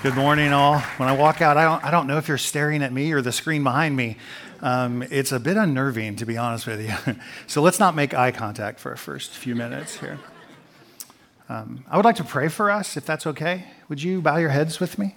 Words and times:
Good 0.00 0.14
morning, 0.14 0.52
all. 0.52 0.78
When 0.78 1.08
I 1.08 1.12
walk 1.16 1.42
out, 1.42 1.56
I 1.56 1.64
don't, 1.64 1.84
I 1.84 1.90
don't 1.90 2.06
know 2.06 2.18
if 2.18 2.28
you're 2.28 2.38
staring 2.38 2.84
at 2.84 2.92
me 2.92 3.10
or 3.10 3.20
the 3.20 3.32
screen 3.32 3.64
behind 3.64 3.96
me. 3.96 4.16
Um, 4.60 5.02
it's 5.02 5.32
a 5.32 5.40
bit 5.40 5.56
unnerving, 5.56 6.14
to 6.16 6.24
be 6.24 6.36
honest 6.36 6.68
with 6.68 6.80
you. 6.80 7.16
so 7.48 7.62
let's 7.62 7.80
not 7.80 7.96
make 7.96 8.14
eye 8.14 8.30
contact 8.30 8.78
for 8.78 8.90
our 8.90 8.96
first 8.96 9.32
few 9.32 9.56
minutes 9.56 9.98
here. 9.98 10.20
Um, 11.48 11.84
I 11.90 11.96
would 11.96 12.04
like 12.04 12.14
to 12.14 12.24
pray 12.24 12.46
for 12.46 12.70
us, 12.70 12.96
if 12.96 13.04
that's 13.06 13.26
okay. 13.26 13.64
Would 13.88 14.00
you 14.00 14.20
bow 14.20 14.36
your 14.36 14.50
heads 14.50 14.78
with 14.78 15.00
me? 15.00 15.16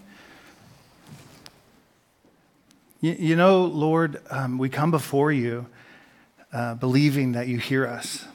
You, 3.02 3.16
you 3.20 3.36
know, 3.36 3.66
Lord, 3.66 4.20
um, 4.32 4.58
we 4.58 4.68
come 4.68 4.90
before 4.90 5.32
you 5.32 5.68
uh, 6.52 6.74
believing 6.74 7.34
that 7.34 7.48
you 7.48 7.60
hear 7.60 7.86
us, 7.86 8.26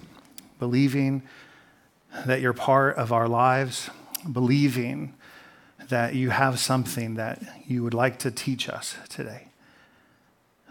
believing 0.61 1.25
that 2.25 2.41
you're 2.41 2.53
part 2.53 2.95
of 2.99 3.13
our 3.13 3.27
lives, 3.27 3.91
believing 4.31 5.13
that 5.89 6.15
you 6.15 6.31
have 6.31 6.59
something 6.59 7.15
that 7.15 7.43
you 7.67 7.83
would 7.83 7.95
like 7.95 8.19
to 8.21 8.31
teach 8.31 8.69
us 8.69 8.97
today. 9.09 9.49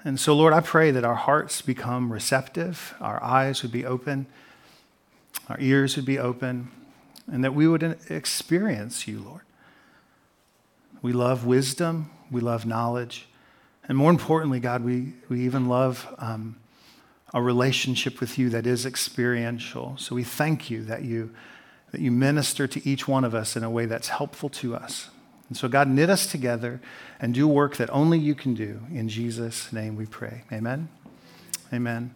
And 0.04 0.20
so, 0.20 0.36
Lord, 0.36 0.54
I 0.54 0.60
pray 0.60 0.92
that 0.92 1.04
our 1.04 1.16
hearts 1.16 1.62
become 1.62 2.14
receptive, 2.14 2.94
our 3.00 3.22
eyes 3.24 3.64
would 3.64 3.72
be 3.72 3.86
open, 3.86 4.28
our 5.50 5.60
ears 5.60 5.96
would 5.96 6.06
be 6.06 6.20
open, 6.20 6.70
and 7.32 7.44
that 7.44 7.56
we 7.56 7.68
would 7.68 7.84
experience 8.10 9.08
you, 9.08 9.20
Lord. 9.20 9.42
We 11.02 11.12
love 11.12 11.46
wisdom, 11.46 12.12
we 12.30 12.42
love 12.42 12.66
knowledge, 12.66 13.28
and 13.88 13.98
more 13.98 14.10
importantly, 14.10 14.60
God, 14.60 14.84
we, 14.84 15.14
we 15.30 15.42
even 15.42 15.68
love 15.68 16.08
um, 16.18 16.56
a 17.34 17.42
relationship 17.42 18.20
with 18.20 18.38
you 18.38 18.50
that 18.50 18.66
is 18.66 18.86
experiential. 18.86 19.96
So 19.98 20.16
we 20.16 20.24
thank 20.24 20.70
you 20.70 20.84
that 20.86 21.04
you 21.04 21.32
that 21.96 22.02
you 22.02 22.12
minister 22.12 22.68
to 22.68 22.86
each 22.86 23.08
one 23.08 23.24
of 23.24 23.34
us 23.34 23.56
in 23.56 23.64
a 23.64 23.70
way 23.70 23.86
that's 23.86 24.10
helpful 24.10 24.50
to 24.50 24.76
us. 24.76 25.10
And 25.48 25.56
so, 25.56 25.70
God, 25.70 25.88
knit 25.88 26.10
us 26.10 26.30
together 26.30 26.82
and 27.22 27.34
do 27.34 27.48
work 27.48 27.78
that 27.78 27.90
only 27.90 28.20
you 28.20 28.36
can 28.36 28.54
do. 28.54 28.82
In 28.92 29.08
Jesus' 29.08 29.72
name 29.72 29.96
we 29.96 30.06
pray. 30.06 30.44
Amen. 30.52 30.90
Amen. 31.72 32.14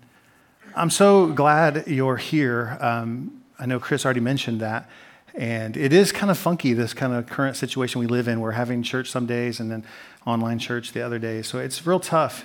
I'm 0.75 0.89
so 0.89 1.27
glad 1.27 1.87
you're 1.87 2.17
here. 2.17 2.77
Um, 2.81 3.41
I 3.57 3.67
know 3.67 3.79
Chris 3.79 4.03
already 4.03 4.19
mentioned 4.19 4.59
that. 4.59 4.89
And 5.33 5.77
it 5.77 5.93
is 5.93 6.11
kind 6.11 6.29
of 6.29 6.37
funky, 6.37 6.73
this 6.73 6.93
kind 6.93 7.13
of 7.13 7.27
current 7.27 7.55
situation 7.55 8.01
we 8.01 8.07
live 8.07 8.27
in. 8.27 8.41
We're 8.41 8.51
having 8.51 8.83
church 8.83 9.09
some 9.09 9.25
days 9.25 9.61
and 9.61 9.71
then 9.71 9.85
online 10.27 10.59
church 10.59 10.91
the 10.91 11.03
other 11.03 11.19
days. 11.19 11.47
So 11.47 11.59
it's 11.59 11.87
real 11.87 12.01
tough. 12.01 12.43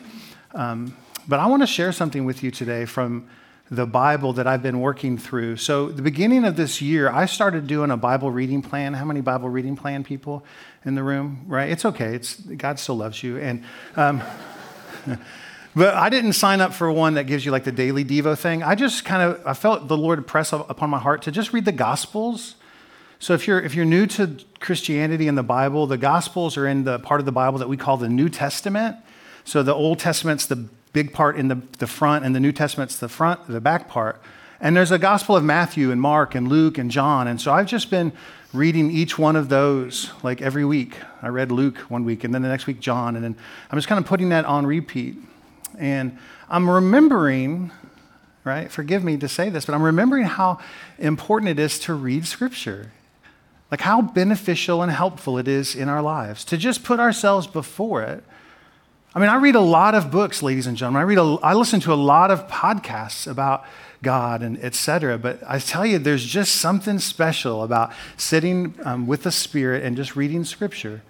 Um, 0.52 0.96
but 1.26 1.40
I 1.40 1.46
want 1.46 1.64
to 1.64 1.66
share 1.66 1.90
something 1.90 2.26
with 2.26 2.44
you 2.44 2.52
today 2.52 2.84
from 2.84 3.28
the 3.70 3.86
Bible 3.86 4.34
that 4.34 4.46
I've 4.46 4.62
been 4.62 4.80
working 4.80 5.16
through. 5.16 5.56
So, 5.56 5.88
the 5.88 6.02
beginning 6.02 6.44
of 6.44 6.56
this 6.56 6.82
year, 6.82 7.10
I 7.10 7.26
started 7.26 7.66
doing 7.66 7.90
a 7.90 7.96
Bible 7.96 8.30
reading 8.30 8.60
plan. 8.60 8.94
How 8.94 9.04
many 9.04 9.20
Bible 9.20 9.48
reading 9.48 9.74
plan 9.74 10.04
people 10.04 10.44
in 10.84 10.94
the 10.94 11.02
room? 11.02 11.44
Right? 11.46 11.70
It's 11.70 11.84
okay. 11.84 12.14
It's 12.14 12.36
God 12.36 12.78
still 12.78 12.96
loves 12.96 13.22
you. 13.22 13.38
And 13.38 13.64
um, 13.96 14.22
but 15.74 15.94
I 15.94 16.10
didn't 16.10 16.34
sign 16.34 16.60
up 16.60 16.74
for 16.74 16.90
one 16.92 17.14
that 17.14 17.24
gives 17.24 17.44
you 17.44 17.52
like 17.52 17.64
the 17.64 17.72
daily 17.72 18.04
devo 18.04 18.38
thing. 18.38 18.62
I 18.62 18.74
just 18.74 19.04
kind 19.04 19.22
of 19.22 19.46
I 19.46 19.54
felt 19.54 19.88
the 19.88 19.96
Lord 19.96 20.26
press 20.26 20.52
upon 20.52 20.90
my 20.90 20.98
heart 20.98 21.22
to 21.22 21.32
just 21.32 21.52
read 21.52 21.64
the 21.64 21.72
Gospels. 21.72 22.56
So 23.18 23.32
if 23.32 23.46
you're 23.46 23.60
if 23.60 23.74
you're 23.74 23.86
new 23.86 24.06
to 24.08 24.36
Christianity 24.60 25.26
and 25.26 25.38
the 25.38 25.42
Bible, 25.42 25.86
the 25.86 25.96
Gospels 25.96 26.58
are 26.58 26.66
in 26.66 26.84
the 26.84 26.98
part 26.98 27.20
of 27.20 27.24
the 27.24 27.32
Bible 27.32 27.58
that 27.58 27.68
we 27.68 27.78
call 27.78 27.96
the 27.96 28.10
New 28.10 28.28
Testament. 28.28 28.96
So 29.44 29.62
the 29.62 29.74
Old 29.74 29.98
Testament's 29.98 30.44
the 30.46 30.68
big 30.94 31.12
part 31.12 31.36
in 31.36 31.48
the, 31.48 31.56
the 31.78 31.86
front, 31.86 32.24
and 32.24 32.34
the 32.34 32.40
New 32.40 32.52
Testament's 32.52 32.96
the 32.96 33.10
front, 33.10 33.46
the 33.46 33.60
back 33.60 33.88
part. 33.88 34.22
And 34.60 34.74
there's 34.74 34.92
a 34.92 34.98
Gospel 34.98 35.36
of 35.36 35.44
Matthew 35.44 35.90
and 35.90 36.00
Mark 36.00 36.34
and 36.34 36.48
Luke 36.48 36.78
and 36.78 36.90
John. 36.90 37.28
And 37.28 37.38
so 37.38 37.52
I've 37.52 37.66
just 37.66 37.90
been 37.90 38.12
reading 38.54 38.90
each 38.90 39.18
one 39.18 39.36
of 39.36 39.50
those 39.50 40.10
like 40.22 40.40
every 40.40 40.64
week. 40.64 40.96
I 41.20 41.28
read 41.28 41.52
Luke 41.52 41.76
one 41.90 42.04
week, 42.04 42.24
and 42.24 42.32
then 42.32 42.40
the 42.40 42.48
next 42.48 42.66
week, 42.66 42.80
John. 42.80 43.16
And 43.16 43.24
then 43.24 43.36
I'm 43.70 43.76
just 43.76 43.88
kind 43.88 43.98
of 43.98 44.06
putting 44.06 44.30
that 44.30 44.46
on 44.46 44.64
repeat. 44.64 45.16
And 45.76 46.16
I'm 46.48 46.70
remembering, 46.70 47.72
right? 48.44 48.70
Forgive 48.70 49.02
me 49.02 49.16
to 49.18 49.28
say 49.28 49.50
this, 49.50 49.66
but 49.66 49.74
I'm 49.74 49.82
remembering 49.82 50.24
how 50.24 50.60
important 50.98 51.50
it 51.50 51.58
is 51.58 51.78
to 51.80 51.94
read 51.94 52.26
Scripture. 52.26 52.92
Like 53.72 53.80
how 53.80 54.00
beneficial 54.00 54.82
and 54.82 54.92
helpful 54.92 55.36
it 55.36 55.48
is 55.48 55.74
in 55.74 55.88
our 55.88 56.00
lives 56.00 56.44
to 56.44 56.56
just 56.56 56.84
put 56.84 57.00
ourselves 57.00 57.48
before 57.48 58.02
it 58.02 58.22
I 59.14 59.20
mean, 59.20 59.28
I 59.28 59.36
read 59.36 59.54
a 59.54 59.60
lot 59.60 59.94
of 59.94 60.10
books, 60.10 60.42
ladies 60.42 60.66
and 60.66 60.76
gentlemen. 60.76 61.00
I 61.00 61.04
read, 61.04 61.18
a, 61.18 61.38
I 61.40 61.54
listen 61.54 61.78
to 61.80 61.92
a 61.92 61.94
lot 61.94 62.32
of 62.32 62.48
podcasts 62.48 63.30
about 63.30 63.64
God 64.02 64.42
and 64.42 64.58
etc. 64.58 65.18
But 65.18 65.40
I 65.46 65.60
tell 65.60 65.86
you, 65.86 66.00
there's 66.00 66.24
just 66.24 66.56
something 66.56 66.98
special 66.98 67.62
about 67.62 67.92
sitting 68.16 68.74
um, 68.84 69.06
with 69.06 69.22
the 69.22 69.30
Spirit 69.30 69.84
and 69.84 69.96
just 69.96 70.16
reading 70.16 70.42
Scripture. 70.42 71.02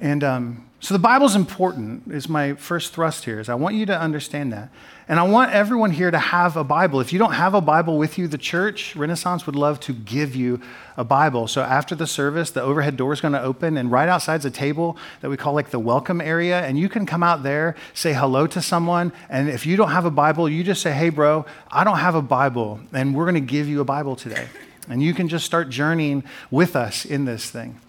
And 0.00 0.22
um, 0.22 0.69
so 0.80 0.94
the 0.94 0.98
Bible's 0.98 1.36
important. 1.36 2.12
Is 2.12 2.28
my 2.28 2.54
first 2.54 2.94
thrust 2.94 3.24
here. 3.26 3.38
Is 3.38 3.48
I 3.48 3.54
want 3.54 3.74
you 3.74 3.86
to 3.86 3.98
understand 3.98 4.52
that. 4.52 4.70
And 5.08 5.18
I 5.18 5.24
want 5.24 5.52
everyone 5.52 5.90
here 5.90 6.10
to 6.10 6.18
have 6.18 6.56
a 6.56 6.64
Bible. 6.64 7.00
If 7.00 7.12
you 7.12 7.18
don't 7.18 7.32
have 7.32 7.52
a 7.52 7.60
Bible 7.60 7.98
with 7.98 8.16
you, 8.16 8.28
the 8.28 8.38
church, 8.38 8.94
Renaissance, 8.94 9.44
would 9.44 9.56
love 9.56 9.80
to 9.80 9.92
give 9.92 10.34
you 10.36 10.60
a 10.96 11.04
Bible. 11.04 11.48
So 11.48 11.62
after 11.62 11.94
the 11.94 12.06
service, 12.06 12.50
the 12.52 12.62
overhead 12.62 12.96
door 12.96 13.12
is 13.12 13.20
going 13.20 13.34
to 13.34 13.42
open, 13.42 13.76
and 13.76 13.90
right 13.90 14.08
outside's 14.08 14.44
a 14.44 14.50
table 14.50 14.96
that 15.20 15.28
we 15.28 15.36
call 15.36 15.52
like 15.52 15.70
the 15.70 15.80
welcome 15.80 16.20
area. 16.20 16.60
And 16.60 16.78
you 16.78 16.88
can 16.88 17.06
come 17.06 17.22
out 17.22 17.42
there, 17.42 17.74
say 17.92 18.12
hello 18.12 18.46
to 18.46 18.62
someone. 18.62 19.12
And 19.28 19.48
if 19.50 19.66
you 19.66 19.76
don't 19.76 19.90
have 19.90 20.04
a 20.04 20.10
Bible, 20.10 20.48
you 20.48 20.62
just 20.64 20.80
say, 20.80 20.92
hey, 20.92 21.10
bro, 21.10 21.44
I 21.70 21.84
don't 21.84 21.98
have 21.98 22.14
a 22.14 22.22
Bible. 22.22 22.80
And 22.92 23.14
we're 23.14 23.24
going 23.24 23.34
to 23.34 23.40
give 23.40 23.68
you 23.68 23.80
a 23.80 23.84
Bible 23.84 24.16
today. 24.16 24.46
And 24.88 25.02
you 25.02 25.12
can 25.12 25.28
just 25.28 25.44
start 25.44 25.68
journeying 25.68 26.24
with 26.50 26.74
us 26.74 27.04
in 27.04 27.24
this 27.24 27.50
thing. 27.50 27.80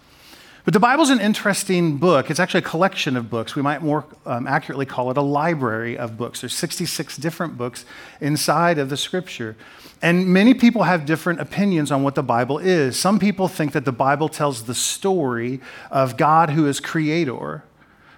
But 0.64 0.74
the 0.74 0.80
Bible's 0.80 1.10
an 1.10 1.20
interesting 1.20 1.98
book. 1.98 2.30
It's 2.30 2.40
actually 2.40 2.60
a 2.60 2.70
collection 2.70 3.18
of 3.18 3.30
books. 3.30 3.56
We 3.56 3.64
might 3.64 3.82
more 3.82 4.06
um, 4.26 4.46
accurately 4.46 4.86
call 4.86 5.10
it 5.10 5.18
a 5.18 5.22
library 5.22 5.98
of 5.98 6.18
books. 6.18 6.42
There's 6.42 6.54
66 6.54 7.18
different 7.18 7.58
books 7.58 7.84
inside 8.20 8.78
of 8.78 8.90
the 8.90 8.98
scripture. 8.98 9.56
And 10.04 10.28
many 10.28 10.54
people 10.54 10.84
have 10.84 11.06
different 11.06 11.40
opinions 11.40 11.92
on 11.92 12.04
what 12.04 12.16
the 12.16 12.24
Bible 12.24 12.60
is. 12.60 13.00
Some 13.00 13.18
people 13.18 13.48
think 13.48 13.72
that 13.72 13.86
the 13.86 13.92
Bible 13.92 14.30
tells 14.30 14.66
the 14.66 14.76
story 14.76 15.62
of 15.90 16.16
God 16.16 16.52
who 16.52 16.68
is 16.68 16.80
creator 16.80 17.64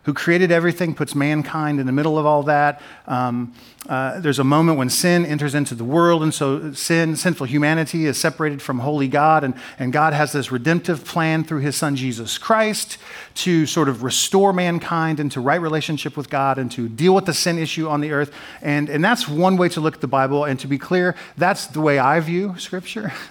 who 0.04 0.14
created 0.14 0.52
everything, 0.52 0.94
puts 0.94 1.16
mankind 1.16 1.80
in 1.80 1.86
the 1.86 1.92
middle 1.92 2.18
of 2.20 2.26
all 2.26 2.44
that. 2.44 2.82
Um, 3.08 3.54
uh, 3.88 4.20
there's 4.20 4.40
a 4.40 4.44
moment 4.44 4.78
when 4.78 4.90
sin 4.90 5.26
enters 5.26 5.56
into 5.56 5.76
the 5.76 5.84
world, 5.84 6.24
and 6.24 6.34
so 6.34 6.72
sin, 6.74 7.16
sinful 7.16 7.48
humanity 7.48 8.06
is 8.06 8.18
separated 8.18 8.62
from 8.62 8.80
holy 8.80 9.08
God, 9.08 9.44
and, 9.44 9.54
and 9.80 9.92
God 9.92 10.14
has 10.14 10.32
this 10.32 10.52
redemptive 10.52 11.06
plan 11.06 11.44
through 11.44 11.60
his 11.60 11.76
son 11.76 11.96
Jesus 11.96 12.38
Christ 12.38 12.98
to 13.36 13.66
sort 13.66 13.90
of 13.90 14.04
restore 14.04 14.54
mankind 14.54 15.20
into 15.20 15.42
right 15.42 15.60
relationship 15.60 16.16
with 16.16 16.30
God 16.30 16.58
and 16.58 16.72
to 16.72 16.88
deal 16.88 17.16
with 17.16 17.26
the 17.26 17.34
sin 17.34 17.58
issue 17.58 17.88
on 17.88 18.02
the 18.02 18.12
earth. 18.12 18.34
And, 18.62 18.90
and 18.90 19.04
that's 19.04 19.28
one 19.28 19.58
way 19.58 19.70
to 19.70 19.82
look 19.82 19.96
at 19.96 20.02
the 20.02 20.08
Bible, 20.08 20.44
and 20.46 20.60
to 20.60 20.68
be 20.68 20.78
clear, 20.78 21.16
that's 21.38 21.68
the 21.68 21.82
way 21.82 22.00
I 22.00 22.20
view 22.20 22.56
Scripture. 22.58 23.14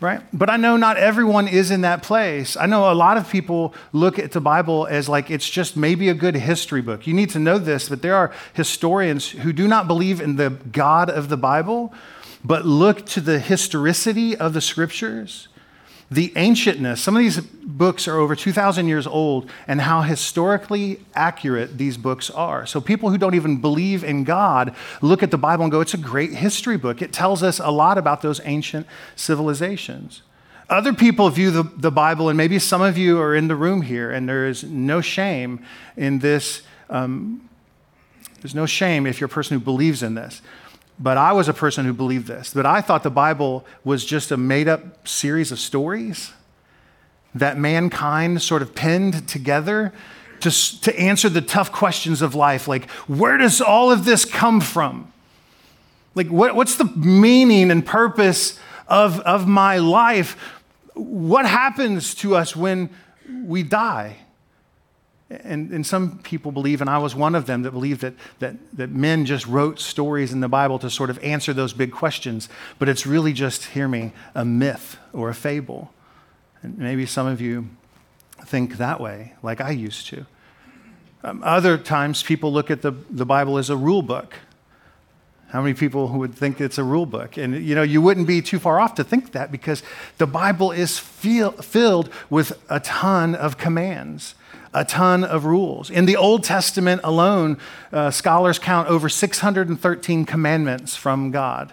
right? 0.00 0.20
But 0.32 0.50
I 0.50 0.56
know 0.56 0.76
not 0.76 0.96
everyone 0.96 1.48
is 1.48 1.70
in 1.70 1.80
that 1.82 2.02
place. 2.02 2.56
I 2.56 2.66
know 2.66 2.90
a 2.90 2.94
lot 2.94 3.16
of 3.16 3.30
people 3.30 3.74
look 3.92 4.18
at 4.18 4.32
the 4.32 4.40
Bible 4.40 4.86
as 4.86 5.08
like 5.08 5.30
it's 5.30 5.48
just 5.48 5.76
maybe 5.76 6.08
a 6.08 6.14
good 6.14 6.34
history 6.34 6.82
book. 6.82 7.06
You 7.06 7.14
need 7.14 7.30
to 7.30 7.38
know 7.38 7.58
this, 7.58 7.88
but 7.88 8.02
there 8.02 8.14
are 8.14 8.32
historians 8.52 9.30
who 9.30 9.52
do 9.52 9.66
not 9.66 9.86
believe 9.86 10.20
in 10.20 10.36
the 10.36 10.50
God 10.50 11.08
of 11.08 11.28
the 11.28 11.36
Bible, 11.36 11.92
but 12.44 12.66
look 12.66 13.06
to 13.06 13.20
the 13.20 13.38
historicity 13.38 14.36
of 14.36 14.52
the 14.52 14.60
scriptures 14.60 15.48
the 16.10 16.32
ancientness. 16.36 16.98
Some 16.98 17.16
of 17.16 17.22
these 17.22 17.40
books 17.40 18.06
are 18.06 18.16
over 18.16 18.36
2,000 18.36 18.86
years 18.86 19.06
old, 19.06 19.50
and 19.66 19.80
how 19.80 20.02
historically 20.02 21.00
accurate 21.14 21.78
these 21.78 21.96
books 21.96 22.30
are. 22.30 22.64
So, 22.66 22.80
people 22.80 23.10
who 23.10 23.18
don't 23.18 23.34
even 23.34 23.60
believe 23.60 24.04
in 24.04 24.24
God 24.24 24.74
look 25.02 25.22
at 25.22 25.30
the 25.30 25.38
Bible 25.38 25.64
and 25.64 25.72
go, 25.72 25.80
it's 25.80 25.94
a 25.94 25.98
great 25.98 26.32
history 26.32 26.76
book. 26.76 27.02
It 27.02 27.12
tells 27.12 27.42
us 27.42 27.58
a 27.58 27.70
lot 27.70 27.98
about 27.98 28.22
those 28.22 28.40
ancient 28.44 28.86
civilizations. 29.16 30.22
Other 30.68 30.92
people 30.92 31.28
view 31.30 31.50
the, 31.50 31.62
the 31.62 31.92
Bible, 31.92 32.28
and 32.28 32.36
maybe 32.36 32.58
some 32.58 32.82
of 32.82 32.98
you 32.98 33.20
are 33.20 33.34
in 33.34 33.48
the 33.48 33.56
room 33.56 33.82
here, 33.82 34.10
and 34.10 34.28
there 34.28 34.46
is 34.46 34.64
no 34.64 35.00
shame 35.00 35.64
in 35.96 36.20
this. 36.20 36.62
Um, 36.90 37.48
there's 38.42 38.54
no 38.54 38.66
shame 38.66 39.06
if 39.06 39.20
you're 39.20 39.26
a 39.26 39.30
person 39.30 39.58
who 39.58 39.64
believes 39.64 40.02
in 40.02 40.14
this. 40.14 40.42
But 40.98 41.18
I 41.18 41.32
was 41.32 41.48
a 41.48 41.54
person 41.54 41.84
who 41.84 41.92
believed 41.92 42.26
this, 42.26 42.50
that 42.52 42.64
I 42.64 42.80
thought 42.80 43.02
the 43.02 43.10
Bible 43.10 43.66
was 43.84 44.04
just 44.04 44.30
a 44.30 44.36
made 44.36 44.66
up 44.66 45.06
series 45.06 45.52
of 45.52 45.58
stories 45.58 46.32
that 47.34 47.58
mankind 47.58 48.40
sort 48.40 48.62
of 48.62 48.74
pinned 48.74 49.28
together 49.28 49.92
to, 50.40 50.80
to 50.80 50.98
answer 50.98 51.28
the 51.28 51.42
tough 51.42 51.70
questions 51.72 52.22
of 52.22 52.34
life, 52.34 52.68
like 52.68 52.90
where 53.06 53.36
does 53.36 53.60
all 53.60 53.90
of 53.90 54.04
this 54.04 54.24
come 54.24 54.60
from? 54.60 55.12
Like, 56.14 56.28
what, 56.28 56.54
what's 56.54 56.76
the 56.76 56.84
meaning 56.84 57.70
and 57.70 57.84
purpose 57.84 58.58
of, 58.88 59.20
of 59.20 59.46
my 59.46 59.78
life? 59.78 60.36
What 60.94 61.44
happens 61.46 62.14
to 62.16 62.34
us 62.36 62.56
when 62.56 62.88
we 63.44 63.62
die? 63.62 64.16
And, 65.28 65.72
and 65.72 65.84
some 65.84 66.18
people 66.18 66.52
believe, 66.52 66.80
and 66.80 66.88
I 66.88 66.98
was 66.98 67.16
one 67.16 67.34
of 67.34 67.46
them 67.46 67.62
that 67.62 67.72
believed 67.72 68.00
that, 68.02 68.14
that, 68.38 68.54
that 68.76 68.90
men 68.90 69.26
just 69.26 69.44
wrote 69.46 69.80
stories 69.80 70.32
in 70.32 70.38
the 70.40 70.48
Bible 70.48 70.78
to 70.78 70.88
sort 70.88 71.10
of 71.10 71.18
answer 71.18 71.52
those 71.52 71.72
big 71.72 71.90
questions, 71.90 72.48
but 72.78 72.88
it's 72.88 73.06
really 73.06 73.32
just, 73.32 73.66
hear 73.66 73.88
me, 73.88 74.12
a 74.36 74.44
myth 74.44 74.98
or 75.12 75.28
a 75.28 75.34
fable. 75.34 75.92
And 76.62 76.78
maybe 76.78 77.06
some 77.06 77.26
of 77.26 77.40
you 77.40 77.68
think 78.44 78.76
that 78.76 79.00
way, 79.00 79.34
like 79.42 79.60
I 79.60 79.70
used 79.70 80.06
to. 80.08 80.26
Um, 81.24 81.42
other 81.42 81.76
times, 81.76 82.22
people 82.22 82.52
look 82.52 82.70
at 82.70 82.82
the, 82.82 82.92
the 83.10 83.26
Bible 83.26 83.58
as 83.58 83.68
a 83.68 83.76
rule 83.76 84.02
book. 84.02 84.34
How 85.48 85.60
many 85.60 85.74
people 85.74 86.08
who 86.08 86.18
would 86.18 86.34
think 86.34 86.60
it's 86.60 86.78
a 86.78 86.84
rule 86.84 87.06
book? 87.06 87.36
And 87.36 87.64
you 87.64 87.74
know, 87.74 87.82
you 87.82 88.00
wouldn't 88.00 88.28
be 88.28 88.42
too 88.42 88.60
far 88.60 88.78
off 88.78 88.94
to 88.96 89.04
think 89.04 89.32
that 89.32 89.50
because 89.50 89.82
the 90.18 90.26
Bible 90.26 90.70
is 90.70 90.98
feel, 90.98 91.50
filled 91.52 92.10
with 92.30 92.62
a 92.68 92.78
ton 92.78 93.34
of 93.34 93.58
commands, 93.58 94.36
a 94.74 94.84
ton 94.84 95.24
of 95.24 95.44
rules. 95.44 95.90
In 95.90 96.06
the 96.06 96.16
Old 96.16 96.44
Testament 96.44 97.00
alone, 97.04 97.58
uh, 97.92 98.10
scholars 98.10 98.58
count 98.58 98.88
over 98.88 99.08
613 99.08 100.24
commandments 100.24 100.96
from 100.96 101.30
God 101.30 101.72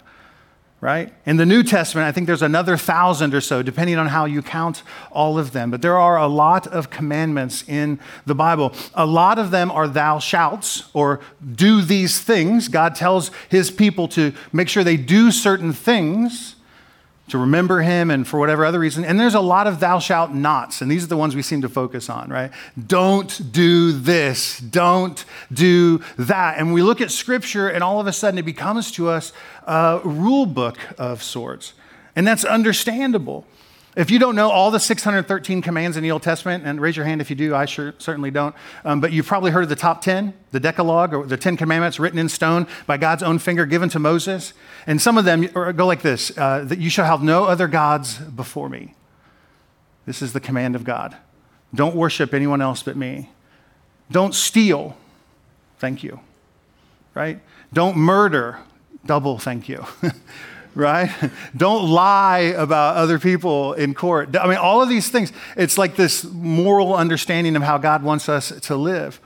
right? 0.83 1.13
In 1.25 1.37
the 1.37 1.45
New 1.45 1.63
Testament, 1.63 2.05
I 2.05 2.11
think 2.11 2.27
there's 2.27 2.41
another 2.41 2.75
thousand 2.75 3.33
or 3.33 3.39
so, 3.39 3.63
depending 3.63 3.97
on 3.97 4.07
how 4.07 4.25
you 4.25 4.41
count 4.41 4.83
all 5.13 5.39
of 5.39 5.53
them. 5.53 5.71
But 5.71 5.81
there 5.81 5.97
are 5.97 6.17
a 6.17 6.27
lot 6.27 6.67
of 6.67 6.89
commandments 6.89 7.63
in 7.69 8.01
the 8.25 8.35
Bible. 8.35 8.73
A 8.93 9.05
lot 9.05 9.39
of 9.39 9.49
them 9.49 9.71
are 9.71 9.87
thou 9.87 10.19
shalt, 10.19 10.83
or 10.91 11.21
do 11.55 11.81
these 11.81 12.19
things. 12.19 12.67
God 12.67 12.95
tells 12.95 13.31
his 13.47 13.71
people 13.71 14.09
to 14.09 14.33
make 14.51 14.67
sure 14.67 14.83
they 14.83 14.97
do 14.97 15.31
certain 15.31 15.71
things 15.71 16.55
to 17.29 17.37
remember 17.37 17.81
him 17.81 18.11
and 18.11 18.27
for 18.27 18.37
whatever 18.37 18.65
other 18.65 18.79
reason. 18.79 19.05
And 19.05 19.19
there's 19.19 19.33
a 19.33 19.39
lot 19.39 19.65
of 19.65 19.79
thou 19.79 19.99
shalt 19.99 20.31
nots, 20.31 20.81
and 20.81 20.91
these 20.91 21.03
are 21.03 21.07
the 21.07 21.17
ones 21.17 21.35
we 21.35 21.41
seem 21.41 21.61
to 21.61 21.69
focus 21.69 22.09
on, 22.09 22.29
right? 22.29 22.51
Don't 22.87 23.51
do 23.51 23.93
this, 23.93 24.59
don't 24.59 25.23
do 25.51 26.01
that. 26.17 26.57
And 26.57 26.73
we 26.73 26.81
look 26.81 26.99
at 26.99 27.11
scripture, 27.11 27.69
and 27.69 27.83
all 27.83 27.99
of 27.99 28.07
a 28.07 28.13
sudden 28.13 28.37
it 28.37 28.45
becomes 28.45 28.91
to 28.93 29.09
us 29.09 29.31
a 29.65 30.01
rule 30.03 30.45
book 30.45 30.77
of 30.97 31.23
sorts. 31.23 31.73
And 32.15 32.27
that's 32.27 32.43
understandable. 32.43 33.45
If 33.95 34.09
you 34.09 34.17
don't 34.17 34.35
know 34.35 34.49
all 34.49 34.71
the 34.71 34.79
613 34.79 35.61
commands 35.61 35.97
in 35.97 36.03
the 36.03 36.09
Old 36.09 36.23
Testament, 36.23 36.65
and 36.65 36.81
raise 36.81 36.95
your 36.95 37.05
hand 37.05 37.21
if 37.21 37.29
you 37.29 37.35
do, 37.35 37.53
I 37.53 37.65
sure, 37.65 37.93
certainly 37.99 38.31
don't, 38.31 38.55
um, 38.83 38.99
but 38.99 39.11
you've 39.11 39.27
probably 39.27 39.51
heard 39.51 39.63
of 39.63 39.69
the 39.69 39.75
top 39.75 40.01
10, 40.01 40.33
the 40.51 40.59
Decalogue, 40.59 41.13
or 41.13 41.25
the 41.25 41.37
10 41.37 41.57
commandments 41.57 41.99
written 41.99 42.17
in 42.17 42.27
stone 42.27 42.65
by 42.87 42.97
God's 42.97 43.21
own 43.21 43.37
finger 43.37 43.67
given 43.67 43.89
to 43.89 43.99
Moses. 43.99 44.53
And 44.87 44.99
some 44.99 45.17
of 45.17 45.25
them 45.25 45.45
go 45.45 45.85
like 45.85 46.01
this 46.01 46.35
uh, 46.37 46.63
that 46.65 46.79
you 46.79 46.89
shall 46.89 47.05
have 47.05 47.21
no 47.21 47.45
other 47.45 47.67
gods 47.67 48.17
before 48.17 48.67
me. 48.67 48.95
This 50.05 50.21
is 50.21 50.33
the 50.33 50.39
command 50.39 50.75
of 50.75 50.83
God. 50.83 51.15
Don't 51.73 51.95
worship 51.95 52.33
anyone 52.33 52.61
else 52.61 52.81
but 52.83 52.97
me. 52.97 53.29
Don't 54.11 54.33
steal. 54.33 54.97
Thank 55.77 56.03
you. 56.03 56.19
Right? 57.13 57.41
Don't 57.71 57.95
murder. 57.95 58.59
Double 59.05 59.37
thank 59.37 59.69
you. 59.69 59.85
right? 60.75 61.09
Don't 61.57 61.89
lie 61.89 62.53
about 62.57 62.97
other 62.97 63.19
people 63.19 63.73
in 63.73 63.93
court. 63.93 64.35
I 64.35 64.47
mean, 64.47 64.57
all 64.57 64.81
of 64.81 64.89
these 64.89 65.09
things, 65.09 65.31
it's 65.55 65.77
like 65.77 65.95
this 65.95 66.23
moral 66.23 66.95
understanding 66.95 67.55
of 67.55 67.63
how 67.63 67.77
God 67.77 68.03
wants 68.03 68.29
us 68.29 68.49
to 68.61 68.75
live. 68.75 69.19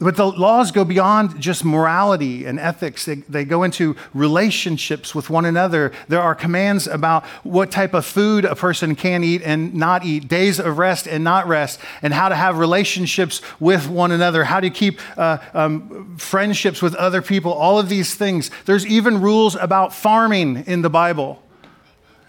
But 0.00 0.16
the 0.16 0.26
laws 0.26 0.72
go 0.72 0.84
beyond 0.84 1.40
just 1.40 1.64
morality 1.64 2.46
and 2.46 2.58
ethics. 2.58 3.04
They, 3.04 3.14
they 3.14 3.44
go 3.44 3.62
into 3.62 3.94
relationships 4.12 5.14
with 5.14 5.30
one 5.30 5.44
another. 5.44 5.92
There 6.08 6.20
are 6.20 6.34
commands 6.34 6.88
about 6.88 7.24
what 7.44 7.70
type 7.70 7.94
of 7.94 8.04
food 8.04 8.44
a 8.44 8.56
person 8.56 8.96
can 8.96 9.22
eat 9.22 9.42
and 9.42 9.72
not 9.72 10.04
eat, 10.04 10.26
days 10.26 10.58
of 10.58 10.78
rest 10.78 11.06
and 11.06 11.22
not 11.22 11.46
rest, 11.46 11.78
and 12.02 12.12
how 12.12 12.28
to 12.28 12.34
have 12.34 12.58
relationships 12.58 13.40
with 13.60 13.88
one 13.88 14.10
another, 14.10 14.44
how 14.44 14.58
to 14.58 14.68
keep 14.68 15.00
uh, 15.16 15.38
um, 15.54 16.16
friendships 16.18 16.82
with 16.82 16.96
other 16.96 17.22
people, 17.22 17.52
all 17.52 17.78
of 17.78 17.88
these 17.88 18.16
things. 18.16 18.50
There's 18.64 18.84
even 18.86 19.20
rules 19.20 19.54
about 19.54 19.94
farming 19.94 20.64
in 20.66 20.82
the 20.82 20.90
Bible. 20.90 21.40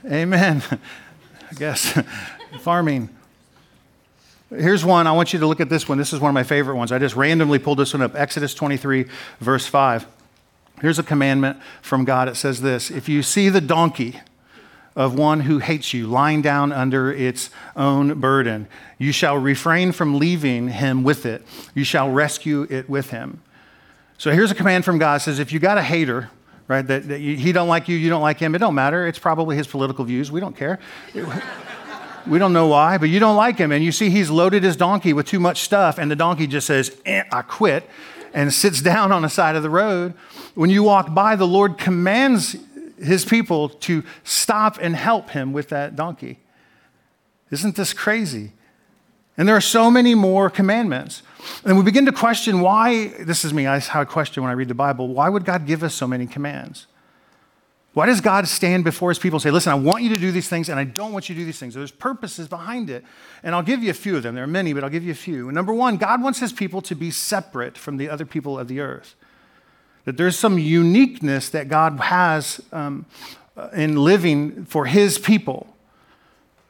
Amen. 0.06 0.62
I 1.52 1.54
guess 1.56 2.00
farming. 2.60 3.15
Here's 4.57 4.86
one. 4.86 5.07
I 5.07 5.12
want 5.12 5.34
you 5.34 5.40
to 5.40 5.48
look 5.48 5.60
at 5.60 5.69
this 5.69 5.90
one. 5.90 5.98
This 5.98 6.13
is 6.13 6.19
one 6.19 6.30
of 6.30 6.34
my 6.34 6.44
favorite 6.44 6.75
ones. 6.75 6.92
I 6.92 7.00
just 7.00 7.16
randomly 7.16 7.60
pulled 7.60 7.80
this 7.80 7.94
one 7.94 8.02
up 8.02 8.16
Exodus 8.16 8.54
23, 8.54 9.06
verse 9.40 9.68
5. 9.68 10.07
Here's 10.81 11.00
a 11.00 11.04
commandment 11.04 11.60
from 11.81 12.06
God. 12.06 12.28
It 12.28 12.36
says 12.36 12.62
this 12.62 12.92
If 12.92 13.10
you 13.10 13.24
see 13.24 13.50
the 13.50 13.62
donkey 13.62 14.19
of 14.96 15.18
one 15.18 15.42
who 15.42 15.60
hates 15.60 15.94
you 15.94 16.07
lying 16.07 16.42
down 16.42 16.72
under 16.72 17.12
its 17.12 17.50
own 17.75 18.19
burden, 18.19 18.68
you 18.98 19.12
shall 19.12 19.38
refrain 19.38 19.92
from 19.92 20.18
leaving 20.18 20.69
him 20.69 21.04
with 21.04 21.25
it. 21.25 21.46
You 21.74 21.84
shall 21.84 22.10
rescue 22.10 22.66
it 22.69 22.90
with 22.90 23.10
him. 23.10 23.42
So 24.18 24.31
here's 24.31 24.52
a 24.52 24.56
command 24.56 24.86
from 24.86 24.98
God. 24.98 25.16
It 25.16 25.24
says, 25.24 25.40
If 25.40 25.52
you 25.52 25.60
got 25.60 25.78
a 25.78 25.84
hater, 25.84 26.30
right, 26.68 26.86
that, 26.88 27.07
that 27.10 27.19
he 27.19 27.52
don't 27.52 27.68
like 27.68 27.90
you, 27.90 27.98
you 27.98 28.10
don't 28.10 28.22
like 28.22 28.40
him, 28.40 28.56
it 28.56 28.60
don't 28.60 28.75
matter. 28.75 29.06
It's 29.07 29.19
probably 29.19 29.57
his 29.57 29.68
political 29.68 30.06
views. 30.06 30.31
We 30.31 30.40
don't 30.40 30.56
care. 30.56 30.80
We 32.27 32.39
don't 32.39 32.54
know 32.54 32.68
why, 32.68 32.98
but 32.98 33.10
you 33.10 33.19
don't 33.19 33.36
like 33.36 33.57
him. 33.57 33.72
And 33.72 33.83
you 33.83 33.92
see 33.92 34.10
he's 34.10 34.30
loaded 34.30 34.63
his 34.63 34.75
donkey 34.75 35.13
with 35.13 35.27
too 35.27 35.39
much 35.39 35.62
stuff, 35.62 35.98
and 35.98 36.10
the 36.10 36.16
donkey 36.16 36.48
just 36.48 36.68
says, 36.68 36.95
eh, 37.06 37.24
I 37.31 37.42
quit, 37.42 37.89
and 38.33 38.54
sits 38.54 38.81
down 38.94 39.12
on 39.12 39.22
the 39.22 39.30
side 39.30 39.56
of 39.56 39.63
the 39.63 39.69
road. 39.69 40.13
When 40.54 40.69
you 40.69 40.83
walk 40.83 41.13
by, 41.13 41.36
the 41.36 41.48
Lord 41.48 41.77
commands 41.77 42.56
his 42.98 43.25
people 43.25 43.69
to 43.69 44.04
stop 44.24 44.77
and 44.81 44.95
help 44.95 45.31
him 45.31 45.54
with 45.54 45.69
that 45.69 45.95
donkey. 45.95 46.39
Isn't 47.51 47.75
this 47.75 47.94
crazy? 47.94 48.51
And 49.38 49.48
there 49.48 49.56
are 49.56 49.62
so 49.62 49.92
many 49.92 50.16
more 50.16 50.50
commandments. 50.50 51.21
And 51.66 51.78
we 51.78 51.83
begin 51.83 52.06
to 52.06 52.12
question 52.12 52.62
why, 52.62 53.07
this 53.19 53.44
is 53.44 53.54
me, 53.54 53.68
I 53.68 53.80
how 53.80 54.01
I 54.01 54.06
question 54.06 54.42
when 54.44 54.50
I 54.50 54.54
read 54.54 54.69
the 54.69 54.74
Bible, 54.74 55.10
why 55.10 55.30
would 55.30 55.45
God 55.45 55.66
give 55.66 55.83
us 55.83 55.94
so 55.94 56.07
many 56.07 56.25
commands? 56.25 56.88
Why 57.95 58.06
does 58.06 58.19
God 58.19 58.45
stand 58.50 58.83
before 58.83 59.09
his 59.09 59.19
people 59.19 59.38
and 59.38 59.42
say, 59.42 59.51
Listen, 59.51 59.71
I 59.71 59.75
want 59.75 60.03
you 60.03 60.09
to 60.09 60.18
do 60.18 60.30
these 60.30 60.50
things 60.50 60.68
and 60.68 60.77
I 60.77 60.83
don't 60.83 61.14
want 61.14 61.30
you 61.30 61.35
to 61.35 61.40
do 61.40 61.45
these 61.45 61.57
things? 61.57 61.73
There's 61.75 61.92
purposes 61.92 62.49
behind 62.49 62.90
it. 62.90 63.06
And 63.42 63.56
I'll 63.56 63.64
give 63.64 63.81
you 63.81 63.90
a 63.90 63.94
few 63.94 64.18
of 64.18 64.23
them. 64.23 64.35
There 64.35 64.44
are 64.44 64.47
many, 64.47 64.73
but 64.73 64.83
I'll 64.83 64.90
give 64.90 65.06
you 65.06 65.14
a 65.14 65.16
few. 65.16 65.49
Number 65.49 65.73
one, 65.73 65.95
God 65.95 66.21
wants 66.21 66.40
his 66.40 66.52
people 66.52 66.81
to 66.81 66.94
be 66.94 67.09
separate 67.09 67.78
from 67.78 67.95
the 67.95 68.09
other 68.09 68.25
people 68.25 68.59
of 68.59 68.68
the 68.68 68.81
earth. 68.81 69.16
That 70.04 70.18
there's 70.18 70.37
some 70.37 70.59
uniqueness 70.59 71.47
that 71.49 71.69
God 71.69 71.97
has 72.02 72.61
um, 72.73 73.06
in 73.73 73.95
living 73.95 74.66
for 74.66 74.87
his 74.87 75.18
people. 75.18 75.75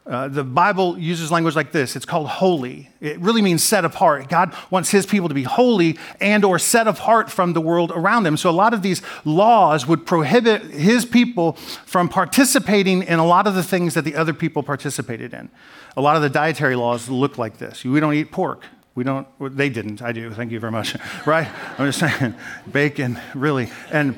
Uh, 0.05 0.27
the 0.27 0.43
Bible 0.43 0.99
uses 0.99 1.31
language 1.31 1.55
like 1.55 1.71
this. 1.71 1.95
It's 1.95 2.05
called 2.05 2.27
holy. 2.27 2.89
It 3.01 3.19
really 3.19 3.41
means 3.41 3.63
set 3.63 3.85
apart. 3.85 4.29
God 4.29 4.53
wants 4.69 4.91
his 4.91 5.07
people 5.07 5.29
to 5.29 5.33
be 5.33 5.41
holy 5.41 5.97
and 6.21 6.45
or 6.45 6.59
set 6.59 6.87
apart 6.87 7.31
from 7.31 7.53
the 7.53 7.61
world 7.61 7.91
around 7.91 8.21
them. 8.21 8.37
So 8.37 8.47
a 8.47 8.51
lot 8.51 8.75
of 8.75 8.83
these 8.83 9.01
laws 9.23 9.87
would 9.87 10.05
prohibit 10.05 10.61
his 10.65 11.05
people 11.05 11.53
from 11.85 12.07
participating 12.07 13.01
in 13.01 13.17
a 13.17 13.25
lot 13.25 13.47
of 13.47 13.55
the 13.55 13.63
things 13.63 13.95
that 13.95 14.03
the 14.03 14.15
other 14.15 14.33
people 14.33 14.61
participated 14.61 15.33
in. 15.33 15.49
A 15.97 16.01
lot 16.01 16.15
of 16.15 16.21
the 16.21 16.29
dietary 16.29 16.75
laws 16.75 17.09
look 17.09 17.39
like 17.39 17.57
this. 17.57 17.83
We 17.83 17.99
don't 17.99 18.13
eat 18.13 18.31
pork. 18.31 18.63
We 18.93 19.03
don't, 19.03 19.27
they 19.57 19.69
didn't. 19.69 20.03
I 20.03 20.11
do. 20.11 20.31
Thank 20.31 20.51
you 20.51 20.59
very 20.59 20.71
much. 20.71 20.95
right? 21.25 21.47
I'm 21.79 21.91
just 21.91 21.99
saying, 21.99 22.35
bacon, 22.71 23.19
really. 23.33 23.69
And 23.91 24.17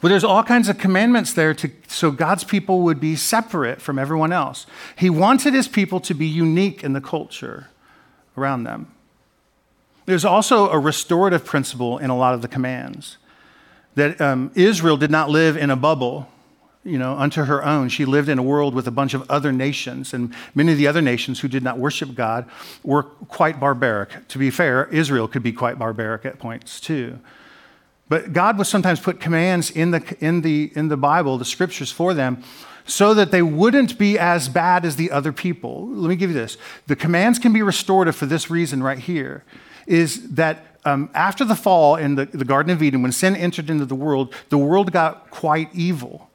but 0.00 0.08
there's 0.08 0.24
all 0.24 0.42
kinds 0.42 0.68
of 0.68 0.78
commandments 0.78 1.32
there 1.32 1.54
to, 1.54 1.70
so 1.88 2.10
God's 2.10 2.44
people 2.44 2.82
would 2.82 3.00
be 3.00 3.16
separate 3.16 3.80
from 3.80 3.98
everyone 3.98 4.32
else. 4.32 4.66
He 4.96 5.10
wanted 5.10 5.54
his 5.54 5.68
people 5.68 6.00
to 6.00 6.14
be 6.14 6.26
unique 6.26 6.84
in 6.84 6.92
the 6.92 7.00
culture 7.00 7.68
around 8.36 8.64
them. 8.64 8.92
There's 10.06 10.24
also 10.24 10.70
a 10.70 10.78
restorative 10.78 11.44
principle 11.44 11.98
in 11.98 12.10
a 12.10 12.16
lot 12.16 12.34
of 12.34 12.42
the 12.42 12.48
commands 12.48 13.18
that 13.94 14.20
um, 14.20 14.50
Israel 14.54 14.96
did 14.96 15.10
not 15.10 15.28
live 15.28 15.56
in 15.56 15.70
a 15.70 15.76
bubble, 15.76 16.28
you 16.84 16.96
know, 16.96 17.14
unto 17.14 17.44
her 17.44 17.64
own. 17.64 17.88
She 17.88 18.04
lived 18.04 18.28
in 18.28 18.38
a 18.38 18.42
world 18.42 18.74
with 18.74 18.86
a 18.86 18.92
bunch 18.92 19.12
of 19.12 19.28
other 19.28 19.52
nations, 19.52 20.14
and 20.14 20.32
many 20.54 20.72
of 20.72 20.78
the 20.78 20.86
other 20.86 21.02
nations 21.02 21.40
who 21.40 21.48
did 21.48 21.62
not 21.64 21.78
worship 21.78 22.14
God 22.14 22.48
were 22.84 23.02
quite 23.02 23.58
barbaric. 23.58 24.28
To 24.28 24.38
be 24.38 24.50
fair, 24.50 24.86
Israel 24.86 25.26
could 25.26 25.42
be 25.42 25.52
quite 25.52 25.78
barbaric 25.78 26.24
at 26.24 26.38
points 26.38 26.80
too. 26.80 27.18
But 28.08 28.32
God 28.32 28.58
would 28.58 28.66
sometimes 28.66 29.00
put 29.00 29.20
commands 29.20 29.70
in 29.70 29.90
the, 29.90 30.16
in, 30.20 30.40
the, 30.40 30.72
in 30.74 30.88
the 30.88 30.96
Bible, 30.96 31.36
the 31.38 31.44
scriptures 31.44 31.92
for 31.92 32.14
them, 32.14 32.42
so 32.86 33.12
that 33.12 33.30
they 33.30 33.42
wouldn't 33.42 33.98
be 33.98 34.18
as 34.18 34.48
bad 34.48 34.84
as 34.84 34.96
the 34.96 35.10
other 35.10 35.32
people. 35.32 35.86
Let 35.88 36.08
me 36.08 36.16
give 36.16 36.30
you 36.30 36.36
this. 36.36 36.56
The 36.86 36.96
commands 36.96 37.38
can 37.38 37.52
be 37.52 37.62
restorative 37.62 38.16
for 38.16 38.26
this 38.26 38.50
reason 38.50 38.82
right 38.82 38.98
here 38.98 39.44
is 39.86 40.30
that 40.30 40.64
um, 40.84 41.10
after 41.14 41.44
the 41.44 41.54
fall 41.54 41.96
in 41.96 42.14
the, 42.14 42.26
the 42.26 42.44
Garden 42.44 42.72
of 42.72 42.82
Eden, 42.82 43.02
when 43.02 43.12
sin 43.12 43.36
entered 43.36 43.68
into 43.68 43.84
the 43.84 43.94
world, 43.94 44.34
the 44.48 44.58
world 44.58 44.92
got 44.92 45.30
quite 45.30 45.74
evil. 45.74 46.30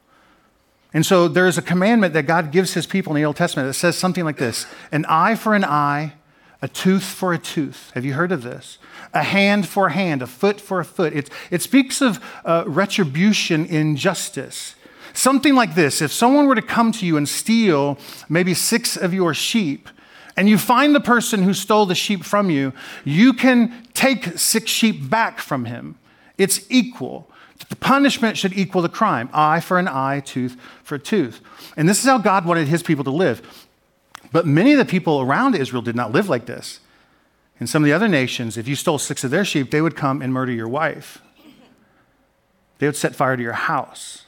And 0.92 1.04
so 1.04 1.26
there's 1.26 1.58
a 1.58 1.62
commandment 1.62 2.14
that 2.14 2.24
God 2.24 2.52
gives 2.52 2.74
his 2.74 2.86
people 2.86 3.12
in 3.12 3.20
the 3.20 3.26
Old 3.26 3.36
Testament 3.36 3.68
that 3.68 3.74
says 3.74 3.96
something 3.96 4.24
like 4.24 4.36
this 4.36 4.66
an 4.92 5.04
eye 5.08 5.34
for 5.34 5.54
an 5.54 5.64
eye, 5.64 6.14
a 6.62 6.68
tooth 6.68 7.04
for 7.04 7.32
a 7.32 7.38
tooth. 7.38 7.90
Have 7.94 8.04
you 8.04 8.14
heard 8.14 8.30
of 8.30 8.42
this? 8.42 8.78
A 9.14 9.22
hand 9.22 9.66
for 9.68 9.86
a 9.86 9.92
hand, 9.92 10.22
a 10.22 10.26
foot 10.26 10.60
for 10.60 10.80
a 10.80 10.84
foot. 10.84 11.12
It, 11.14 11.30
it 11.50 11.62
speaks 11.62 12.02
of 12.02 12.22
uh, 12.44 12.64
retribution 12.66 13.64
in 13.64 13.96
justice. 13.96 14.74
Something 15.12 15.54
like 15.54 15.76
this 15.76 16.02
if 16.02 16.12
someone 16.12 16.46
were 16.46 16.56
to 16.56 16.62
come 16.62 16.92
to 16.92 17.06
you 17.06 17.16
and 17.16 17.28
steal 17.28 17.96
maybe 18.28 18.52
six 18.52 18.96
of 18.96 19.14
your 19.14 19.32
sheep, 19.32 19.88
and 20.36 20.48
you 20.48 20.58
find 20.58 20.94
the 20.94 21.00
person 21.00 21.44
who 21.44 21.54
stole 21.54 21.86
the 21.86 21.94
sheep 21.94 22.24
from 22.24 22.50
you, 22.50 22.72
you 23.04 23.32
can 23.32 23.86
take 23.94 24.36
six 24.36 24.70
sheep 24.70 25.08
back 25.08 25.38
from 25.38 25.66
him. 25.66 25.96
It's 26.36 26.66
equal. 26.68 27.30
The 27.68 27.76
punishment 27.76 28.36
should 28.36 28.52
equal 28.52 28.82
the 28.82 28.88
crime 28.88 29.30
eye 29.32 29.60
for 29.60 29.78
an 29.78 29.86
eye, 29.86 30.20
tooth 30.20 30.56
for 30.82 30.96
a 30.96 30.98
tooth. 30.98 31.40
And 31.76 31.88
this 31.88 32.00
is 32.00 32.04
how 32.04 32.18
God 32.18 32.44
wanted 32.44 32.66
his 32.66 32.82
people 32.82 33.04
to 33.04 33.10
live. 33.10 33.68
But 34.32 34.46
many 34.46 34.72
of 34.72 34.78
the 34.78 34.84
people 34.84 35.20
around 35.20 35.54
Israel 35.54 35.82
did 35.82 35.94
not 35.94 36.10
live 36.10 36.28
like 36.28 36.46
this. 36.46 36.80
In 37.60 37.66
some 37.66 37.82
of 37.82 37.86
the 37.86 37.92
other 37.92 38.08
nations, 38.08 38.56
if 38.56 38.66
you 38.66 38.74
stole 38.74 38.98
six 38.98 39.22
of 39.24 39.30
their 39.30 39.44
sheep, 39.44 39.70
they 39.70 39.80
would 39.80 39.96
come 39.96 40.20
and 40.20 40.32
murder 40.32 40.52
your 40.52 40.68
wife. 40.68 41.22
They 42.78 42.86
would 42.86 42.96
set 42.96 43.14
fire 43.14 43.36
to 43.36 43.42
your 43.42 43.52
house. 43.52 44.24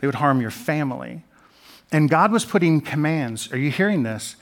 They 0.00 0.06
would 0.06 0.16
harm 0.16 0.40
your 0.40 0.52
family. 0.52 1.24
And 1.92 2.08
God 2.08 2.30
was 2.30 2.44
putting 2.44 2.80
commands, 2.80 3.52
are 3.52 3.58
you 3.58 3.70
hearing 3.70 4.04
this? 4.04 4.36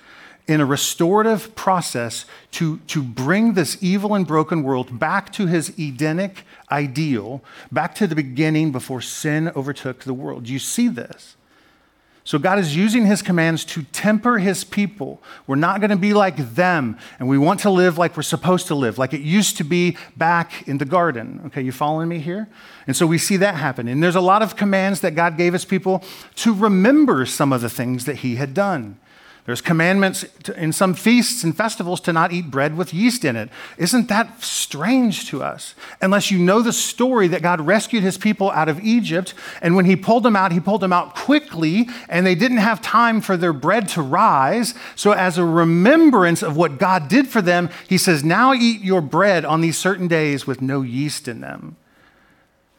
In 0.47 0.61
a 0.61 0.67
restorative 0.67 1.55
process 1.55 2.25
to, 2.53 2.79
to 2.89 3.03
bring 3.03 3.55
this 3.55 3.77
evil 3.83 4.15
and 4.15 4.27
broken 4.27 4.63
world 4.63 4.99
back 4.99 5.33
to 5.33 5.47
his 5.47 5.71
Edenic 5.79 6.45
ideal, 6.71 7.43
back 7.73 7.95
to 7.97 8.07
the 8.07 8.15
beginning 8.15 8.73
before 8.73 9.01
sin 9.01 9.51
overtook 9.57 10.05
the 10.05 10.15
world. 10.15 10.45
Do 10.45 10.53
you 10.53 10.59
see 10.59 10.89
this? 10.89 11.37
So 12.29 12.39
God 12.39 12.59
is 12.59 12.77
using 12.77 13.07
his 13.07 13.23
commands 13.23 13.65
to 13.65 13.85
temper 13.85 14.37
his 14.37 14.63
people. 14.63 15.23
We're 15.47 15.57
not 15.57 15.81
going 15.81 15.89
to 15.89 15.97
be 15.97 16.13
like 16.13 16.37
them, 16.37 16.99
and 17.19 17.27
we 17.27 17.39
want 17.39 17.61
to 17.61 17.71
live 17.71 17.97
like 17.97 18.19
we're 18.19 18.23
supposed 18.23 18.67
to 18.67 18.75
live, 18.75 18.99
like 18.99 19.15
it 19.15 19.23
used 19.23 19.57
to 19.57 19.65
be 19.65 19.97
back 20.15 20.69
in 20.69 20.77
the 20.77 20.85
garden. 20.85 21.41
Okay, 21.47 21.63
you 21.63 21.73
following 21.73 22.07
me 22.07 22.19
here? 22.19 22.47
And 22.87 22.95
so 22.95 23.07
we 23.07 23.17
see 23.17 23.39
that 23.39 23.55
happen. 23.55 23.89
And 23.89 24.03
there's 24.03 24.15
a 24.15 24.21
lot 24.21 24.43
of 24.43 24.57
commands 24.57 25.01
that 25.01 25.15
God 25.15 25.39
gave 25.39 25.55
his 25.55 25.65
people 25.65 26.05
to 26.35 26.53
remember 26.53 27.25
some 27.25 27.51
of 27.51 27.63
the 27.63 27.71
things 27.71 28.05
that 28.05 28.17
he 28.17 28.37
had 28.37 28.53
done. 28.53 29.01
There's 29.49 29.63
commandments 29.63 30.27
in 30.59 30.75
some 30.75 30.93
feasts 30.93 31.43
and 31.43 31.57
festivals 31.57 32.03
to 32.03 32.13
not 32.13 32.33
eat 32.33 32.51
bread 32.51 32.77
with 32.77 32.93
yeast 32.93 33.25
in 33.25 33.35
it. 33.35 33.49
Isn't 33.79 34.09
that 34.09 34.45
strange 34.45 35.27
to 35.31 35.43
us? 35.43 35.75
Unless 36.03 36.31
you 36.31 36.39
know 36.39 36.61
the 36.61 36.71
story 36.71 37.29
that 37.29 37.41
God 37.41 37.63
rescued 37.63 38.03
his 38.03 38.19
people 38.19 38.51
out 38.51 38.69
of 38.69 38.79
Egypt, 38.81 39.33
and 39.63 39.75
when 39.75 39.87
he 39.87 39.97
pulled 39.97 40.25
them 40.25 40.37
out, 40.37 40.53
he 40.53 40.61
pulled 40.61 40.83
them 40.83 40.93
out 40.93 41.15
quickly, 41.15 41.89
and 42.11 42.27
they 42.27 42.35
didn't 42.35 42.59
have 42.59 42.83
time 42.83 43.23
for 43.23 43.39
their 43.39 43.55
bread 43.55 43.89
to 43.89 44.03
rise. 44.03 44.75
So, 44.97 45.13
as 45.13 45.39
a 45.39 45.47
remembrance 45.47 46.43
of 46.43 46.59
what 46.59 46.79
God 46.79 47.09
did 47.09 47.27
for 47.27 47.41
them, 47.41 47.71
he 47.89 47.97
says, 47.97 48.23
Now 48.23 48.53
eat 48.53 48.83
your 48.83 49.01
bread 49.01 49.47
on 49.47 49.63
these 49.63 49.79
certain 49.79 50.09
days 50.09 50.47
with 50.47 50.61
no 50.61 50.83
yeast 50.83 51.27
in 51.27 51.41
them. 51.41 51.77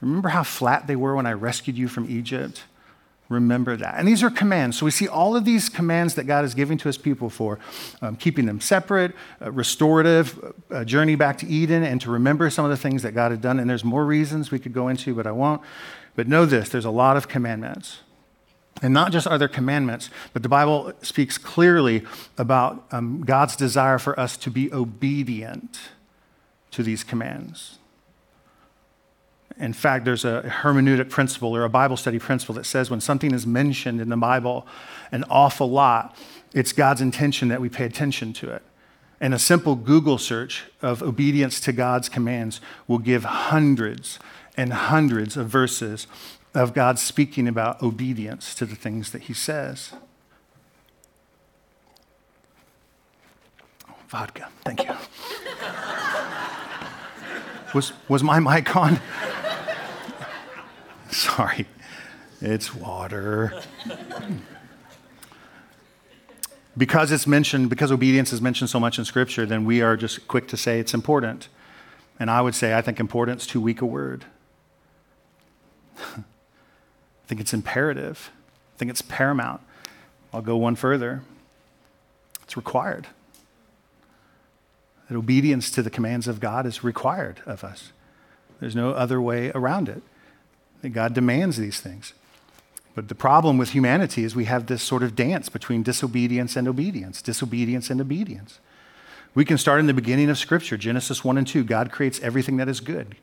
Remember 0.01 0.29
how 0.29 0.43
flat 0.43 0.85
they 0.85 0.95
were 0.95 1.15
when 1.15 1.25
I 1.25 1.33
rescued 1.33 1.79
you 1.79 1.87
from 1.87 2.07
Egypt? 2.07 2.65
Remember 3.29 3.77
that. 3.77 3.95
And 3.97 4.07
these 4.07 4.23
are 4.23 4.29
commands. 4.29 4.77
So 4.77 4.85
we 4.85 4.91
see 4.91 5.07
all 5.07 5.35
of 5.35 5.45
these 5.45 5.69
commands 5.69 6.15
that 6.15 6.25
God 6.25 6.43
is 6.43 6.55
giving 6.55 6.77
to 6.79 6.89
his 6.89 6.97
people 6.97 7.29
for 7.29 7.59
um, 8.01 8.15
keeping 8.15 8.47
them 8.47 8.59
separate, 8.59 9.13
uh, 9.41 9.51
restorative, 9.51 10.53
uh, 10.71 10.83
journey 10.83 11.15
back 11.15 11.37
to 11.37 11.47
Eden, 11.47 11.83
and 11.83 12.01
to 12.01 12.09
remember 12.09 12.49
some 12.49 12.65
of 12.65 12.71
the 12.71 12.77
things 12.77 13.03
that 13.03 13.13
God 13.13 13.31
had 13.31 13.41
done. 13.41 13.59
And 13.59 13.69
there's 13.69 13.83
more 13.83 14.03
reasons 14.03 14.51
we 14.51 14.59
could 14.59 14.73
go 14.73 14.87
into, 14.87 15.13
but 15.13 15.27
I 15.27 15.31
won't. 15.31 15.61
But 16.15 16.27
know 16.27 16.45
this 16.45 16.69
there's 16.69 16.85
a 16.85 16.91
lot 16.91 17.15
of 17.15 17.27
commandments. 17.27 17.99
And 18.81 18.93
not 18.93 19.11
just 19.11 19.27
are 19.27 19.37
there 19.37 19.47
commandments, 19.47 20.09
but 20.31 20.41
the 20.41 20.49
Bible 20.49 20.93
speaks 21.01 21.37
clearly 21.37 22.05
about 22.37 22.85
um, 22.91 23.21
God's 23.21 23.55
desire 23.55 23.99
for 23.99 24.17
us 24.19 24.37
to 24.37 24.49
be 24.49 24.71
obedient 24.71 25.79
to 26.71 26.83
these 26.83 27.03
commands. 27.03 27.78
In 29.59 29.73
fact, 29.73 30.05
there's 30.05 30.23
a 30.23 30.43
hermeneutic 30.61 31.09
principle 31.09 31.53
or 31.53 31.65
a 31.65 31.69
Bible 31.69 31.97
study 31.97 32.17
principle 32.17 32.55
that 32.55 32.65
says 32.65 32.89
when 32.89 33.01
something 33.01 33.33
is 33.33 33.45
mentioned 33.45 33.99
in 33.99 34.07
the 34.07 34.17
Bible 34.17 34.65
an 35.11 35.25
awful 35.29 35.69
lot, 35.69 36.15
it's 36.53 36.71
God's 36.71 37.01
intention 37.01 37.49
that 37.49 37.59
we 37.59 37.67
pay 37.67 37.83
attention 37.83 38.31
to 38.33 38.51
it. 38.51 38.63
And 39.19 39.33
a 39.33 39.39
simple 39.39 39.75
Google 39.75 40.17
search 40.17 40.63
of 40.81 41.03
obedience 41.03 41.59
to 41.61 41.73
God's 41.73 42.07
commands 42.07 42.61
will 42.87 42.99
give 42.99 43.25
hundreds 43.25 44.17
and 44.55 44.71
hundreds 44.71 45.35
of 45.35 45.49
verses 45.49 46.07
of 46.55 46.73
God 46.73 46.97
speaking 46.97 47.45
about 47.45 47.83
obedience 47.83 48.55
to 48.55 48.65
the 48.65 48.75
things 48.75 49.11
that 49.11 49.23
He 49.23 49.33
says. 49.33 49.91
Vodka, 54.07 54.47
thank 54.63 54.85
you. 54.85 54.91
was, 57.75 57.91
was 58.07 58.23
my 58.23 58.39
mic 58.39 58.75
on? 58.75 58.99
Sorry, 61.11 61.65
it's 62.39 62.75
water. 62.75 63.63
because 66.77 67.11
it's 67.11 67.25
mentioned, 67.25 67.69
because 67.69 67.91
obedience 67.91 68.31
is 68.31 68.41
mentioned 68.41 68.69
so 68.69 68.79
much 68.79 68.99
in 68.99 69.05
Scripture, 69.05 69.45
then 69.47 69.65
we 69.65 69.81
are 69.81 69.97
just 69.97 70.27
quick 70.27 70.47
to 70.49 70.57
say 70.57 70.79
it's 70.79 70.93
important. 70.93 71.47
And 72.19 72.29
I 72.29 72.41
would 72.41 72.53
say, 72.53 72.75
I 72.75 72.81
think 72.81 72.99
important's 72.99 73.47
too 73.47 73.59
weak 73.59 73.81
a 73.81 73.87
word. 73.87 74.25
I 75.97 76.23
think 77.25 77.41
it's 77.41 77.53
imperative. 77.53 78.29
I 78.75 78.77
think 78.77 78.91
it's 78.91 79.01
paramount. 79.01 79.61
I'll 80.31 80.43
go 80.43 80.57
one 80.57 80.75
further. 80.75 81.23
It's 82.43 82.55
required. 82.55 83.07
That 85.09 85.17
obedience 85.17 85.71
to 85.71 85.81
the 85.81 85.89
commands 85.89 86.27
of 86.27 86.39
God 86.39 86.67
is 86.67 86.83
required 86.83 87.41
of 87.47 87.63
us. 87.63 87.93
There's 88.59 88.75
no 88.75 88.91
other 88.91 89.19
way 89.19 89.51
around 89.55 89.89
it 89.89 90.03
that 90.81 90.89
God 90.89 91.13
demands 91.13 91.57
these 91.57 91.79
things. 91.79 92.13
But 92.95 93.07
the 93.07 93.15
problem 93.15 93.57
with 93.57 93.71
humanity 93.71 94.23
is 94.23 94.35
we 94.35 94.45
have 94.45 94.65
this 94.65 94.83
sort 94.83 95.03
of 95.03 95.15
dance 95.15 95.47
between 95.49 95.83
disobedience 95.83 96.55
and 96.55 96.67
obedience, 96.67 97.21
disobedience 97.21 97.89
and 97.89 98.01
obedience. 98.01 98.59
We 99.35 99.45
can 99.45 99.57
start 99.57 99.79
in 99.79 99.85
the 99.85 99.93
beginning 99.93 100.29
of 100.29 100.37
Scripture, 100.37 100.75
Genesis 100.75 101.23
1 101.23 101.37
and 101.37 101.47
2. 101.47 101.63
God 101.63 101.91
creates 101.91 102.19
everything 102.21 102.57
that 102.57 102.67
is 102.67 102.79
good. 102.79 103.15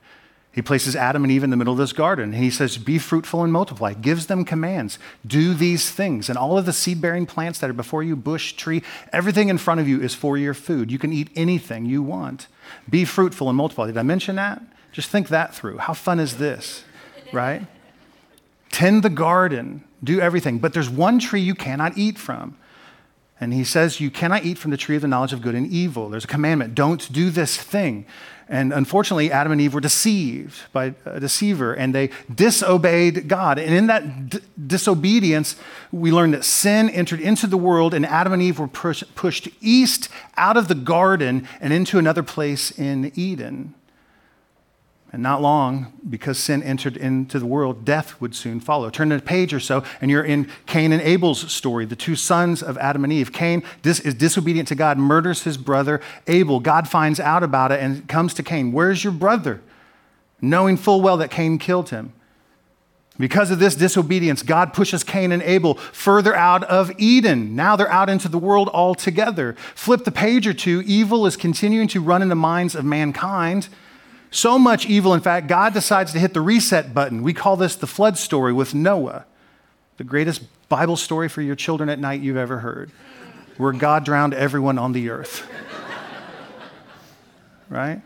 He 0.57 0.63
places 0.63 0.97
Adam 0.97 1.23
and 1.23 1.31
Eve 1.31 1.45
in 1.45 1.51
the 1.51 1.57
middle 1.57 1.75
of 1.75 1.79
this 1.79 1.93
garden, 1.93 2.33
and 2.33 2.43
he 2.43 2.49
says, 2.49 2.79
Be 2.79 2.99
fruitful 2.99 3.45
and 3.45 3.53
multiply. 3.53 3.93
Gives 3.93 4.27
them 4.27 4.43
commands. 4.43 4.99
Do 5.27 5.53
these 5.53 5.91
things. 5.91 6.31
And 6.31 6.39
all 6.39 6.57
of 6.57 6.65
the 6.65 6.73
seed 6.73 7.03
bearing 7.03 7.27
plants 7.27 7.59
that 7.59 7.69
are 7.69 7.75
before 7.75 8.03
you, 8.03 8.17
bush, 8.17 8.55
tree, 8.55 8.83
everything 9.13 9.51
in 9.51 9.59
front 9.59 9.81
of 9.81 9.89
you 9.89 10.01
is 10.01 10.15
for 10.15 10.39
your 10.39 10.55
food. 10.55 10.91
You 10.91 10.99
can 10.99 11.13
eat 11.13 11.29
anything 11.37 11.85
you 11.85 12.03
want. 12.03 12.47
Be 12.89 13.05
fruitful 13.05 13.51
and 13.51 13.57
multiply. 13.59 13.89
Did 13.89 13.99
I 13.99 14.03
mention 14.03 14.37
that? 14.37 14.63
Just 14.93 15.11
think 15.11 15.29
that 15.29 15.55
through. 15.55 15.77
How 15.77 15.93
fun 15.93 16.19
is 16.19 16.39
this? 16.39 16.85
Right? 17.33 17.67
Tend 18.71 19.03
the 19.03 19.11
garden, 19.11 19.85
do 20.03 20.21
everything. 20.21 20.59
But 20.59 20.73
there's 20.73 20.91
one 20.91 21.19
tree 21.19 21.41
you 21.41 21.55
cannot 21.55 21.97
eat 21.97 22.19
from. 22.19 22.57
And 23.39 23.53
he 23.53 23.65
says, 23.65 24.01
You 24.01 24.11
cannot 24.11 24.45
eat 24.45 24.59
from 24.59 24.71
the 24.71 24.77
tree 24.77 24.97
of 24.97 25.03
the 25.03 25.09
knowledge 25.09 25.33
of 25.33 25.43
good 25.43 25.55
and 25.55 25.71
evil. 25.71 26.09
There's 26.09 26.25
a 26.25 26.29
commandment 26.29 26.75
don't 26.75 27.11
do 27.13 27.31
this 27.31 27.57
thing. 27.57 28.07
And 28.49 28.73
unfortunately, 28.73 29.33
Adam 29.33 29.51
and 29.51 29.61
Eve 29.61 29.75
were 29.75 29.81
deceived 29.81 30.73
by 30.73 30.95
a 31.05 31.19
deceiver 31.19 31.75
and 31.75 31.93
they 31.93 32.11
disobeyed 32.33 33.27
God. 33.27 33.59
And 33.59 33.75
in 33.75 33.89
that 33.89 34.31
d- 34.31 34.39
disobedience, 34.69 35.57
we 35.91 36.13
learned 36.13 36.35
that 36.35 36.45
sin 36.45 36.89
entered 36.91 37.21
into 37.21 37.49
the 37.49 37.57
world 37.57 37.93
and 37.93 38.07
Adam 38.07 38.33
and 38.33 38.41
Eve 38.41 38.61
were 38.61 38.69
push- 38.69 39.03
pushed 39.17 39.49
east 39.61 40.09
out 40.37 40.57
of 40.57 40.69
the 40.69 40.77
garden 40.77 41.49
and 41.61 41.73
into 41.73 41.99
another 41.99 42.23
place 42.23 42.71
in 42.71 43.11
Eden. 43.17 43.75
And 45.17 45.23
not 45.23 45.41
long, 45.41 45.95
because 46.11 46.39
sin 46.39 46.63
entered 46.63 46.95
into 46.95 47.39
the 47.39 47.47
world, 47.47 47.87
death 47.87 48.21
would 48.21 48.35
soon 48.35 48.61
follow. 48.61 48.91
Turn 48.91 49.11
a 49.13 49.19
page 49.19 49.55
or 49.55 49.61
so, 49.61 49.83
and 50.03 50.11
you're 50.11 50.23
in 50.23 50.51
Cain 50.67 50.93
and 50.93 51.01
Abel's 51.01 51.51
story, 51.51 51.87
the 51.87 51.97
two 51.97 52.17
sons 52.17 52.63
of 52.63 52.77
Adam 52.77 53.03
and 53.03 53.11
Eve. 53.11 53.33
Cain 53.33 53.63
is 53.83 54.13
disobedient 54.13 54.69
to 54.69 54.75
God, 54.75 54.99
murders 54.99 55.45
his 55.45 55.57
brother 55.57 56.03
Abel. 56.27 56.61
God 56.61 56.87
finds 56.87 57.19
out 57.19 57.43
about 57.43 57.73
it 57.73 57.81
and 57.81 58.07
comes 58.07 58.35
to 58.35 58.43
Cain. 58.43 58.73
Where's 58.73 59.05
your 59.05 59.13
brother? 59.15 59.63
Knowing 60.43 60.77
full 60.77 61.01
well 61.01 61.17
that 61.17 61.31
Cain 61.31 61.57
killed 61.57 61.89
him. 61.89 62.13
Because 63.19 63.51
of 63.51 63.59
this 63.59 63.75
disobedience, 63.75 64.43
God 64.43 64.75
pushes 64.75 65.03
Cain 65.03 65.33
and 65.33 65.43
Abel 65.43 65.77
further 65.77 66.35
out 66.35 66.63
of 66.65 66.93
Eden. 66.99 67.57
Now 67.57 67.75
they're 67.75 67.91
out 67.91 68.11
into 68.11 68.29
the 68.29 68.37
world 68.37 68.69
altogether. 68.69 69.55
Flip 69.75 70.05
the 70.05 70.13
page 70.13 70.47
or 70.47 70.53
two, 70.53 70.83
evil 70.85 71.25
is 71.25 71.39
continuing 71.39 71.89
to 71.89 72.03
run 72.03 72.21
in 72.21 72.29
the 72.29 72.35
minds 72.35 72.75
of 72.75 72.85
mankind. 72.85 73.71
So 74.31 74.59
much 74.59 74.87
evil, 74.87 75.15
in 75.15 75.21
fact, 75.21 75.47
God 75.47 75.73
decides 75.73 76.13
to 76.13 76.19
hit 76.19 76.35
the 76.35 76.41
reset 76.41 76.93
button. 76.93 77.23
We 77.23 77.33
call 77.33 77.57
this 77.57 77.77
the 77.77 77.87
flood 77.87 78.19
story 78.19 78.53
with 78.53 78.75
Noah, 78.75 79.25
the 79.97 80.05
greatest 80.05 80.43
Bible 80.69 80.97
story 80.97 81.29
for 81.29 81.43
your 81.43 81.55
children 81.55 81.89
at 81.89 81.99
night 81.99 82.21
you've 82.21 82.37
ever 82.37 82.59
heard, 82.59 82.91
where 83.57 83.73
God 83.73 84.05
drowned 84.05 84.35
everyone 84.35 84.79
on 84.79 84.93
the 84.93 85.11
earth. 85.11 85.49
right? 87.69 88.03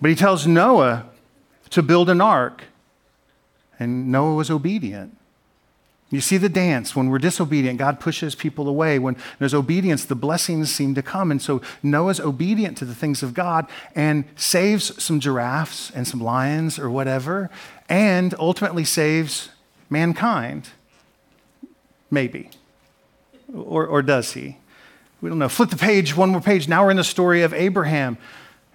But 0.00 0.10
he 0.10 0.16
tells 0.16 0.46
Noah 0.46 1.06
to 1.70 1.82
build 1.82 2.08
an 2.08 2.20
ark, 2.20 2.64
and 3.78 4.10
Noah 4.10 4.34
was 4.34 4.50
obedient. 4.50 5.15
You 6.08 6.20
see 6.20 6.36
the 6.36 6.48
dance. 6.48 6.94
When 6.94 7.10
we're 7.10 7.18
disobedient, 7.18 7.78
God 7.78 7.98
pushes 7.98 8.36
people 8.36 8.68
away. 8.68 8.98
When 8.98 9.16
there's 9.40 9.54
obedience, 9.54 10.04
the 10.04 10.14
blessings 10.14 10.72
seem 10.72 10.94
to 10.94 11.02
come. 11.02 11.32
And 11.32 11.42
so 11.42 11.60
Noah's 11.82 12.20
obedient 12.20 12.78
to 12.78 12.84
the 12.84 12.94
things 12.94 13.24
of 13.24 13.34
God 13.34 13.66
and 13.94 14.24
saves 14.36 15.02
some 15.02 15.18
giraffes 15.18 15.90
and 15.90 16.06
some 16.06 16.20
lions 16.20 16.78
or 16.78 16.88
whatever, 16.88 17.50
and 17.88 18.34
ultimately 18.38 18.84
saves 18.84 19.48
mankind. 19.90 20.68
Maybe. 22.08 22.50
Or, 23.52 23.84
or 23.84 24.00
does 24.00 24.32
he? 24.34 24.58
We 25.20 25.28
don't 25.28 25.40
know. 25.40 25.48
Flip 25.48 25.70
the 25.70 25.76
page, 25.76 26.16
one 26.16 26.30
more 26.30 26.40
page. 26.40 26.68
Now 26.68 26.84
we're 26.84 26.92
in 26.92 26.98
the 26.98 27.04
story 27.04 27.42
of 27.42 27.52
Abraham. 27.52 28.16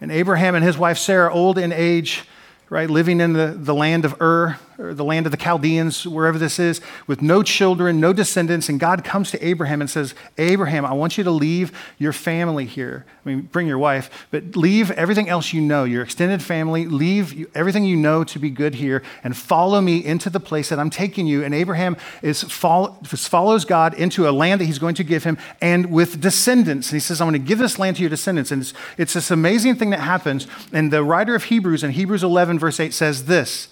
And 0.01 0.11
Abraham 0.11 0.55
and 0.55 0.65
his 0.65 0.77
wife 0.77 0.97
Sarah, 0.97 1.33
old 1.33 1.57
in 1.57 1.71
age, 1.71 2.23
right, 2.69 2.89
living 2.89 3.21
in 3.21 3.33
the, 3.33 3.55
the 3.57 3.75
land 3.75 4.03
of 4.03 4.19
Ur, 4.19 4.57
or 4.81 4.93
the 4.93 5.03
land 5.03 5.25
of 5.25 5.31
the 5.31 5.37
Chaldeans, 5.37 6.07
wherever 6.07 6.37
this 6.37 6.59
is, 6.59 6.81
with 7.07 7.21
no 7.21 7.43
children, 7.43 7.99
no 7.99 8.13
descendants. 8.13 8.67
And 8.67 8.79
God 8.79 9.03
comes 9.03 9.31
to 9.31 9.45
Abraham 9.45 9.81
and 9.81 9.89
says, 9.89 10.15
Abraham, 10.37 10.85
I 10.85 10.93
want 10.93 11.17
you 11.17 11.23
to 11.23 11.31
leave 11.31 11.71
your 11.97 12.13
family 12.13 12.65
here. 12.65 13.05
I 13.23 13.29
mean, 13.29 13.41
bring 13.41 13.67
your 13.67 13.77
wife, 13.77 14.27
but 14.31 14.55
leave 14.55 14.89
everything 14.91 15.29
else 15.29 15.53
you 15.53 15.61
know, 15.61 15.83
your 15.83 16.01
extended 16.01 16.41
family, 16.41 16.85
leave 16.85 17.47
everything 17.55 17.85
you 17.85 17.95
know 17.95 18.23
to 18.23 18.39
be 18.39 18.49
good 18.49 18.75
here, 18.75 19.03
and 19.23 19.37
follow 19.37 19.79
me 19.81 20.03
into 20.03 20.29
the 20.29 20.39
place 20.39 20.69
that 20.69 20.79
I'm 20.79 20.89
taking 20.89 21.27
you. 21.27 21.43
And 21.43 21.53
Abraham 21.53 21.97
is 22.21 22.43
follow, 22.43 22.97
follows 23.03 23.65
God 23.65 23.93
into 23.93 24.27
a 24.27 24.31
land 24.31 24.61
that 24.61 24.65
he's 24.65 24.79
going 24.79 24.95
to 24.95 25.03
give 25.03 25.23
him, 25.23 25.37
and 25.61 25.91
with 25.91 26.19
descendants. 26.19 26.89
And 26.89 26.95
he 26.95 26.99
says, 26.99 27.21
I'm 27.21 27.29
going 27.29 27.41
to 27.41 27.47
give 27.47 27.59
this 27.59 27.77
land 27.77 27.97
to 27.97 28.01
your 28.01 28.09
descendants. 28.09 28.51
And 28.51 28.61
it's, 28.63 28.73
it's 28.97 29.13
this 29.13 29.29
amazing 29.29 29.75
thing 29.75 29.91
that 29.91 29.99
happens. 29.99 30.47
And 30.73 30.91
the 30.91 31.03
writer 31.03 31.35
of 31.35 31.45
Hebrews 31.45 31.83
in 31.83 31.91
Hebrews 31.91 32.23
11, 32.23 32.57
verse 32.59 32.79
8 32.79 32.93
says 32.93 33.25
this 33.25 33.67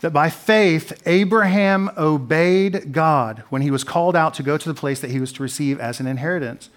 that 0.00 0.12
by 0.12 0.30
faith, 0.30 1.02
Abraham 1.06 1.90
obeyed 1.96 2.92
God 2.92 3.44
when 3.50 3.62
he 3.62 3.70
was 3.70 3.84
called 3.84 4.16
out 4.16 4.34
to 4.34 4.42
go 4.42 4.56
to 4.56 4.68
the 4.68 4.74
place 4.74 5.00
that 5.00 5.10
he 5.10 5.20
was 5.20 5.32
to 5.34 5.42
receive 5.42 5.78
as 5.78 6.00
an 6.00 6.06
inheritance. 6.06 6.70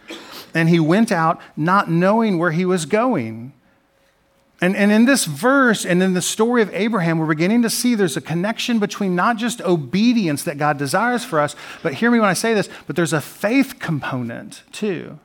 And 0.54 0.70
he 0.70 0.80
went 0.80 1.12
out 1.12 1.42
not 1.56 1.90
knowing 1.90 2.38
where 2.38 2.52
he 2.52 2.66
was 2.66 2.86
going. 2.86 3.54
And, 4.62 4.76
and 4.76 4.92
in 4.92 5.06
this 5.06 5.26
verse 5.26 5.86
and 5.86 6.04
in 6.04 6.14
the 6.14 6.22
story 6.22 6.62
of 6.62 6.74
Abraham, 6.74 7.18
we're 7.18 7.26
beginning 7.26 7.64
to 7.64 7.70
see 7.70 7.96
there's 7.96 8.18
a 8.18 8.22
connection 8.22 8.80
between 8.80 9.16
not 9.16 9.38
just 9.38 9.62
obedience 9.62 10.44
that 10.44 10.58
God 10.58 10.78
desires 10.78 11.26
for 11.26 11.40
us, 11.40 11.56
but 11.82 11.96
hear 11.96 12.12
me 12.12 12.20
when 12.20 12.30
I 12.30 12.34
say 12.34 12.54
this, 12.54 12.70
but 12.88 12.96
there's 12.96 13.14
a 13.14 13.22
faith 13.22 13.80
component 13.80 14.64
too. 14.72 15.20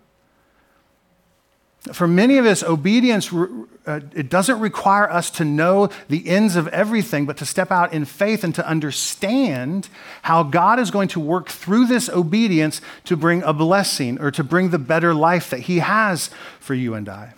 For 1.93 2.09
many 2.09 2.39
of 2.39 2.47
us, 2.47 2.63
obedience, 2.63 3.33
uh, 3.33 4.01
it 4.15 4.29
doesn't 4.29 4.61
require 4.61 5.11
us 5.11 5.31
to 5.33 5.45
know 5.45 5.89
the 6.09 6.29
ends 6.29 6.57
of 6.57 6.69
everything, 6.69 7.27
but 7.27 7.37
to 7.39 7.47
step 7.47 7.71
out 7.71 7.93
in 7.93 8.05
faith 8.05 8.45
and 8.45 8.55
to 8.55 8.67
understand 8.67 9.89
how 10.23 10.43
God 10.43 10.79
is 10.79 10.91
going 10.91 11.09
to 11.09 11.21
work 11.21 11.49
through 11.49 11.87
this 11.87 12.09
obedience 12.09 12.81
to 13.05 13.17
bring 13.17 13.43
a 13.43 13.53
blessing 13.53 14.21
or 14.21 14.31
to 14.31 14.45
bring 14.45 14.71
the 14.71 14.79
better 14.79 15.15
life 15.15 15.51
that 15.51 15.61
He 15.61 15.79
has 15.79 16.31
for 16.61 16.75
you 16.75 16.95
and 16.95 17.09
I. 17.09 17.35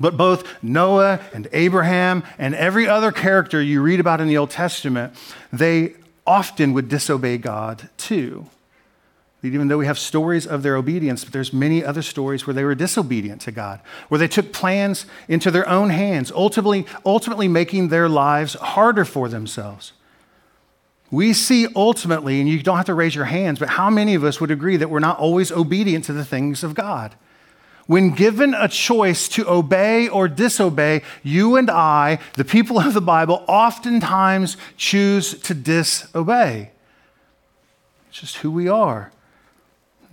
But 0.00 0.16
both 0.16 0.62
Noah 0.62 1.20
and 1.32 1.48
Abraham 1.52 2.24
and 2.38 2.54
every 2.54 2.88
other 2.88 3.12
character 3.12 3.62
you 3.62 3.80
read 3.80 4.00
about 4.00 4.20
in 4.20 4.28
the 4.28 4.36
Old 4.36 4.50
Testament, 4.50 5.14
they 5.52 5.94
often 6.26 6.72
would 6.74 6.88
disobey 6.88 7.38
God 7.38 7.88
too 7.96 8.46
even 9.42 9.68
though 9.68 9.78
we 9.78 9.86
have 9.86 9.98
stories 9.98 10.46
of 10.46 10.62
their 10.62 10.76
obedience, 10.76 11.24
but 11.24 11.32
there's 11.32 11.52
many 11.52 11.84
other 11.84 12.02
stories 12.02 12.46
where 12.46 12.54
they 12.54 12.64
were 12.64 12.74
disobedient 12.74 13.40
to 13.42 13.52
God, 13.52 13.80
where 14.08 14.18
they 14.18 14.28
took 14.28 14.52
plans 14.52 15.06
into 15.28 15.50
their 15.50 15.68
own 15.68 15.90
hands, 15.90 16.32
ultimately, 16.32 16.86
ultimately 17.04 17.46
making 17.46 17.88
their 17.88 18.08
lives 18.08 18.54
harder 18.54 19.04
for 19.04 19.28
themselves. 19.28 19.92
We 21.10 21.32
see 21.34 21.68
ultimately, 21.76 22.40
and 22.40 22.48
you 22.48 22.62
don't 22.62 22.76
have 22.76 22.86
to 22.86 22.94
raise 22.94 23.14
your 23.14 23.26
hands, 23.26 23.58
but 23.58 23.68
how 23.68 23.90
many 23.90 24.14
of 24.14 24.24
us 24.24 24.40
would 24.40 24.50
agree 24.50 24.76
that 24.78 24.90
we're 24.90 24.98
not 24.98 25.18
always 25.18 25.52
obedient 25.52 26.04
to 26.06 26.12
the 26.12 26.24
things 26.24 26.64
of 26.64 26.74
God? 26.74 27.14
When 27.86 28.10
given 28.10 28.52
a 28.52 28.66
choice 28.66 29.28
to 29.28 29.48
obey 29.48 30.08
or 30.08 30.26
disobey, 30.26 31.02
you 31.22 31.54
and 31.54 31.70
I, 31.70 32.18
the 32.34 32.44
people 32.44 32.80
of 32.80 32.94
the 32.94 33.00
Bible, 33.00 33.44
oftentimes 33.46 34.56
choose 34.76 35.40
to 35.42 35.54
disobey. 35.54 36.72
It's 38.08 38.18
just 38.18 38.38
who 38.38 38.50
we 38.50 38.68
are. 38.68 39.12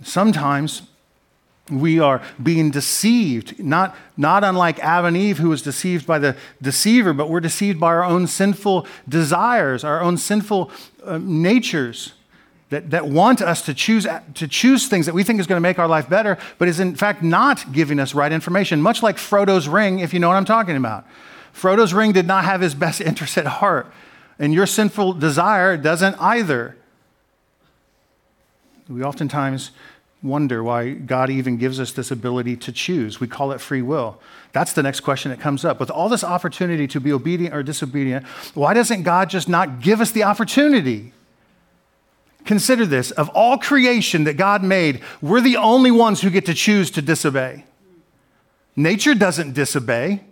Sometimes 0.02 0.82
we 1.70 1.98
are 1.98 2.20
being 2.42 2.70
deceived, 2.70 3.58
not, 3.58 3.96
not 4.16 4.44
unlike 4.44 4.78
Adam 4.80 5.06
and 5.06 5.16
Eve, 5.16 5.38
who 5.38 5.48
was 5.48 5.62
deceived 5.62 6.06
by 6.06 6.18
the 6.18 6.36
deceiver, 6.60 7.14
but 7.14 7.30
we're 7.30 7.40
deceived 7.40 7.80
by 7.80 7.86
our 7.88 8.04
own 8.04 8.26
sinful 8.26 8.86
desires, 9.08 9.82
our 9.82 10.02
own 10.02 10.18
sinful 10.18 10.70
uh, 11.04 11.18
natures 11.18 12.12
that, 12.68 12.90
that 12.90 13.06
want 13.06 13.40
us 13.40 13.62
to 13.62 13.72
choose, 13.72 14.06
to 14.34 14.48
choose 14.48 14.88
things 14.88 15.06
that 15.06 15.14
we 15.14 15.22
think 15.22 15.40
is 15.40 15.46
going 15.46 15.56
to 15.56 15.62
make 15.62 15.78
our 15.78 15.88
life 15.88 16.08
better, 16.08 16.36
but 16.58 16.68
is 16.68 16.80
in 16.80 16.94
fact 16.96 17.22
not 17.22 17.72
giving 17.72 17.98
us 17.98 18.14
right 18.14 18.32
information, 18.32 18.82
much 18.82 19.02
like 19.02 19.16
Frodo's 19.16 19.66
ring, 19.66 20.00
if 20.00 20.12
you 20.12 20.20
know 20.20 20.28
what 20.28 20.36
I'm 20.36 20.44
talking 20.44 20.76
about. 20.76 21.06
Frodo's 21.52 21.94
ring 21.94 22.12
did 22.12 22.26
not 22.26 22.44
have 22.44 22.60
his 22.60 22.74
best 22.74 23.00
interest 23.00 23.38
at 23.38 23.46
heart, 23.46 23.90
and 24.38 24.52
your 24.52 24.66
sinful 24.66 25.14
desire 25.14 25.78
doesn't 25.78 26.16
either. 26.20 26.76
We 28.88 29.02
oftentimes 29.02 29.70
wonder 30.22 30.64
why 30.64 30.90
God 30.92 31.28
even 31.30 31.58
gives 31.58 31.78
us 31.78 31.92
this 31.92 32.10
ability 32.10 32.56
to 32.56 32.72
choose. 32.72 33.20
We 33.20 33.26
call 33.26 33.52
it 33.52 33.60
free 33.60 33.82
will. 33.82 34.20
That's 34.52 34.72
the 34.72 34.82
next 34.82 35.00
question 35.00 35.30
that 35.30 35.40
comes 35.40 35.64
up. 35.64 35.78
With 35.78 35.90
all 35.90 36.08
this 36.08 36.24
opportunity 36.24 36.86
to 36.88 37.00
be 37.00 37.12
obedient 37.12 37.54
or 37.54 37.62
disobedient, 37.62 38.26
why 38.54 38.72
doesn't 38.72 39.02
God 39.02 39.28
just 39.28 39.48
not 39.48 39.80
give 39.80 40.00
us 40.00 40.10
the 40.10 40.22
opportunity? 40.22 41.12
Consider 42.44 42.86
this 42.86 43.10
of 43.12 43.28
all 43.30 43.58
creation 43.58 44.24
that 44.24 44.36
God 44.36 44.62
made, 44.62 45.02
we're 45.20 45.40
the 45.40 45.56
only 45.56 45.90
ones 45.90 46.20
who 46.22 46.30
get 46.30 46.46
to 46.46 46.54
choose 46.54 46.90
to 46.92 47.02
disobey. 47.02 47.64
Nature 48.76 49.14
doesn't 49.14 49.52
disobey. 49.52 50.24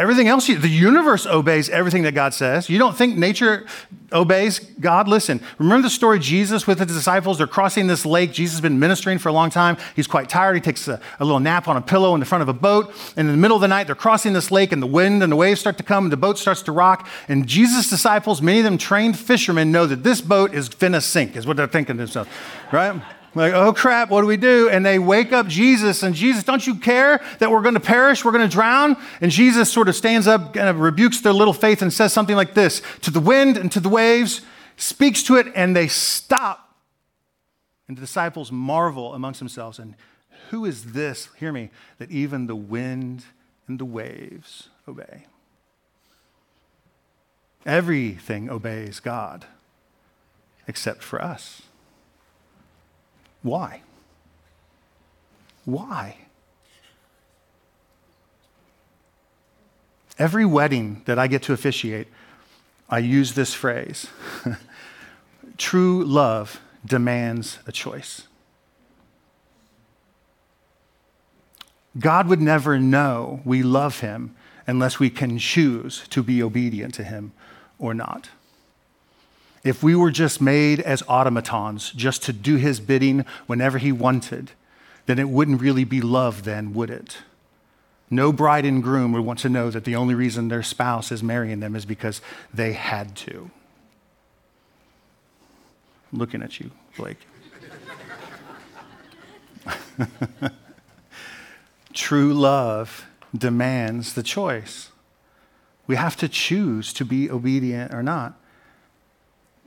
Everything 0.00 0.28
else, 0.28 0.46
the 0.46 0.66
universe 0.66 1.26
obeys 1.26 1.68
everything 1.68 2.04
that 2.04 2.14
God 2.14 2.32
says. 2.32 2.70
You 2.70 2.78
don't 2.78 2.96
think 2.96 3.18
nature 3.18 3.66
obeys 4.14 4.58
God? 4.58 5.06
Listen, 5.08 5.42
remember 5.58 5.82
the 5.82 5.90
story 5.90 6.18
Jesus 6.18 6.66
with 6.66 6.78
the 6.78 6.86
disciples? 6.86 7.36
They're 7.36 7.46
crossing 7.46 7.86
this 7.86 8.06
lake. 8.06 8.32
Jesus 8.32 8.54
has 8.54 8.60
been 8.62 8.78
ministering 8.78 9.18
for 9.18 9.28
a 9.28 9.32
long 9.34 9.50
time. 9.50 9.76
He's 9.94 10.06
quite 10.06 10.30
tired. 10.30 10.54
He 10.54 10.62
takes 10.62 10.88
a, 10.88 10.98
a, 11.18 11.24
little 11.26 11.38
nap 11.38 11.68
on 11.68 11.76
a 11.76 11.82
pillow 11.82 12.14
in 12.14 12.20
the 12.20 12.24
front 12.24 12.40
of 12.40 12.48
a 12.48 12.54
boat. 12.54 12.94
And 13.14 13.28
in 13.28 13.34
the 13.34 13.36
middle 13.36 13.58
of 13.58 13.60
the 13.60 13.68
night, 13.68 13.88
they're 13.88 13.94
crossing 13.94 14.32
this 14.32 14.50
lake, 14.50 14.72
and 14.72 14.80
the 14.80 14.86
wind 14.86 15.22
and 15.22 15.30
the 15.30 15.36
waves 15.36 15.60
start 15.60 15.76
to 15.76 15.82
come, 15.82 16.06
and 16.06 16.12
the 16.12 16.16
boat 16.16 16.38
starts 16.38 16.62
to 16.62 16.72
rock. 16.72 17.06
And 17.28 17.46
Jesus' 17.46 17.90
disciples, 17.90 18.40
many 18.40 18.60
of 18.60 18.64
them 18.64 18.78
trained 18.78 19.18
fishermen, 19.18 19.70
know 19.70 19.84
that 19.84 20.02
this 20.02 20.22
boat 20.22 20.54
is 20.54 20.70
finna 20.70 21.02
sink, 21.02 21.36
is 21.36 21.46
what 21.46 21.58
they're 21.58 21.66
thinking 21.66 21.96
to 21.98 22.04
themselves, 22.04 22.30
right? 22.72 23.02
Like, 23.34 23.52
oh 23.52 23.72
crap, 23.72 24.10
what 24.10 24.22
do 24.22 24.26
we 24.26 24.36
do? 24.36 24.68
And 24.68 24.84
they 24.84 24.98
wake 24.98 25.32
up 25.32 25.46
Jesus, 25.46 26.02
and 26.02 26.14
Jesus, 26.14 26.42
don't 26.42 26.66
you 26.66 26.74
care 26.74 27.20
that 27.38 27.50
we're 27.50 27.62
going 27.62 27.74
to 27.74 27.80
perish? 27.80 28.24
We're 28.24 28.32
going 28.32 28.48
to 28.48 28.52
drown? 28.52 28.96
And 29.20 29.30
Jesus 29.30 29.72
sort 29.72 29.88
of 29.88 29.94
stands 29.94 30.26
up, 30.26 30.54
kind 30.54 30.68
of 30.68 30.80
rebukes 30.80 31.20
their 31.20 31.32
little 31.32 31.54
faith, 31.54 31.80
and 31.80 31.92
says 31.92 32.12
something 32.12 32.34
like 32.34 32.54
this 32.54 32.82
to 33.02 33.10
the 33.10 33.20
wind 33.20 33.56
and 33.56 33.70
to 33.70 33.78
the 33.78 33.88
waves, 33.88 34.40
speaks 34.76 35.22
to 35.24 35.36
it, 35.36 35.46
and 35.54 35.76
they 35.76 35.86
stop. 35.86 36.74
And 37.86 37.96
the 37.96 38.00
disciples 38.00 38.50
marvel 38.50 39.14
amongst 39.14 39.38
themselves. 39.38 39.78
And 39.78 39.94
who 40.50 40.64
is 40.64 40.92
this, 40.92 41.28
hear 41.38 41.52
me, 41.52 41.70
that 41.98 42.10
even 42.10 42.48
the 42.48 42.56
wind 42.56 43.24
and 43.68 43.78
the 43.78 43.84
waves 43.84 44.70
obey? 44.88 45.26
Everything 47.64 48.50
obeys 48.50 48.98
God 48.98 49.46
except 50.66 51.02
for 51.02 51.22
us. 51.22 51.62
Why? 53.42 53.82
Why? 55.64 56.16
Every 60.18 60.44
wedding 60.44 61.02
that 61.06 61.18
I 61.18 61.26
get 61.26 61.42
to 61.44 61.52
officiate, 61.52 62.08
I 62.88 62.98
use 62.98 63.34
this 63.34 63.54
phrase 63.54 64.08
True 65.56 66.04
love 66.04 66.60
demands 66.84 67.58
a 67.66 67.72
choice. 67.72 68.22
God 71.98 72.28
would 72.28 72.40
never 72.40 72.78
know 72.78 73.40
we 73.44 73.62
love 73.62 74.00
him 74.00 74.34
unless 74.66 74.98
we 74.98 75.10
can 75.10 75.38
choose 75.38 76.06
to 76.08 76.22
be 76.22 76.42
obedient 76.42 76.94
to 76.94 77.04
him 77.04 77.32
or 77.78 77.94
not. 77.94 78.30
If 79.62 79.82
we 79.82 79.94
were 79.94 80.10
just 80.10 80.40
made 80.40 80.80
as 80.80 81.02
automatons, 81.06 81.92
just 81.92 82.22
to 82.24 82.32
do 82.32 82.56
his 82.56 82.80
bidding 82.80 83.26
whenever 83.46 83.78
he 83.78 83.92
wanted, 83.92 84.52
then 85.06 85.18
it 85.18 85.28
wouldn't 85.28 85.60
really 85.60 85.84
be 85.84 86.00
love, 86.00 86.44
then, 86.44 86.72
would 86.72 86.90
it? 86.90 87.18
No 88.08 88.32
bride 88.32 88.64
and 88.64 88.82
groom 88.82 89.12
would 89.12 89.24
want 89.24 89.38
to 89.40 89.48
know 89.48 89.70
that 89.70 89.84
the 89.84 89.94
only 89.94 90.14
reason 90.14 90.48
their 90.48 90.62
spouse 90.62 91.12
is 91.12 91.22
marrying 91.22 91.60
them 91.60 91.76
is 91.76 91.84
because 91.84 92.20
they 92.52 92.72
had 92.72 93.14
to. 93.16 93.50
I'm 96.12 96.18
looking 96.18 96.42
at 96.42 96.58
you, 96.58 96.70
Blake. 96.96 97.18
True 101.92 102.32
love 102.32 103.06
demands 103.36 104.14
the 104.14 104.22
choice. 104.22 104.90
We 105.86 105.96
have 105.96 106.16
to 106.16 106.28
choose 106.28 106.92
to 106.94 107.04
be 107.04 107.30
obedient 107.30 107.92
or 107.92 108.02
not. 108.02 108.39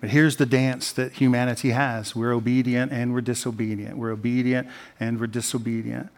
But 0.04 0.10
here's 0.10 0.36
the 0.36 0.46
dance 0.46 0.92
that 0.92 1.14
humanity 1.14 1.70
has 1.70 2.14
we're 2.14 2.34
obedient 2.34 2.92
and 2.92 3.14
we're 3.14 3.22
disobedient. 3.22 3.98
We're 3.98 4.12
obedient 4.12 4.68
and 5.00 5.18
we're 5.18 5.28
disobedient. 5.28 6.10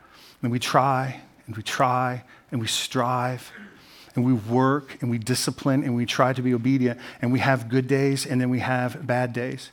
And 0.41 0.51
we 0.51 0.57
try 0.57 1.21
and 1.45 1.55
we 1.55 1.61
try 1.61 2.23
and 2.49 2.59
we 2.59 2.65
strive 2.65 3.51
and 4.15 4.25
we 4.25 4.33
work 4.33 4.97
and 5.01 5.11
we 5.11 5.19
discipline 5.19 5.83
and 5.83 5.95
we 5.95 6.07
try 6.07 6.33
to 6.33 6.41
be 6.41 6.51
obedient 6.51 6.99
and 7.21 7.31
we 7.31 7.37
have 7.37 7.69
good 7.69 7.87
days 7.87 8.25
and 8.25 8.41
then 8.41 8.49
we 8.49 8.57
have 8.57 9.05
bad 9.05 9.33
days. 9.33 9.69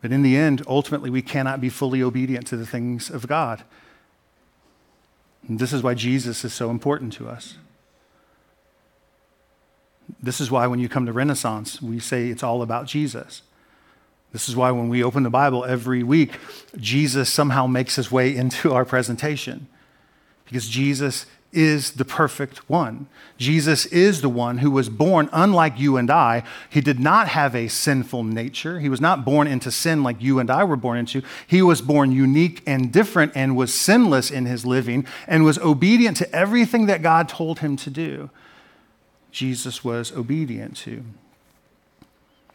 But 0.00 0.10
in 0.10 0.22
the 0.22 0.36
end, 0.36 0.64
ultimately, 0.66 1.08
we 1.08 1.22
cannot 1.22 1.60
be 1.60 1.68
fully 1.68 2.02
obedient 2.02 2.48
to 2.48 2.56
the 2.56 2.66
things 2.66 3.10
of 3.10 3.28
God. 3.28 3.62
And 5.46 5.60
this 5.60 5.72
is 5.72 5.84
why 5.84 5.94
Jesus 5.94 6.44
is 6.44 6.52
so 6.52 6.68
important 6.68 7.12
to 7.12 7.28
us. 7.28 7.58
This 10.22 10.40
is 10.40 10.50
why 10.50 10.66
when 10.66 10.78
you 10.78 10.88
come 10.88 11.06
to 11.06 11.12
Renaissance, 11.12 11.82
we 11.82 11.98
say 11.98 12.28
it's 12.28 12.42
all 12.42 12.62
about 12.62 12.86
Jesus. 12.86 13.42
This 14.32 14.48
is 14.48 14.56
why 14.56 14.70
when 14.70 14.88
we 14.88 15.02
open 15.02 15.24
the 15.24 15.30
Bible 15.30 15.64
every 15.64 16.02
week, 16.02 16.38
Jesus 16.76 17.28
somehow 17.28 17.66
makes 17.66 17.96
his 17.96 18.10
way 18.10 18.34
into 18.34 18.72
our 18.72 18.84
presentation. 18.84 19.66
Because 20.44 20.68
Jesus 20.68 21.26
is 21.52 21.92
the 21.92 22.04
perfect 22.04 22.68
one. 22.68 23.06
Jesus 23.36 23.84
is 23.86 24.22
the 24.22 24.28
one 24.28 24.58
who 24.58 24.70
was 24.70 24.88
born 24.88 25.28
unlike 25.32 25.78
you 25.78 25.98
and 25.98 26.10
I. 26.10 26.44
He 26.70 26.80
did 26.80 26.98
not 26.98 27.28
have 27.28 27.54
a 27.54 27.68
sinful 27.68 28.24
nature. 28.24 28.80
He 28.80 28.88
was 28.88 29.02
not 29.02 29.24
born 29.24 29.46
into 29.46 29.70
sin 29.70 30.02
like 30.02 30.22
you 30.22 30.38
and 30.38 30.50
I 30.50 30.64
were 30.64 30.76
born 30.76 30.98
into. 30.98 31.22
He 31.46 31.60
was 31.60 31.82
born 31.82 32.10
unique 32.10 32.62
and 32.66 32.90
different 32.90 33.32
and 33.34 33.54
was 33.54 33.74
sinless 33.74 34.30
in 34.30 34.46
his 34.46 34.64
living 34.64 35.06
and 35.26 35.44
was 35.44 35.58
obedient 35.58 36.16
to 36.18 36.34
everything 36.34 36.86
that 36.86 37.02
God 37.02 37.28
told 37.28 37.58
him 37.58 37.76
to 37.76 37.90
do. 37.90 38.30
Jesus 39.32 39.82
was 39.82 40.12
obedient 40.12 40.76
to. 40.78 41.02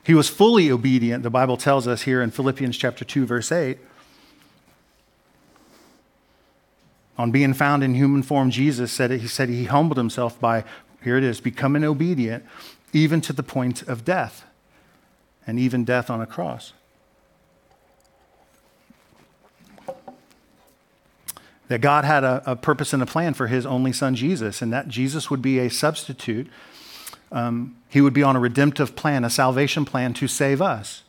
He 0.03 0.13
was 0.13 0.29
fully 0.29 0.71
obedient, 0.71 1.23
the 1.23 1.29
Bible 1.29 1.57
tells 1.57 1.85
us 1.85 2.03
here 2.03 2.21
in 2.21 2.31
Philippians 2.31 2.77
chapter 2.77 3.03
2 3.03 3.25
verse 3.25 3.51
8. 3.51 3.77
On 7.17 7.31
being 7.31 7.53
found 7.53 7.83
in 7.83 7.95
human 7.95 8.21
form, 8.21 8.51
Jesus 8.51 8.91
said 8.91 9.11
it, 9.11 9.21
he 9.21 9.27
said 9.27 9.49
he 9.49 9.65
humbled 9.65 9.97
himself 9.97 10.39
by, 10.39 10.63
here 11.03 11.17
it 11.17 11.23
is, 11.23 11.41
becoming 11.41 11.83
obedient, 11.83 12.45
even 12.93 13.21
to 13.21 13.33
the 13.33 13.43
point 13.43 13.81
of 13.83 14.05
death, 14.05 14.45
and 15.45 15.59
even 15.59 15.83
death 15.83 16.09
on 16.11 16.21
a 16.21 16.27
cross. 16.27 16.73
That 21.67 21.81
God 21.81 22.05
had 22.05 22.23
a, 22.23 22.41
a 22.45 22.55
purpose 22.55 22.93
and 22.93 23.03
a 23.03 23.05
plan 23.05 23.33
for 23.33 23.47
his 23.47 23.65
only 23.65 23.91
son, 23.91 24.15
Jesus, 24.15 24.61
and 24.61 24.71
that 24.71 24.87
Jesus 24.87 25.29
would 25.29 25.41
be 25.41 25.59
a 25.59 25.69
substitute. 25.69 26.47
Um, 27.31 27.75
he 27.89 27.99
would 27.99 28.13
be 28.13 28.23
on 28.23 28.35
a 28.35 28.39
redemptive 28.39 28.95
plan, 28.95 29.25
a 29.25 29.29
salvation 29.29 29.83
plan 29.83 30.13
to 30.13 30.27
save 30.27 30.61
us. 30.61 31.03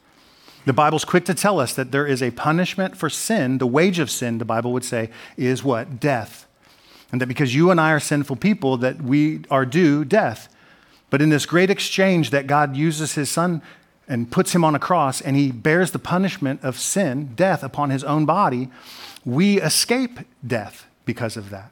The 0.65 0.73
Bible's 0.73 1.05
quick 1.05 1.25
to 1.27 1.35
tell 1.35 1.61
us 1.61 1.75
that 1.75 1.93
there 1.93 2.07
is 2.07 2.23
a 2.23 2.31
punishment 2.33 2.97
for 2.97 3.09
sin. 3.09 3.59
The 3.59 3.67
wage 3.67 3.99
of 3.99 4.11
sin, 4.11 4.39
the 4.39 4.45
Bible 4.45 4.73
would 4.73 4.85
say, 4.85 5.11
is 5.37 5.65
what? 5.65 6.01
Death. 6.01 6.47
And 7.11 7.21
that 7.21 7.27
because 7.27 7.55
you 7.55 7.71
and 7.71 7.81
I 7.81 7.93
are 7.93 8.01
sinful 8.01 8.37
people, 8.37 8.77
that 8.79 9.01
we 9.01 9.43
are 9.51 9.65
due 9.65 10.05
death. 10.05 10.55
But 11.11 11.23
in 11.23 11.31
this 11.31 11.47
great 11.47 11.71
exchange 11.71 12.31
that 12.31 12.47
God 12.47 12.77
uses 12.77 13.15
his 13.15 13.31
son 13.31 13.63
and 14.09 14.31
puts 14.31 14.55
him 14.55 14.65
on 14.65 14.75
a 14.75 14.79
cross 14.79 15.21
and 15.21 15.37
he 15.37 15.53
bears 15.53 15.91
the 15.91 15.99
punishment 15.99 16.65
of 16.65 16.79
sin, 16.79 17.33
death, 17.35 17.63
upon 17.63 17.91
his 17.91 18.03
own 18.05 18.25
body, 18.25 18.69
we 19.25 19.61
escape 19.61 20.21
death 20.47 20.87
because 21.05 21.37
of 21.37 21.51
that. 21.51 21.71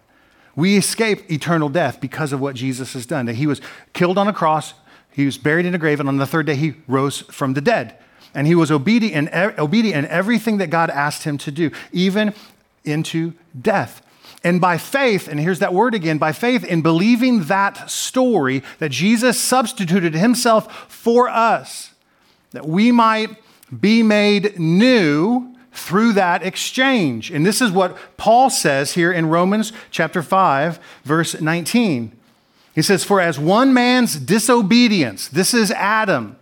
We 0.55 0.77
escape 0.77 1.31
eternal 1.31 1.69
death 1.69 2.01
because 2.01 2.33
of 2.33 2.41
what 2.41 2.55
Jesus 2.55 2.93
has 2.93 3.07
done. 3.07 3.27
That 3.27 3.37
he 3.37 3.47
was 3.47 3.61
killed 3.93 4.19
on 4.19 4.29
a 4.29 4.33
cross, 4.33 4.75
he 5.11 5.25
was 5.25 5.39
buried 5.39 5.67
in 5.67 5.75
a 5.75 5.79
grave, 5.79 6.01
and 6.01 6.09
on 6.09 6.19
the 6.19 6.27
third 6.27 6.47
day 6.47 6.57
he 6.57 6.75
rose 6.87 7.21
from 7.23 7.55
the 7.55 7.61
dead 7.61 7.99
and 8.37 8.47
he 8.47 8.55
was 8.55 8.71
obedient 8.71 9.31
in, 9.31 9.55
obedient 9.59 10.05
in 10.05 10.11
everything 10.11 10.59
that 10.59 10.69
God 10.69 10.91
asked 10.91 11.25
him 11.25 11.39
to 11.39 11.51
do, 11.51 11.71
even 11.91 12.35
into 12.85 13.33
death. 13.59 14.03
And 14.45 14.61
by 14.61 14.77
faith, 14.77 15.27
and 15.27 15.41
here's 15.41 15.59
that 15.61 15.73
word 15.73 15.95
again, 15.95 16.19
by 16.19 16.33
faith 16.33 16.63
in 16.63 16.83
believing 16.83 17.45
that 17.45 17.91
story 17.91 18.63
that 18.79 18.91
Jesus 18.91 19.41
substituted 19.41 20.15
himself 20.15 20.87
for 20.93 21.31
us, 21.31 21.95
that 22.57 22.67
we 22.67 22.91
might 22.91 23.37
be 23.81 24.03
made 24.03 24.59
new 24.59 25.55
through 25.73 26.15
that 26.15 26.43
exchange. 26.43 27.31
And 27.31 27.45
this 27.45 27.61
is 27.61 27.71
what 27.71 27.99
Paul 28.17 28.49
says 28.49 28.95
here 28.95 29.13
in 29.13 29.27
Romans 29.27 29.75
chapter 29.91 30.23
5, 30.23 30.81
verse 31.05 31.39
19. 31.39 32.13
He 32.75 32.81
says, 32.81 33.05
For 33.05 33.21
as 33.21 33.39
one 33.39 33.75
man's 33.75 34.17
disobedience, 34.17 35.29
this 35.29 35.53
is 35.53 35.71
Adam, 35.71 36.37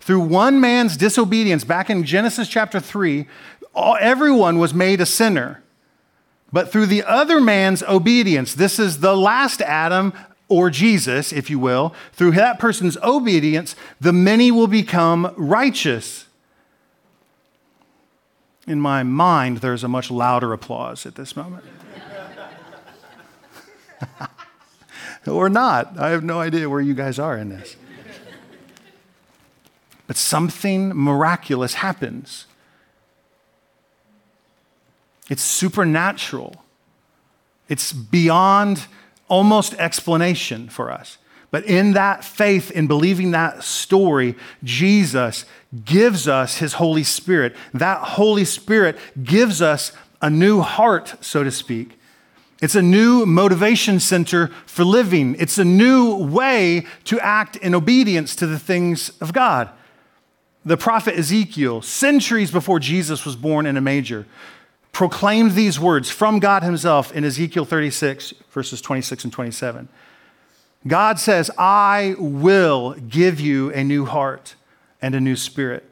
through 0.00 0.22
one 0.22 0.60
man's 0.60 0.96
disobedience, 0.96 1.62
back 1.62 1.88
in 1.88 2.02
Genesis 2.02 2.48
chapter 2.48 2.80
3, 2.80 3.28
all, 3.72 3.96
everyone 4.00 4.58
was 4.58 4.74
made 4.74 5.00
a 5.00 5.06
sinner. 5.06 5.62
But 6.52 6.72
through 6.72 6.86
the 6.86 7.04
other 7.04 7.40
man's 7.40 7.84
obedience, 7.84 8.54
this 8.54 8.80
is 8.80 8.98
the 8.98 9.16
last 9.16 9.62
Adam 9.62 10.14
or 10.50 10.68
Jesus, 10.68 11.32
if 11.32 11.48
you 11.48 11.58
will, 11.58 11.94
through 12.12 12.32
that 12.32 12.58
person's 12.58 12.98
obedience, 12.98 13.76
the 14.00 14.12
many 14.12 14.50
will 14.50 14.66
become 14.66 15.32
righteous. 15.36 16.26
In 18.66 18.80
my 18.80 19.02
mind, 19.04 19.58
there's 19.58 19.84
a 19.84 19.88
much 19.88 20.10
louder 20.10 20.52
applause 20.52 21.06
at 21.06 21.14
this 21.14 21.36
moment. 21.36 21.64
or 25.26 25.48
not. 25.48 25.98
I 25.98 26.10
have 26.10 26.24
no 26.24 26.40
idea 26.40 26.68
where 26.68 26.80
you 26.80 26.94
guys 26.94 27.18
are 27.18 27.38
in 27.38 27.48
this. 27.48 27.76
But 30.08 30.16
something 30.16 30.88
miraculous 30.88 31.74
happens. 31.74 32.46
It's 35.28 35.42
supernatural. 35.42 36.64
It's 37.68 37.92
beyond 37.92 38.88
almost 39.30 39.72
explanation 39.74 40.68
for 40.68 40.90
us. 40.90 41.16
But 41.50 41.64
in 41.64 41.94
that 41.94 42.22
faith, 42.22 42.70
in 42.70 42.86
believing 42.86 43.30
that 43.30 43.64
story, 43.64 44.36
Jesus 44.62 45.46
gives 45.84 46.28
us 46.28 46.58
his 46.58 46.74
Holy 46.74 47.02
Spirit. 47.02 47.56
That 47.72 47.98
Holy 48.00 48.44
Spirit 48.44 48.98
gives 49.22 49.62
us 49.62 49.92
a 50.20 50.30
new 50.30 50.60
heart, 50.60 51.14
so 51.20 51.42
to 51.42 51.50
speak. 51.50 51.98
It's 52.60 52.74
a 52.74 52.82
new 52.82 53.24
motivation 53.24 54.00
center 54.00 54.48
for 54.66 54.84
living. 54.84 55.34
It's 55.38 55.58
a 55.58 55.64
new 55.64 56.14
way 56.14 56.86
to 57.04 57.18
act 57.18 57.56
in 57.56 57.74
obedience 57.74 58.36
to 58.36 58.46
the 58.46 58.58
things 58.58 59.10
of 59.20 59.32
God. 59.32 59.70
The 60.64 60.76
prophet 60.76 61.18
Ezekiel, 61.18 61.80
centuries 61.80 62.50
before 62.50 62.78
Jesus 62.78 63.24
was 63.24 63.34
born 63.34 63.64
in 63.64 63.78
a 63.78 63.80
manger, 63.80 64.26
proclaimed 64.92 65.52
these 65.52 65.78
words 65.78 66.10
from 66.10 66.38
God 66.38 66.62
Himself 66.62 67.12
in 67.12 67.24
Ezekiel 67.24 67.64
36, 67.64 68.34
verses 68.50 68.80
26 68.80 69.24
and 69.24 69.32
27. 69.32 69.88
God 70.86 71.18
says, 71.18 71.50
I 71.58 72.14
will 72.18 72.94
give 72.94 73.38
you 73.38 73.70
a 73.72 73.84
new 73.84 74.06
heart 74.06 74.54
and 75.02 75.14
a 75.14 75.20
new 75.20 75.36
spirit, 75.36 75.84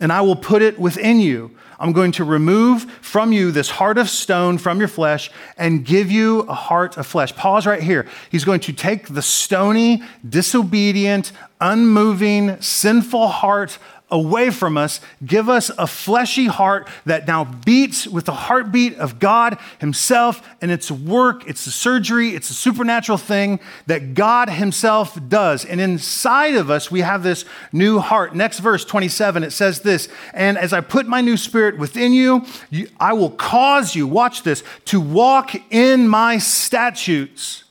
and 0.00 0.12
I 0.12 0.20
will 0.20 0.36
put 0.36 0.62
it 0.62 0.78
within 0.78 1.20
you. 1.20 1.56
I'm 1.80 1.92
going 1.92 2.12
to 2.12 2.24
remove 2.24 2.90
from 3.00 3.32
you 3.32 3.52
this 3.52 3.70
heart 3.70 3.98
of 3.98 4.08
stone 4.08 4.58
from 4.58 4.80
your 4.80 4.88
flesh 4.88 5.30
and 5.56 5.84
give 5.84 6.10
you 6.10 6.40
a 6.40 6.54
heart 6.54 6.96
of 6.96 7.06
flesh. 7.06 7.34
Pause 7.36 7.66
right 7.66 7.82
here. 7.82 8.06
He's 8.30 8.44
going 8.44 8.60
to 8.60 8.72
take 8.72 9.08
the 9.08 9.22
stony, 9.22 10.02
disobedient, 10.28 11.30
unmoving, 11.60 12.60
sinful 12.60 13.28
heart 13.28 13.78
away 14.10 14.50
from 14.50 14.76
us, 14.76 15.00
give 15.24 15.48
us 15.48 15.70
a 15.76 15.86
fleshy 15.86 16.46
heart 16.46 16.88
that 17.04 17.26
now 17.26 17.44
beats 17.44 18.06
with 18.06 18.24
the 18.24 18.32
heartbeat 18.32 18.96
of 18.96 19.18
God 19.18 19.58
Himself. 19.80 20.46
And 20.60 20.70
it's 20.70 20.90
work, 20.90 21.46
it's 21.46 21.66
a 21.66 21.70
surgery, 21.70 22.30
it's 22.30 22.50
a 22.50 22.54
supernatural 22.54 23.18
thing 23.18 23.60
that 23.86 24.14
God 24.14 24.48
Himself 24.48 25.18
does. 25.28 25.64
And 25.64 25.80
inside 25.80 26.54
of 26.54 26.70
us, 26.70 26.90
we 26.90 27.00
have 27.00 27.22
this 27.22 27.44
new 27.72 27.98
heart. 27.98 28.34
Next 28.34 28.60
verse 28.60 28.84
27, 28.84 29.42
it 29.42 29.50
says 29.52 29.80
this 29.80 30.08
And 30.32 30.56
as 30.56 30.72
I 30.72 30.80
put 30.80 31.06
my 31.06 31.20
new 31.20 31.36
spirit 31.36 31.78
within 31.78 32.12
you, 32.12 32.44
you 32.70 32.88
I 32.98 33.12
will 33.12 33.30
cause 33.30 33.94
you, 33.94 34.06
watch 34.06 34.42
this, 34.42 34.62
to 34.86 35.00
walk 35.00 35.54
in 35.70 36.08
my 36.08 36.38
statutes. 36.38 37.64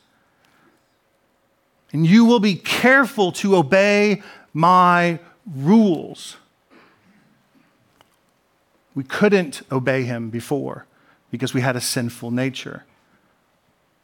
And 1.93 2.06
you 2.06 2.26
will 2.26 2.39
be 2.39 2.56
careful 2.56 3.32
to 3.34 3.56
obey 3.56 4.21
my 4.54 5.19
rules. 5.56 6.38
We 8.96 9.04
couldn't 9.04 9.62
obey 9.72 10.04
him 10.04 10.30
before 10.30 10.86
because 11.32 11.54
we 11.54 11.62
had 11.62 11.76
a 11.76 11.82
sinful 11.82 12.32
nature. 12.32 12.84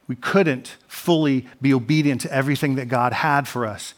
We 0.06 0.16
couldn't 0.16 0.76
fully 0.86 1.48
be 1.60 1.72
obedient 1.72 2.20
to 2.22 2.32
everything 2.32 2.74
that 2.76 2.88
God 2.88 3.12
had 3.12 3.48
for 3.48 3.66
us. 3.66 3.94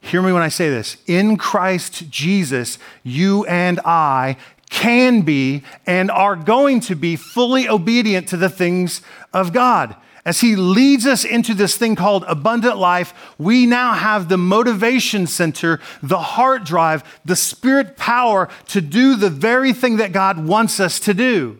Hear 0.00 0.20
me 0.20 0.32
when 0.32 0.42
I 0.42 0.48
say 0.48 0.68
this. 0.68 0.98
In 1.06 1.38
Christ 1.38 2.10
Jesus, 2.10 2.78
you 3.02 3.46
and 3.46 3.80
I 3.84 4.36
can 4.68 5.22
be 5.22 5.62
and 5.86 6.10
are 6.10 6.36
going 6.36 6.80
to 6.80 6.94
be 6.94 7.16
fully 7.16 7.68
obedient 7.68 8.28
to 8.28 8.36
the 8.36 8.50
things 8.50 9.00
of 9.32 9.52
God. 9.52 9.96
As 10.24 10.40
He 10.40 10.56
leads 10.56 11.06
us 11.06 11.24
into 11.24 11.52
this 11.54 11.76
thing 11.76 11.96
called 11.96 12.24
abundant 12.26 12.78
life, 12.78 13.34
we 13.38 13.66
now 13.66 13.92
have 13.92 14.28
the 14.28 14.38
motivation 14.38 15.26
center, 15.26 15.80
the 16.02 16.18
heart 16.18 16.64
drive, 16.64 17.20
the 17.24 17.36
spirit 17.36 17.96
power 17.96 18.48
to 18.68 18.80
do 18.80 19.16
the 19.16 19.30
very 19.30 19.72
thing 19.72 19.98
that 19.98 20.12
God 20.12 20.46
wants 20.46 20.80
us 20.80 20.98
to 21.00 21.12
do. 21.12 21.58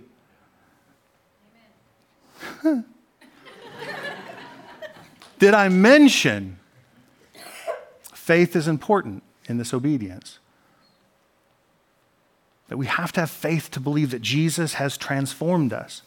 Did 5.39 5.53
I 5.53 5.69
mention 5.69 6.59
faith 8.15 8.57
is 8.57 8.67
important 8.67 9.23
in 9.47 9.59
this 9.59 9.75
obedience? 9.75 10.39
That 12.69 12.79
we 12.79 12.87
have 12.87 13.13
to 13.13 13.21
have 13.21 13.31
faith 13.31 13.71
to 13.73 13.81
believe 13.81 14.11
that 14.11 14.23
Jesus 14.23 14.75
has 14.75 14.97
transformed 14.97 15.75
us, 15.75 16.01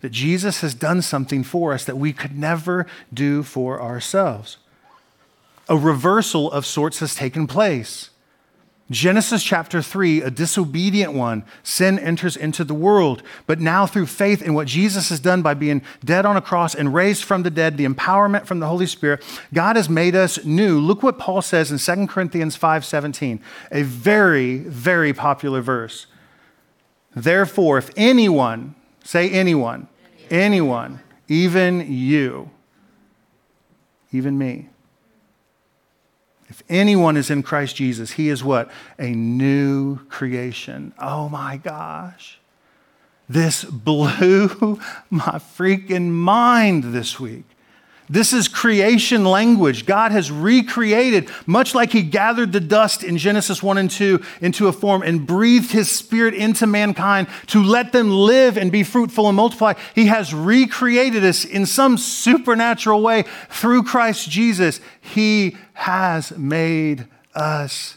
that 0.00 0.12
Jesus 0.12 0.60
has 0.60 0.74
done 0.74 1.02
something 1.02 1.42
for 1.42 1.72
us 1.72 1.84
that 1.84 1.98
we 1.98 2.12
could 2.12 2.36
never 2.36 2.86
do 3.12 3.42
for 3.42 3.80
ourselves. 3.80 4.56
A 5.68 5.76
reversal 5.76 6.50
of 6.50 6.66
sorts 6.66 7.00
has 7.00 7.14
taken 7.14 7.46
place. 7.46 8.10
Genesis 8.90 9.44
chapter 9.44 9.80
3, 9.80 10.22
a 10.22 10.30
disobedient 10.32 11.12
one, 11.12 11.44
sin 11.62 11.96
enters 11.96 12.36
into 12.36 12.64
the 12.64 12.74
world. 12.74 13.22
But 13.46 13.60
now, 13.60 13.86
through 13.86 14.06
faith 14.06 14.42
in 14.42 14.52
what 14.52 14.66
Jesus 14.66 15.10
has 15.10 15.20
done 15.20 15.42
by 15.42 15.54
being 15.54 15.82
dead 16.04 16.26
on 16.26 16.36
a 16.36 16.40
cross 16.40 16.74
and 16.74 16.92
raised 16.92 17.22
from 17.22 17.44
the 17.44 17.50
dead, 17.50 17.76
the 17.76 17.86
empowerment 17.86 18.46
from 18.46 18.58
the 18.58 18.66
Holy 18.66 18.86
Spirit, 18.86 19.22
God 19.54 19.76
has 19.76 19.88
made 19.88 20.16
us 20.16 20.44
new. 20.44 20.80
Look 20.80 21.04
what 21.04 21.20
Paul 21.20 21.40
says 21.40 21.70
in 21.70 21.78
2 21.78 22.08
Corinthians 22.08 22.56
5 22.56 22.84
17, 22.84 23.40
a 23.70 23.82
very, 23.82 24.58
very 24.58 25.12
popular 25.12 25.60
verse. 25.60 26.06
Therefore, 27.14 27.78
if 27.78 27.90
anyone, 27.96 28.74
say 29.04 29.30
anyone, 29.30 29.88
anyone, 30.30 31.00
even 31.28 31.92
you, 31.92 32.50
even 34.12 34.38
me, 34.38 34.68
if 36.50 36.64
anyone 36.68 37.16
is 37.16 37.30
in 37.30 37.44
Christ 37.44 37.76
Jesus, 37.76 38.12
he 38.12 38.28
is 38.28 38.42
what? 38.42 38.70
A 38.98 39.10
new 39.10 40.04
creation. 40.08 40.92
Oh 40.98 41.28
my 41.28 41.56
gosh. 41.56 42.40
This 43.28 43.62
blew 43.64 44.80
my 45.08 45.38
freaking 45.38 46.10
mind 46.10 46.92
this 46.92 47.20
week. 47.20 47.44
This 48.10 48.32
is 48.32 48.48
creation 48.48 49.24
language. 49.24 49.86
God 49.86 50.10
has 50.10 50.32
recreated, 50.32 51.30
much 51.46 51.76
like 51.76 51.92
He 51.92 52.02
gathered 52.02 52.50
the 52.50 52.58
dust 52.58 53.04
in 53.04 53.16
Genesis 53.16 53.62
1 53.62 53.78
and 53.78 53.88
2 53.88 54.20
into 54.40 54.66
a 54.66 54.72
form 54.72 55.02
and 55.02 55.24
breathed 55.24 55.70
His 55.70 55.88
Spirit 55.88 56.34
into 56.34 56.66
mankind 56.66 57.28
to 57.46 57.62
let 57.62 57.92
them 57.92 58.10
live 58.10 58.58
and 58.58 58.72
be 58.72 58.82
fruitful 58.82 59.28
and 59.28 59.36
multiply. 59.36 59.74
He 59.94 60.06
has 60.06 60.34
recreated 60.34 61.24
us 61.24 61.44
in 61.44 61.66
some 61.66 61.96
supernatural 61.96 63.00
way 63.00 63.26
through 63.48 63.84
Christ 63.84 64.28
Jesus. 64.28 64.80
He 65.00 65.56
has 65.74 66.36
made 66.36 67.06
us 67.32 67.96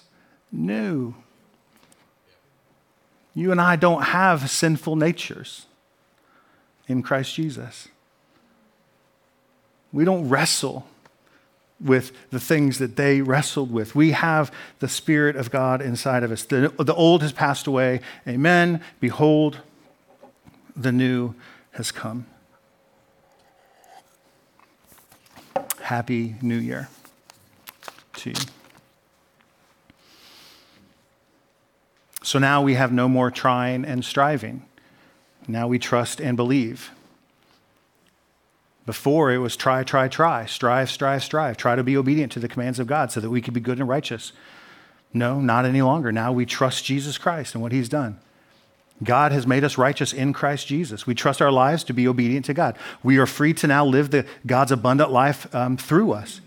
new. 0.52 1.16
You 3.34 3.52
and 3.52 3.60
I 3.60 3.78
don't 3.78 4.04
have 4.04 4.48
sinful 4.52 4.96
natures 4.96 5.66
in 6.88 7.02
Christ 7.02 7.34
Jesus. 7.34 7.88
We 9.94 10.04
don't 10.04 10.28
wrestle 10.28 10.86
with 11.80 12.12
the 12.32 12.40
things 12.40 12.80
that 12.80 12.96
they 12.96 13.22
wrestled 13.22 13.72
with. 13.72 13.94
We 13.94 14.12
have 14.12 14.52
the 14.80 14.88
Spirit 14.88 15.36
of 15.36 15.52
God 15.52 15.82
inside 15.82 16.24
of 16.24 16.32
us. 16.32 16.44
The, 16.44 16.74
the 16.80 16.96
old 16.96 17.22
has 17.22 17.32
passed 17.32 17.68
away. 17.68 18.02
Amen. 18.28 18.82
Behold, 19.00 19.60
the 20.76 20.92
new 20.92 21.36
has 21.74 21.92
come. 21.92 22.26
Happy 25.82 26.36
New 26.42 26.58
Year 26.58 26.90
to 28.14 28.30
you. 28.30 28.36
So 32.24 32.40
now 32.40 32.62
we 32.62 32.76
have 32.76 32.92
no 32.92 33.10
more 33.10 33.30
trying 33.30 33.84
and 33.84 34.04
striving. 34.04 34.66
Now 35.48 35.68
we 35.68 35.78
trust 35.78 36.22
and 36.22 36.38
believe. 36.38 36.90
Before 38.86 39.32
it 39.32 39.38
was 39.38 39.56
try, 39.56 39.84
try, 39.84 40.08
try, 40.08 40.46
strive, 40.46 40.90
strive, 40.90 41.24
strive, 41.24 41.58
try 41.58 41.76
to 41.76 41.84
be 41.84 41.96
obedient 41.96 42.32
to 42.34 42.40
the 42.40 42.50
commands 42.50 42.80
of 42.80 42.88
God 42.88 43.12
so 43.12 43.20
that 43.22 43.30
we 43.30 43.42
could 43.42 43.54
be 43.54 43.62
good 43.62 43.80
and 43.80 43.88
righteous. 43.88 44.34
No, 45.14 45.40
not 45.40 45.66
any 45.66 45.82
longer. 45.82 46.12
Now 46.12 46.34
we 46.34 46.46
trust 46.46 46.84
Jesus 46.84 47.18
Christ 47.18 47.54
and 47.54 47.62
what 47.62 47.72
he's 47.72 47.88
done. 47.88 48.20
God 49.02 49.32
has 49.32 49.48
made 49.48 49.64
us 49.64 49.78
righteous 49.78 50.14
in 50.14 50.34
Christ 50.34 50.68
Jesus. 50.68 51.08
We 51.08 51.16
trust 51.16 51.42
our 51.42 51.52
lives 51.52 51.84
to 51.86 51.94
be 51.94 52.08
obedient 52.08 52.46
to 52.46 52.54
God. 52.54 52.78
We 53.02 53.18
are 53.18 53.26
free 53.26 53.54
to 53.56 53.68
now 53.68 53.86
live 53.86 54.12
the, 54.12 54.26
God's 54.46 54.72
abundant 54.72 55.12
life 55.12 55.54
um, 55.56 55.78
through 55.78 56.14
us. 56.14 56.42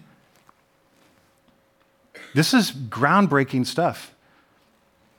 This 2.35 2.53
is 2.53 2.71
groundbreaking 2.71 3.67
stuff. 3.67 4.15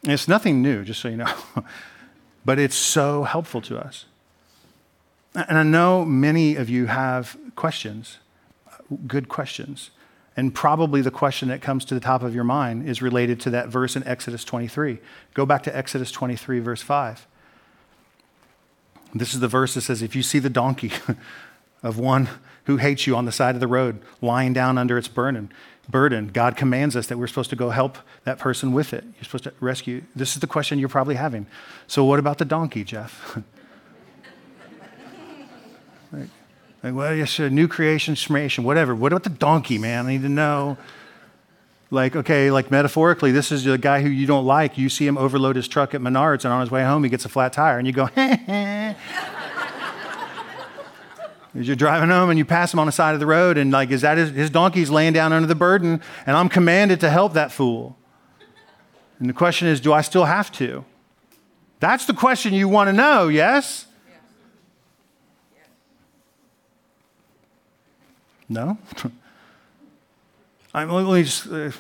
It's 0.03 0.27
nothing 0.27 0.61
new, 0.61 0.83
just 0.83 1.01
so 1.01 1.09
you 1.09 1.17
know, 1.17 1.33
but 2.45 2.59
it's 2.59 2.75
so 2.75 3.23
helpful 3.23 3.61
to 3.61 3.77
us. 3.77 4.05
And 5.37 5.59
I 5.59 5.63
know 5.63 6.03
many 6.03 6.55
of 6.55 6.67
you 6.67 6.87
have 6.87 7.37
questions, 7.55 8.17
good 9.05 9.29
questions. 9.29 9.91
And 10.35 10.53
probably 10.53 11.01
the 11.01 11.11
question 11.11 11.49
that 11.49 11.61
comes 11.61 11.85
to 11.85 11.93
the 11.93 11.99
top 11.99 12.23
of 12.23 12.33
your 12.33 12.43
mind 12.43 12.89
is 12.89 13.03
related 13.03 13.39
to 13.41 13.51
that 13.51 13.67
verse 13.67 13.95
in 13.95 14.03
Exodus 14.07 14.43
23. 14.43 14.97
Go 15.35 15.45
back 15.45 15.61
to 15.63 15.75
Exodus 15.75 16.11
23, 16.11 16.59
verse 16.59 16.81
5. 16.81 17.27
This 19.13 19.35
is 19.35 19.39
the 19.39 19.47
verse 19.47 19.75
that 19.75 19.81
says, 19.81 20.01
If 20.01 20.15
you 20.15 20.23
see 20.23 20.39
the 20.39 20.49
donkey 20.49 20.91
of 21.83 21.99
one 21.99 22.29
who 22.65 22.77
hates 22.77 23.05
you 23.05 23.15
on 23.15 23.25
the 23.25 23.31
side 23.31 23.53
of 23.53 23.61
the 23.61 23.67
road, 23.67 24.01
lying 24.21 24.53
down 24.53 24.79
under 24.79 24.97
its 24.97 25.07
burden, 25.07 25.51
burden, 25.87 26.29
God 26.29 26.57
commands 26.57 26.95
us 26.95 27.07
that 27.07 27.17
we're 27.17 27.27
supposed 27.27 27.51
to 27.51 27.55
go 27.55 27.69
help 27.69 27.99
that 28.23 28.39
person 28.39 28.73
with 28.73 28.91
it. 28.91 29.03
You're 29.03 29.23
supposed 29.23 29.43
to 29.43 29.53
rescue. 29.59 30.03
This 30.15 30.33
is 30.33 30.41
the 30.41 30.47
question 30.47 30.79
you're 30.79 30.89
probably 30.89 31.15
having. 31.15 31.45
So, 31.85 32.03
what 32.03 32.17
about 32.17 32.39
the 32.39 32.45
donkey, 32.45 32.83
Jeff? 32.83 33.37
Like, 36.83 36.93
well, 36.93 37.15
yes, 37.15 37.39
a 37.39 37.49
new 37.49 37.67
creation, 37.67 38.15
smation, 38.15 38.63
whatever. 38.63 38.93
What 38.93 39.11
about 39.11 39.23
the 39.23 39.29
donkey, 39.29 39.77
man? 39.77 40.05
I 40.05 40.09
need 40.13 40.21
to 40.21 40.29
know. 40.29 40.77
Like, 41.89 42.15
okay, 42.15 42.51
like 42.51 42.69
metaphorically, 42.69 43.31
this 43.31 43.51
is 43.51 43.65
a 43.65 43.77
guy 43.77 44.01
who 44.01 44.09
you 44.09 44.27
don't 44.27 44.45
like. 44.45 44.77
You 44.77 44.89
see 44.89 45.07
him 45.07 45.17
overload 45.17 45.55
his 45.55 45.67
truck 45.67 45.95
at 45.95 46.01
Menards, 46.01 46.43
and 46.43 46.53
on 46.53 46.61
his 46.61 46.69
way 46.69 46.83
home, 46.83 47.03
he 47.03 47.09
gets 47.09 47.25
a 47.25 47.29
flat 47.29 47.53
tire, 47.53 47.77
and 47.79 47.87
you 47.87 47.93
go, 47.93 48.09
As 51.57 51.65
you're 51.65 51.75
driving 51.75 52.09
home 52.09 52.29
and 52.29 52.37
you 52.37 52.45
pass 52.45 52.71
him 52.71 52.79
on 52.79 52.85
the 52.85 52.91
side 52.91 53.15
of 53.15 53.19
the 53.19 53.25
road, 53.25 53.57
and 53.57 53.71
like, 53.71 53.89
is 53.89 54.01
that 54.01 54.17
his, 54.17 54.29
his 54.29 54.49
donkey's 54.51 54.91
laying 54.91 55.13
down 55.13 55.33
under 55.33 55.47
the 55.47 55.55
burden, 55.55 56.01
and 56.27 56.37
I'm 56.37 56.49
commanded 56.49 56.99
to 56.99 57.09
help 57.09 57.33
that 57.33 57.51
fool. 57.51 57.97
And 59.19 59.27
the 59.27 59.33
question 59.33 59.67
is, 59.67 59.81
do 59.81 59.91
I 59.91 60.01
still 60.01 60.25
have 60.25 60.51
to? 60.53 60.85
That's 61.79 62.05
the 62.05 62.13
question 62.13 62.53
you 62.53 62.69
want 62.69 62.89
to 62.89 62.93
know, 62.93 63.27
yes? 63.27 63.86
No? 68.49 68.77
I'm 70.73 70.89
only 70.91 71.23
just, 71.23 71.47
uh, 71.47 71.71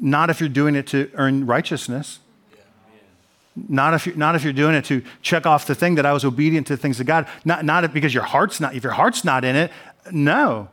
not 0.00 0.30
if 0.30 0.40
you're 0.40 0.48
doing 0.48 0.74
it 0.74 0.86
to 0.88 1.10
earn 1.14 1.46
righteousness. 1.46 2.20
Not 3.56 3.94
if, 3.94 4.06
you're, 4.06 4.16
not 4.16 4.34
if 4.34 4.42
you're 4.42 4.52
doing 4.52 4.74
it 4.74 4.84
to 4.86 5.02
check 5.22 5.46
off 5.46 5.66
the 5.66 5.76
thing 5.76 5.94
that 5.94 6.04
I 6.04 6.12
was 6.12 6.24
obedient 6.24 6.66
to 6.66 6.76
the 6.76 6.82
things 6.82 6.98
of 6.98 7.06
God. 7.06 7.28
Not, 7.44 7.64
not 7.64 7.92
because 7.92 8.12
your 8.12 8.24
heart's 8.24 8.58
not, 8.58 8.74
if 8.74 8.82
your 8.82 8.92
heart's 8.92 9.24
not 9.24 9.44
in 9.44 9.54
it, 9.54 9.70
no. 10.10 10.68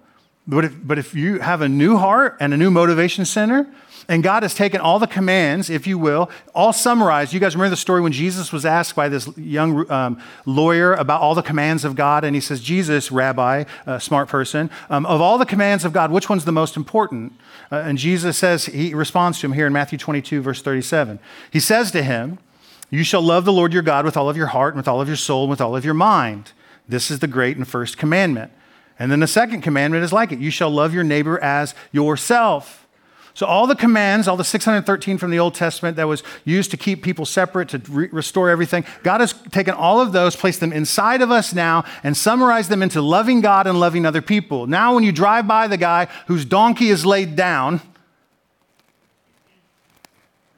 But 0.48 0.66
if, 0.66 0.76
but 0.84 0.98
if 0.98 1.14
you 1.14 1.40
have 1.40 1.62
a 1.62 1.70
new 1.70 1.98
heart 1.98 2.38
and 2.40 2.54
a 2.54 2.58
new 2.58 2.72
motivation 2.72 3.26
center, 3.26 3.68
and 4.08 4.24
God 4.24 4.44
has 4.44 4.54
taken 4.54 4.82
all 4.82 5.00
the 5.00 5.08
commands, 5.08 5.70
if 5.70 5.86
you 5.86 5.98
will, 5.98 6.30
all 6.54 6.74
summarized. 6.74 7.34
You 7.34 7.40
guys 7.40 7.56
remember 7.56 7.70
the 7.70 7.78
story 7.78 8.02
when 8.02 8.12
Jesus 8.12 8.52
was 8.52 8.66
asked 8.66 8.96
by 8.96 9.10
this 9.10 9.30
young 9.38 9.90
um, 9.92 10.22
lawyer 10.46 10.94
about 10.94 11.22
all 11.22 11.36
the 11.36 11.42
commands 11.42 11.86
of 11.86 11.96
God? 11.96 12.24
And 12.24 12.36
he 12.36 12.42
says, 12.42 12.62
Jesus, 12.62 13.12
rabbi, 13.12 13.66
a 13.86 14.00
smart 14.00 14.28
person, 14.28 14.70
um, 14.90 15.06
of 15.06 15.22
all 15.22 15.38
the 15.38 15.46
commands 15.46 15.86
of 15.86 15.94
God, 15.94 16.12
which 16.12 16.30
one's 16.30 16.46
the 16.46 16.52
most 16.52 16.76
important? 16.76 17.34
Uh, 17.72 17.76
and 17.78 17.98
Jesus 17.98 18.38
says, 18.38 18.66
he 18.66 18.94
responds 18.94 19.40
to 19.40 19.46
him 19.46 19.54
here 19.54 19.68
in 19.68 19.74
Matthew 19.74 19.98
22, 19.98 20.42
verse 20.42 20.62
37. 20.62 21.20
He 21.52 21.60
says 21.60 21.92
to 21.92 22.04
him, 22.04 22.40
You 22.90 23.04
shall 23.04 23.22
love 23.22 23.46
the 23.46 23.54
Lord 23.54 23.72
your 23.72 23.84
God 23.84 24.04
with 24.04 24.18
all 24.18 24.30
of 24.30 24.38
your 24.38 24.48
heart, 24.48 24.74
and 24.74 24.80
with 24.80 24.88
all 24.88 25.00
of 25.00 25.08
your 25.08 25.18
soul, 25.18 25.44
and 25.44 25.52
with 25.52 25.62
all 25.62 25.76
of 25.76 25.86
your 25.86 25.94
mind. 25.94 26.52
This 26.88 27.12
is 27.12 27.20
the 27.20 27.28
great 27.28 27.56
and 27.56 27.68
first 27.68 27.98
commandment. 27.98 28.52
And 29.00 29.12
then 29.12 29.20
the 29.20 29.28
second 29.28 29.62
commandment 29.62 30.04
is 30.04 30.14
like 30.14 30.32
it 30.32 30.40
you 30.40 30.52
shall 30.52 30.70
love 30.70 30.94
your 30.94 31.04
neighbor 31.04 31.40
as 31.40 31.74
yourself. 31.92 32.82
So, 33.34 33.46
all 33.46 33.66
the 33.66 33.76
commands, 33.76 34.28
all 34.28 34.36
the 34.36 34.44
613 34.44 35.18
from 35.18 35.32
the 35.32 35.40
Old 35.40 35.56
Testament 35.56 35.96
that 35.96 36.08
was 36.08 36.22
used 36.44 36.70
to 36.72 36.78
keep 36.78 37.02
people 37.02 37.26
separate, 37.26 37.70
to 37.70 37.78
re- 37.90 38.10
restore 38.12 38.50
everything, 38.50 38.84
God 39.04 39.22
has 39.22 39.34
taken 39.52 39.74
all 39.74 40.02
of 40.02 40.12
those, 40.12 40.36
placed 40.36 40.60
them 40.60 40.74
inside 40.74 41.22
of 41.22 41.32
us 41.32 41.54
now, 41.54 41.86
and 42.04 42.16
summarized 42.16 42.70
them 42.70 42.84
into 42.84 43.02
loving 43.02 43.40
God 43.40 43.68
and 43.68 43.80
loving 43.80 44.06
other 44.06 44.22
people. 44.22 44.68
Now, 44.68 44.94
when 44.94 45.06
you 45.06 45.14
drive 45.14 45.48
by 45.48 45.68
the 45.68 45.78
guy 45.78 46.08
whose 46.28 46.44
donkey 46.44 46.90
is 46.90 47.06
laid 47.06 47.36
down, 47.36 47.82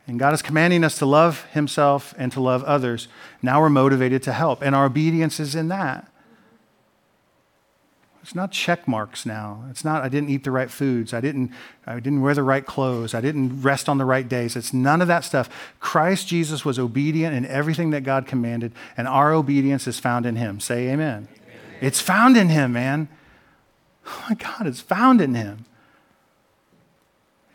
And 0.05 0.19
God 0.19 0.33
is 0.33 0.41
commanding 0.41 0.83
us 0.83 0.97
to 0.97 1.05
love 1.05 1.45
Himself 1.51 2.13
and 2.17 2.29
to 2.33 2.41
love 2.41 2.61
others. 2.65 3.07
Now 3.41 3.61
we're 3.61 3.69
motivated 3.69 4.21
to 4.23 4.33
help, 4.33 4.61
and 4.61 4.75
our 4.75 4.85
obedience 4.85 5.39
is 5.39 5.55
in 5.55 5.69
that. 5.69 6.11
It's 8.23 8.33
not 8.33 8.51
check 8.53 8.87
marks 8.87 9.25
now. 9.25 9.65
It's 9.69 9.83
not 9.83 10.01
I 10.01 10.07
didn't 10.07 10.29
eat 10.29 10.45
the 10.45 10.51
right 10.51 10.71
foods. 10.71 11.13
I 11.13 11.19
didn't 11.19 11.51
I 11.85 11.95
didn't 11.99 12.21
wear 12.21 12.33
the 12.33 12.41
right 12.41 12.65
clothes. 12.65 13.13
I 13.13 13.19
didn't 13.19 13.61
rest 13.61 13.89
on 13.89 13.97
the 13.97 14.05
right 14.05 14.27
days. 14.27 14.55
It's 14.55 14.73
none 14.73 15.01
of 15.01 15.09
that 15.09 15.25
stuff. 15.25 15.49
Christ 15.81 16.29
Jesus 16.29 16.63
was 16.63 16.79
obedient 16.79 17.35
in 17.35 17.45
everything 17.45 17.89
that 17.89 18.05
God 18.05 18.25
commanded, 18.25 18.71
and 18.95 19.09
our 19.09 19.33
obedience 19.33 19.87
is 19.87 19.99
found 19.99 20.25
in 20.25 20.37
him. 20.37 20.61
Say 20.61 20.87
amen. 20.87 21.27
amen. 21.27 21.77
It's 21.81 21.99
found 21.99 22.37
in 22.37 22.47
him, 22.47 22.71
man. 22.71 23.09
Oh 24.07 24.25
my 24.29 24.35
God, 24.35 24.67
it's 24.67 24.81
found 24.81 25.19
in 25.19 25.35
him. 25.35 25.65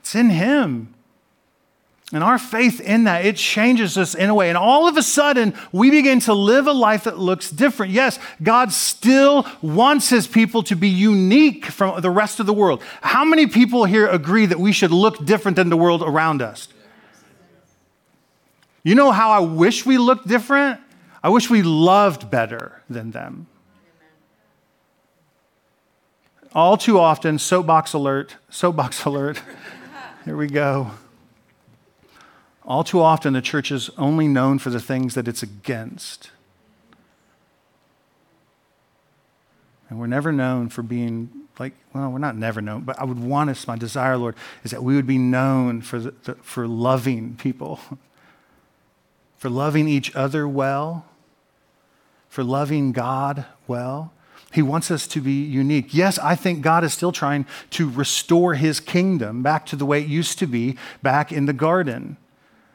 It's 0.01 0.15
in 0.15 0.29
him. 0.29 0.95
And 2.11 2.25
our 2.25 2.39
faith 2.39 2.81
in 2.81 3.05
that, 3.05 3.27
it 3.27 3.37
changes 3.37 3.99
us 3.99 4.15
in 4.15 4.31
a 4.31 4.35
way. 4.35 4.49
And 4.49 4.57
all 4.57 4.89
of 4.89 4.97
a 4.97 5.03
sudden, 5.03 5.53
we 5.73 5.91
begin 5.91 6.21
to 6.21 6.33
live 6.33 6.67
a 6.67 6.73
life 6.73 7.05
that 7.05 7.19
looks 7.19 7.51
different. 7.51 7.93
Yes, 7.93 8.19
God 8.43 8.73
still 8.73 9.47
wants 9.61 10.09
his 10.09 10.27
people 10.27 10.63
to 10.65 10.77
be 10.77 10.89
unique 10.89 11.67
from 11.67 12.01
the 12.01 12.11
rest 12.11 12.41
of 12.41 12.47
the 12.47 12.55
world. 12.55 12.83
How 13.03 13.27
many 13.27 13.47
people 13.47 13.85
here 13.85 14.07
agree 14.07 14.47
that 14.47 14.59
we 14.59 14.73
should 14.73 14.91
look 14.91 15.23
different 15.27 15.57
than 15.57 15.69
the 15.69 15.77
world 15.77 16.03
around 16.03 16.41
us? 16.41 16.69
You 18.83 18.95
know 18.95 19.11
how 19.11 19.31
I 19.31 19.41
wish 19.41 19.85
we 19.85 19.99
looked 19.99 20.27
different? 20.27 20.81
I 21.23 21.29
wish 21.29 21.51
we 21.51 21.63
loved 21.63 22.31
better 22.31 22.81
than 22.89 23.11
them. 23.11 23.49
All 26.55 26.79
too 26.79 26.99
often, 26.99 27.39
soapbox 27.39 27.93
alert, 27.93 28.37
soapbox 28.49 29.05
alert. 29.05 29.43
Here 30.25 30.37
we 30.37 30.47
go. 30.47 30.93
All 32.69 32.85
too 32.85 33.01
often, 33.01 33.33
the 33.33 33.41
church 33.41 33.73
is 33.73 33.89
only 33.97 34.29
known 34.29 34.59
for 34.59 34.69
the 34.69 34.79
things 34.79 35.15
that 35.15 35.27
it's 35.27 35.43
against. 35.43 36.31
And 39.89 39.99
we're 39.99 40.07
never 40.07 40.33
known 40.33 40.69
for 40.69 40.83
being 40.83 41.31
like, 41.59 41.73
well, 41.95 42.11
we're 42.11 42.19
not 42.19 42.37
never 42.37 42.61
known, 42.61 42.83
but 42.83 43.01
I 43.01 43.05
would 43.05 43.19
want 43.19 43.49
us, 43.49 43.67
my 43.67 43.77
desire, 43.77 44.19
Lord, 44.19 44.37
is 44.65 44.71
that 44.71 44.85
we 44.85 44.95
would 44.97 45.07
be 45.07 45.17
known 45.17 45.81
for, 45.81 45.99
the, 45.99 46.15
the, 46.25 46.35
for 46.37 46.69
loving 46.69 47.37
people, 47.37 47.81
for 49.39 49.49
loving 49.49 49.89
each 49.89 50.15
other 50.15 50.47
well, 50.47 51.07
for 52.29 52.45
loving 52.45 52.93
God 52.93 53.47
well. 53.67 54.13
He 54.53 54.61
wants 54.61 54.91
us 54.91 55.07
to 55.09 55.23
be 55.23 55.43
unique. 55.43 55.95
Yes, 55.95 56.19
I 56.19 56.35
think 56.35 56.61
God 56.61 56.85
is 56.85 56.93
still 56.93 57.13
trying 57.13 57.47
to 57.71 57.89
restore 57.89 58.55
his 58.55 58.79
kingdom 58.79 59.43
back 59.43 59.65
to 59.67 59.77
the 59.77 59.87
way 59.87 60.03
it 60.03 60.09
used 60.09 60.39
to 60.41 60.47
be 60.47 60.77
back 61.03 61.33
in 61.33 61.47
the 61.47 61.55
garden. 61.55 62.19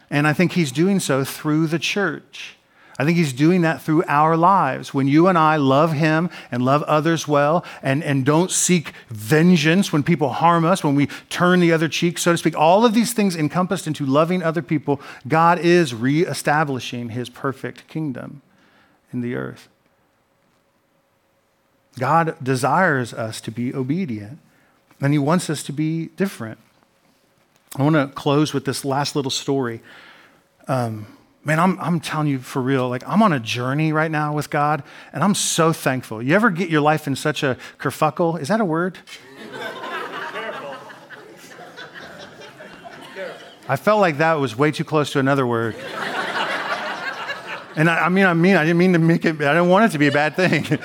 And 0.09 0.27
I 0.27 0.33
think 0.33 0.53
he's 0.53 0.71
doing 0.71 0.99
so 0.99 1.23
through 1.23 1.67
the 1.67 1.79
church. 1.79 2.57
I 2.99 3.05
think 3.05 3.17
he's 3.17 3.33
doing 3.33 3.61
that 3.61 3.81
through 3.81 4.03
our 4.07 4.37
lives. 4.37 4.93
When 4.93 5.07
you 5.07 5.27
and 5.27 5.37
I 5.37 5.55
love 5.55 5.93
him 5.93 6.29
and 6.51 6.63
love 6.63 6.83
others 6.83 7.27
well 7.27 7.65
and, 7.81 8.03
and 8.03 8.23
don't 8.23 8.51
seek 8.51 8.93
vengeance 9.09 9.91
when 9.91 10.03
people 10.03 10.29
harm 10.29 10.63
us, 10.63 10.83
when 10.83 10.93
we 10.93 11.07
turn 11.29 11.59
the 11.59 11.71
other 11.71 11.87
cheek, 11.87 12.19
so 12.19 12.31
to 12.33 12.37
speak, 12.37 12.55
all 12.55 12.85
of 12.85 12.93
these 12.93 13.13
things 13.13 13.35
encompassed 13.35 13.87
into 13.87 14.05
loving 14.05 14.43
other 14.43 14.61
people, 14.61 15.01
God 15.27 15.57
is 15.57 15.95
reestablishing 15.95 17.09
his 17.09 17.29
perfect 17.29 17.87
kingdom 17.87 18.43
in 19.11 19.21
the 19.21 19.33
earth. 19.33 19.69
God 21.97 22.35
desires 22.43 23.13
us 23.13 23.41
to 23.41 23.51
be 23.51 23.73
obedient, 23.73 24.39
and 25.01 25.13
he 25.13 25.19
wants 25.19 25.49
us 25.49 25.63
to 25.63 25.73
be 25.73 26.07
different. 26.15 26.59
I 27.75 27.83
want 27.83 27.95
to 27.95 28.07
close 28.13 28.53
with 28.53 28.65
this 28.65 28.85
last 28.85 29.15
little 29.15 29.31
story. 29.31 29.81
Um, 30.67 31.07
man, 31.43 31.59
I'm, 31.59 31.79
I'm 31.79 31.99
telling 31.99 32.27
you 32.27 32.39
for 32.39 32.61
real, 32.61 32.87
like 32.87 33.07
I'm 33.07 33.23
on 33.23 33.33
a 33.33 33.39
journey 33.39 33.91
right 33.91 34.11
now 34.11 34.33
with 34.33 34.49
God, 34.49 34.83
and 35.11 35.23
I'm 35.23 35.33
so 35.33 35.73
thankful. 35.73 36.21
You 36.21 36.35
ever 36.35 36.51
get 36.51 36.69
your 36.69 36.81
life 36.81 37.07
in 37.07 37.15
such 37.15 37.41
a 37.41 37.57
kerfuckle? 37.79 38.39
Is 38.39 38.49
that 38.49 38.61
a 38.61 38.65
word? 38.65 38.99
I 43.67 43.77
felt 43.77 44.01
like 44.01 44.17
that 44.17 44.33
was 44.33 44.57
way 44.57 44.71
too 44.71 44.83
close 44.83 45.11
to 45.13 45.19
another 45.19 45.47
word. 45.47 45.75
And 47.75 47.89
I, 47.89 48.05
I, 48.05 48.09
mean, 48.09 48.25
I 48.25 48.33
mean, 48.33 48.55
I 48.55 48.63
didn't 48.63 48.77
mean 48.77 48.93
to 48.93 48.99
make 48.99 49.25
it. 49.25 49.41
I 49.41 49.53
didn't 49.53 49.69
want 49.69 49.85
it 49.85 49.91
to 49.93 49.97
be 49.97 50.07
a 50.07 50.11
bad 50.11 50.35
thing. 50.35 50.65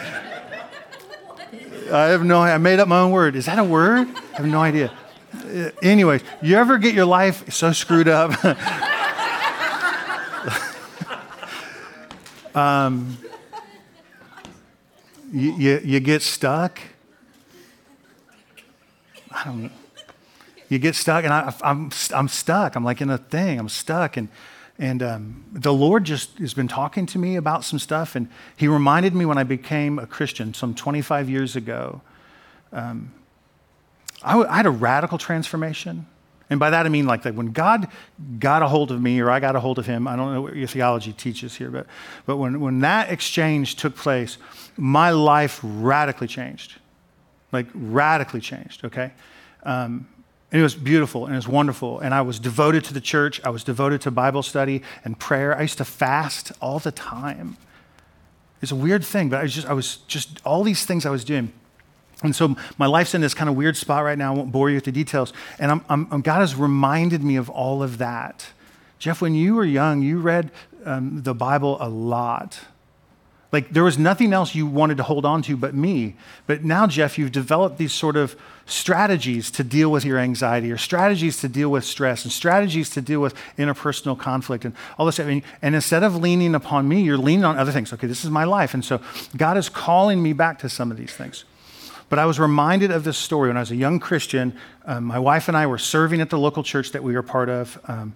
I 1.93 2.05
have 2.05 2.25
no. 2.25 2.41
I 2.41 2.57
made 2.59 2.79
up 2.81 2.89
my 2.89 3.01
own 3.01 3.11
word. 3.11 3.35
Is 3.37 3.47
that 3.47 3.59
a 3.59 3.65
word? 3.65 4.09
I 4.35 4.37
have 4.37 4.47
no 4.47 4.61
idea. 4.61 4.93
Uh, 5.33 5.71
anyways, 5.83 6.23
you 6.41 6.57
ever 6.57 6.79
get 6.79 6.95
your 6.95 7.05
life 7.05 7.53
so 7.53 7.73
screwed 7.73 8.09
up? 8.09 8.33
um, 12.55 13.19
you, 15.33 15.55
you, 15.57 15.81
you, 15.85 16.01
get 16.01 16.23
stuck. 16.23 16.81
I 19.31 19.45
don't. 19.45 19.71
You 20.71 20.79
get 20.79 20.95
stuck, 20.95 21.25
and 21.25 21.33
I, 21.33 21.55
I'm, 21.63 21.91
I'm 22.15 22.29
stuck. 22.29 22.75
I'm 22.75 22.85
like 22.85 23.03
in 23.03 23.11
a 23.11 23.19
thing. 23.19 23.59
I'm 23.59 23.69
stuck. 23.69 24.17
And, 24.17 24.29
and 24.79 25.03
um, 25.03 25.45
the 25.53 25.73
Lord 25.73 26.05
just 26.05 26.39
has 26.39 26.55
been 26.55 26.69
talking 26.69 27.05
to 27.07 27.19
me 27.19 27.37
about 27.37 27.65
some 27.65 27.79
stuff. 27.79 28.17
And 28.17 28.29
He 28.57 28.67
reminded 28.67 29.15
me 29.15 29.27
when 29.27 29.37
I 29.37 29.45
became 29.45 29.99
a 29.99 30.07
Christian 30.07 30.55
some 30.55 30.75
25 30.75 31.29
years 31.29 31.55
ago. 31.55 32.01
Um, 32.73 33.13
I, 34.23 34.33
w- 34.33 34.49
I 34.49 34.57
had 34.57 34.67
a 34.67 34.71
radical 34.71 35.19
transformation. 35.19 36.07
And 36.51 36.59
by 36.59 36.71
that 36.71 36.87
I 36.87 36.89
mean 36.89 37.07
like 37.07 37.23
that 37.23 37.35
when 37.35 37.53
God 37.53 37.89
got 38.39 38.63
a 38.63 38.69
hold 38.69 38.91
of 38.91 39.01
me 39.03 39.21
or 39.21 39.31
I 39.31 39.39
got 39.39 39.55
a 39.55 39.61
hold 39.61 39.79
of 39.79 39.87
him, 39.87 40.09
I 40.09 40.17
don't 40.17 40.33
know 40.33 40.43
what 40.43 40.57
your 40.57 40.69
theology 40.69 41.13
teaches 41.13 41.55
here, 41.55 41.71
but, 41.71 41.87
but 42.25 42.39
when, 42.39 42.61
when 42.61 42.81
that 42.81 43.11
exchange 43.11 43.77
took 43.77 43.95
place, 43.95 44.39
my 44.77 45.11
life 45.11 45.61
radically 45.63 46.27
changed. 46.27 46.77
Like 47.53 47.67
radically 47.75 48.41
changed, 48.41 48.85
okay? 48.85 49.13
Um, 49.63 50.09
and 50.51 50.61
it 50.61 50.63
was 50.63 50.75
beautiful 50.75 51.27
and 51.27 51.35
it 51.35 51.37
was 51.37 51.49
wonderful. 51.49 52.01
And 52.01 52.15
I 52.15 52.23
was 52.23 52.39
devoted 52.39 52.85
to 52.85 52.95
the 52.95 53.01
church. 53.01 53.41
I 53.45 53.51
was 53.51 53.63
devoted 53.63 54.01
to 54.03 54.11
Bible 54.11 54.43
study 54.43 54.83
and 55.05 55.19
prayer. 55.19 55.57
I 55.57 55.63
used 55.63 55.79
to 55.79 55.85
fast 55.85 56.53
all 56.61 56.79
the 56.79 56.93
time. 56.93 57.59
It's 58.63 58.73
a 58.73 58.77
weird 58.77 59.05
thing, 59.05 59.29
but 59.29 59.41
I 59.41 59.43
was 59.43 59.55
just, 59.55 59.67
I 59.67 59.73
was 59.75 59.97
just 60.09 60.41
all 60.45 60.65
these 60.65 60.87
things 60.87 61.05
I 61.05 61.11
was 61.11 61.25
doing. 61.25 61.53
And 62.23 62.35
so 62.35 62.57
my 62.79 62.87
life's 62.87 63.15
in 63.15 63.21
this 63.21 63.35
kind 63.35 63.49
of 63.49 63.57
weird 63.57 63.77
spot 63.77 64.05
right 64.05 64.19
now. 64.19 64.33
I 64.33 64.37
won't 64.37 64.51
bore 64.51 64.71
you 64.71 64.77
with 64.77 64.85
the 64.85 64.93
details. 64.93 65.33
And 65.59 65.71
I'm, 65.71 65.85
I'm, 66.11 66.21
God 66.21 66.41
has 66.41 66.57
reminded 66.57 67.23
me 67.23 67.37
of 67.37 67.49
all 67.49 67.83
of 67.83 67.99
that. 67.99 68.47
Jeff, 68.99 69.21
when 69.21 69.35
you 69.35 69.55
were 69.55 69.65
young, 69.65 70.03
you 70.03 70.19
read 70.19 70.51
um, 70.85 71.23
the 71.23 71.35
Bible 71.35 71.77
a 71.81 71.89
lot. 71.89 72.59
Like 73.51 73.71
there 73.71 73.85
was 73.85 73.99
nothing 73.99 74.33
else 74.33 74.55
you 74.55 74.67
wanted 74.67 74.99
to 74.99 75.03
hold 75.03 75.25
on 75.25 75.43
to 75.43 75.57
but 75.57 75.75
me. 75.75 76.17
But 76.47 76.65
now, 76.65 76.87
Jeff, 76.87 77.17
you've 77.17 77.33
developed 77.33 77.79
these 77.79 77.93
sort 77.93 78.17
of 78.17 78.37
strategies 78.67 79.51
to 79.53 79.65
deal 79.65 79.91
with 79.91 80.05
your 80.05 80.19
anxiety 80.19 80.71
or 80.71 80.77
strategies 80.77 81.39
to 81.39 81.49
deal 81.49 81.71
with 81.71 81.85
stress 81.85 82.25
and 82.25 82.33
strategies 82.33 82.91
to 82.91 83.01
deal 83.01 83.21
with 83.21 83.35
interpersonal 83.57 84.19
conflict 84.19 84.67
and 84.67 84.75
all 84.99 85.07
this 85.07 85.15
stuff. 85.15 85.29
And, 85.29 85.43
and 85.63 85.75
instead 85.75 86.03
of 86.03 86.17
leaning 86.17 86.55
upon 86.55 86.89
me, 86.89 87.01
you're 87.01 87.17
leaning 87.17 87.45
on 87.45 87.57
other 87.57 87.73
things. 87.73 87.93
Okay, 87.93 88.07
this 88.07 88.25
is 88.25 88.31
my 88.31 88.45
life. 88.45 88.75
And 88.75 88.85
so 88.85 89.01
God 89.37 89.57
is 89.57 89.71
calling 89.71 90.23
me 90.23 90.35
back 90.35 90.59
to 90.59 90.69
some 90.69 90.91
of 90.91 90.99
these 90.99 91.15
things. 91.15 91.45
But 92.09 92.19
I 92.19 92.27
was 92.27 92.41
reminded 92.41 92.91
of 92.91 93.05
this 93.05 93.19
story 93.19 93.49
when 93.49 93.57
I 93.57 93.61
was 93.61 93.71
a 93.71 93.77
young 93.77 94.01
Christian. 94.01 94.57
Um, 94.87 95.05
my 95.05 95.19
wife 95.19 95.49
and 95.49 95.57
I 95.57 95.67
were 95.67 95.79
serving 95.79 96.21
at 96.21 96.31
the 96.31 96.39
local 96.39 96.63
church 96.63 96.93
that 96.93 97.03
we 97.03 97.15
were 97.15 97.23
part 97.23 97.49
of. 97.49 97.79
Um, 97.87 98.15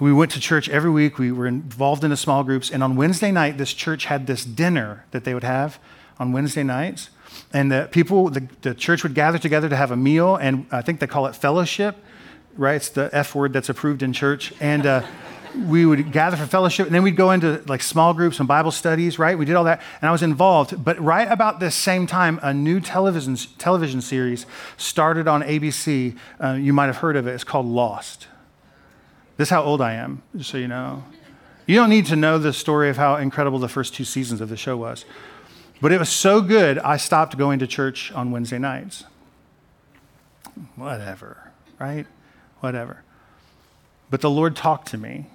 we 0.00 0.12
went 0.12 0.32
to 0.32 0.40
church 0.40 0.68
every 0.68 0.90
week. 0.90 1.18
We 1.18 1.32
were 1.32 1.46
involved 1.46 2.04
in 2.04 2.10
the 2.10 2.16
small 2.16 2.44
groups. 2.44 2.70
And 2.70 2.82
on 2.82 2.96
Wednesday 2.96 3.32
night, 3.32 3.58
this 3.58 3.72
church 3.72 4.04
had 4.04 4.26
this 4.26 4.44
dinner 4.44 5.04
that 5.10 5.24
they 5.24 5.34
would 5.34 5.44
have 5.44 5.78
on 6.18 6.32
Wednesday 6.32 6.62
nights. 6.62 7.10
And 7.52 7.70
the 7.70 7.88
people, 7.90 8.30
the, 8.30 8.48
the 8.62 8.74
church 8.74 9.02
would 9.02 9.14
gather 9.14 9.38
together 9.38 9.68
to 9.68 9.76
have 9.76 9.90
a 9.90 9.96
meal. 9.96 10.36
And 10.36 10.66
I 10.70 10.82
think 10.82 11.00
they 11.00 11.06
call 11.06 11.26
it 11.26 11.34
fellowship, 11.34 11.96
right? 12.56 12.76
It's 12.76 12.88
the 12.88 13.10
F 13.12 13.34
word 13.34 13.52
that's 13.52 13.68
approved 13.68 14.02
in 14.02 14.12
church. 14.12 14.52
And 14.60 14.86
uh, 14.86 15.06
we 15.66 15.84
would 15.84 16.12
gather 16.12 16.36
for 16.36 16.46
fellowship 16.46 16.86
and 16.86 16.94
then 16.94 17.02
we'd 17.02 17.16
go 17.16 17.30
into 17.30 17.62
like 17.66 17.82
small 17.82 18.14
groups 18.14 18.38
and 18.38 18.46
Bible 18.46 18.70
studies, 18.70 19.18
right? 19.18 19.36
We 19.36 19.44
did 19.44 19.56
all 19.56 19.64
that 19.64 19.82
and 20.00 20.08
I 20.08 20.12
was 20.12 20.22
involved. 20.22 20.84
But 20.84 21.00
right 21.00 21.30
about 21.30 21.60
this 21.60 21.74
same 21.74 22.06
time, 22.06 22.38
a 22.42 22.54
new 22.54 22.80
television, 22.80 23.36
television 23.58 24.00
series 24.00 24.46
started 24.76 25.26
on 25.26 25.42
ABC. 25.42 26.16
Uh, 26.42 26.52
you 26.52 26.72
might 26.72 26.86
have 26.86 26.98
heard 26.98 27.16
of 27.16 27.26
it. 27.26 27.32
It's 27.32 27.44
called 27.44 27.66
Lost. 27.66 28.28
This 29.36 29.48
is 29.48 29.50
how 29.50 29.62
old 29.62 29.80
I 29.80 29.94
am, 29.94 30.22
just 30.36 30.50
so 30.50 30.58
you 30.58 30.68
know. 30.68 31.04
You 31.66 31.76
don't 31.76 31.90
need 31.90 32.06
to 32.06 32.16
know 32.16 32.38
the 32.38 32.52
story 32.52 32.88
of 32.88 32.96
how 32.96 33.16
incredible 33.16 33.58
the 33.58 33.68
first 33.68 33.94
two 33.94 34.04
seasons 34.04 34.40
of 34.40 34.48
the 34.48 34.56
show 34.56 34.76
was. 34.76 35.04
But 35.80 35.92
it 35.92 35.98
was 35.98 36.08
so 36.08 36.40
good, 36.40 36.78
I 36.78 36.96
stopped 36.96 37.36
going 37.38 37.58
to 37.60 37.66
church 37.66 38.10
on 38.12 38.30
Wednesday 38.30 38.58
nights. 38.58 39.04
Whatever, 40.74 41.52
right? 41.78 42.06
Whatever. 42.60 43.02
But 44.10 44.22
the 44.22 44.30
Lord 44.30 44.56
talked 44.56 44.88
to 44.88 44.98
me 44.98 45.26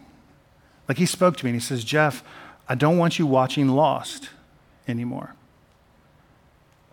like 0.88 0.98
he 0.98 1.06
spoke 1.06 1.38
to 1.38 1.46
me 1.46 1.52
and 1.52 1.60
he 1.60 1.66
says, 1.66 1.84
Jeff, 1.84 2.24
I 2.68 2.76
don't 2.76 2.98
want 2.98 3.20
you 3.20 3.26
watching 3.26 3.70
Lost 3.70 4.30
anymore. 4.88 5.36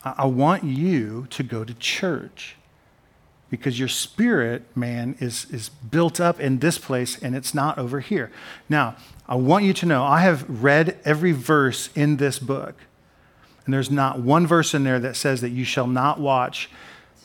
I, 0.05 0.14
I 0.18 0.26
want 0.26 0.64
you 0.64 1.26
to 1.30 1.43
go 1.43 1.64
to 1.64 1.74
church. 1.74 2.57
because 3.51 3.80
your 3.80 3.88
spirit, 3.88 4.62
man, 4.76 5.16
is, 5.18 5.47
is 5.51 5.68
built 5.68 6.20
up 6.20 6.38
in 6.41 6.61
this 6.61 6.78
place 6.78 7.20
and 7.20 7.34
it's 7.34 7.53
not 7.53 7.76
over 7.78 7.99
here. 7.99 8.30
Now, 8.68 8.95
I 9.28 9.34
want 9.34 9.64
you 9.64 9.72
to 9.74 9.86
know 9.86 10.05
I 10.05 10.20
have 10.20 10.49
read 10.49 10.99
every 11.05 11.32
verse 11.32 11.91
in 11.97 12.16
this 12.16 12.38
book, 12.38 12.76
and 13.64 13.74
there's 13.74 13.91
not 13.91 14.20
one 14.20 14.47
verse 14.47 14.72
in 14.72 14.84
there 14.84 15.01
that 15.01 15.16
says 15.16 15.41
that 15.41 15.51
you 15.51 15.64
shall 15.64 15.88
not 15.88 16.20
watch 16.20 16.70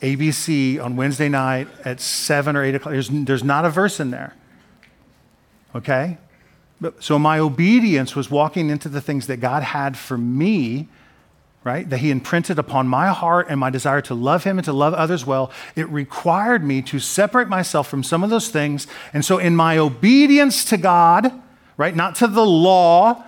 ABC 0.02 0.82
on 0.82 0.96
Wednesday 0.96 1.28
night 1.28 1.68
at 1.84 2.00
7 2.00 2.54
or 2.56 2.62
8 2.62 2.74
o'clock. 2.74 2.92
There's, 2.92 3.08
there's 3.08 3.44
not 3.44 3.64
a 3.64 3.70
verse 3.70 3.98
in 3.98 4.10
there. 4.10 4.34
Okay? 5.74 6.18
So 7.00 7.18
my 7.18 7.38
obedience 7.38 8.14
was 8.14 8.30
walking 8.30 8.70
into 8.70 8.88
the 8.88 9.00
things 9.00 9.26
that 9.28 9.38
God 9.38 9.62
had 9.62 9.96
for 9.96 10.18
me 10.18 10.88
right? 11.66 11.90
That 11.90 11.98
he 11.98 12.12
imprinted 12.12 12.60
upon 12.60 12.86
my 12.86 13.08
heart 13.08 13.48
and 13.50 13.58
my 13.58 13.70
desire 13.70 14.00
to 14.02 14.14
love 14.14 14.44
him 14.44 14.56
and 14.56 14.64
to 14.66 14.72
love 14.72 14.94
others 14.94 15.26
well. 15.26 15.50
It 15.74 15.88
required 15.88 16.62
me 16.62 16.80
to 16.82 17.00
separate 17.00 17.48
myself 17.48 17.88
from 17.88 18.04
some 18.04 18.22
of 18.22 18.30
those 18.30 18.50
things. 18.50 18.86
And 19.12 19.24
so, 19.24 19.38
in 19.38 19.56
my 19.56 19.76
obedience 19.76 20.64
to 20.66 20.76
God, 20.76 21.32
right, 21.76 21.96
not 21.96 22.14
to 22.16 22.28
the 22.28 22.46
law, 22.46 23.24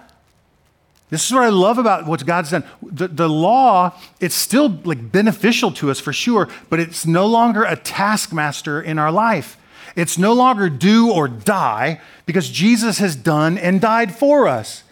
this 1.10 1.26
is 1.26 1.32
what 1.32 1.42
I 1.42 1.48
love 1.48 1.78
about 1.78 2.06
what 2.06 2.24
God's 2.24 2.52
done. 2.52 2.62
The, 2.80 3.08
the 3.08 3.28
law, 3.28 3.98
it's 4.20 4.36
still 4.36 4.68
like 4.84 5.10
beneficial 5.10 5.72
to 5.72 5.90
us 5.90 5.98
for 5.98 6.12
sure, 6.12 6.48
but 6.70 6.78
it's 6.78 7.06
no 7.06 7.26
longer 7.26 7.64
a 7.64 7.74
taskmaster 7.74 8.80
in 8.80 9.00
our 9.00 9.10
life. 9.10 9.56
It's 9.96 10.18
no 10.18 10.32
longer 10.32 10.68
do 10.68 11.10
or 11.10 11.28
die 11.28 12.00
because 12.26 12.48
Jesus 12.48 12.98
has 12.98 13.16
done 13.16 13.58
and 13.58 13.80
died 13.80 14.14
for 14.14 14.46
us 14.46 14.84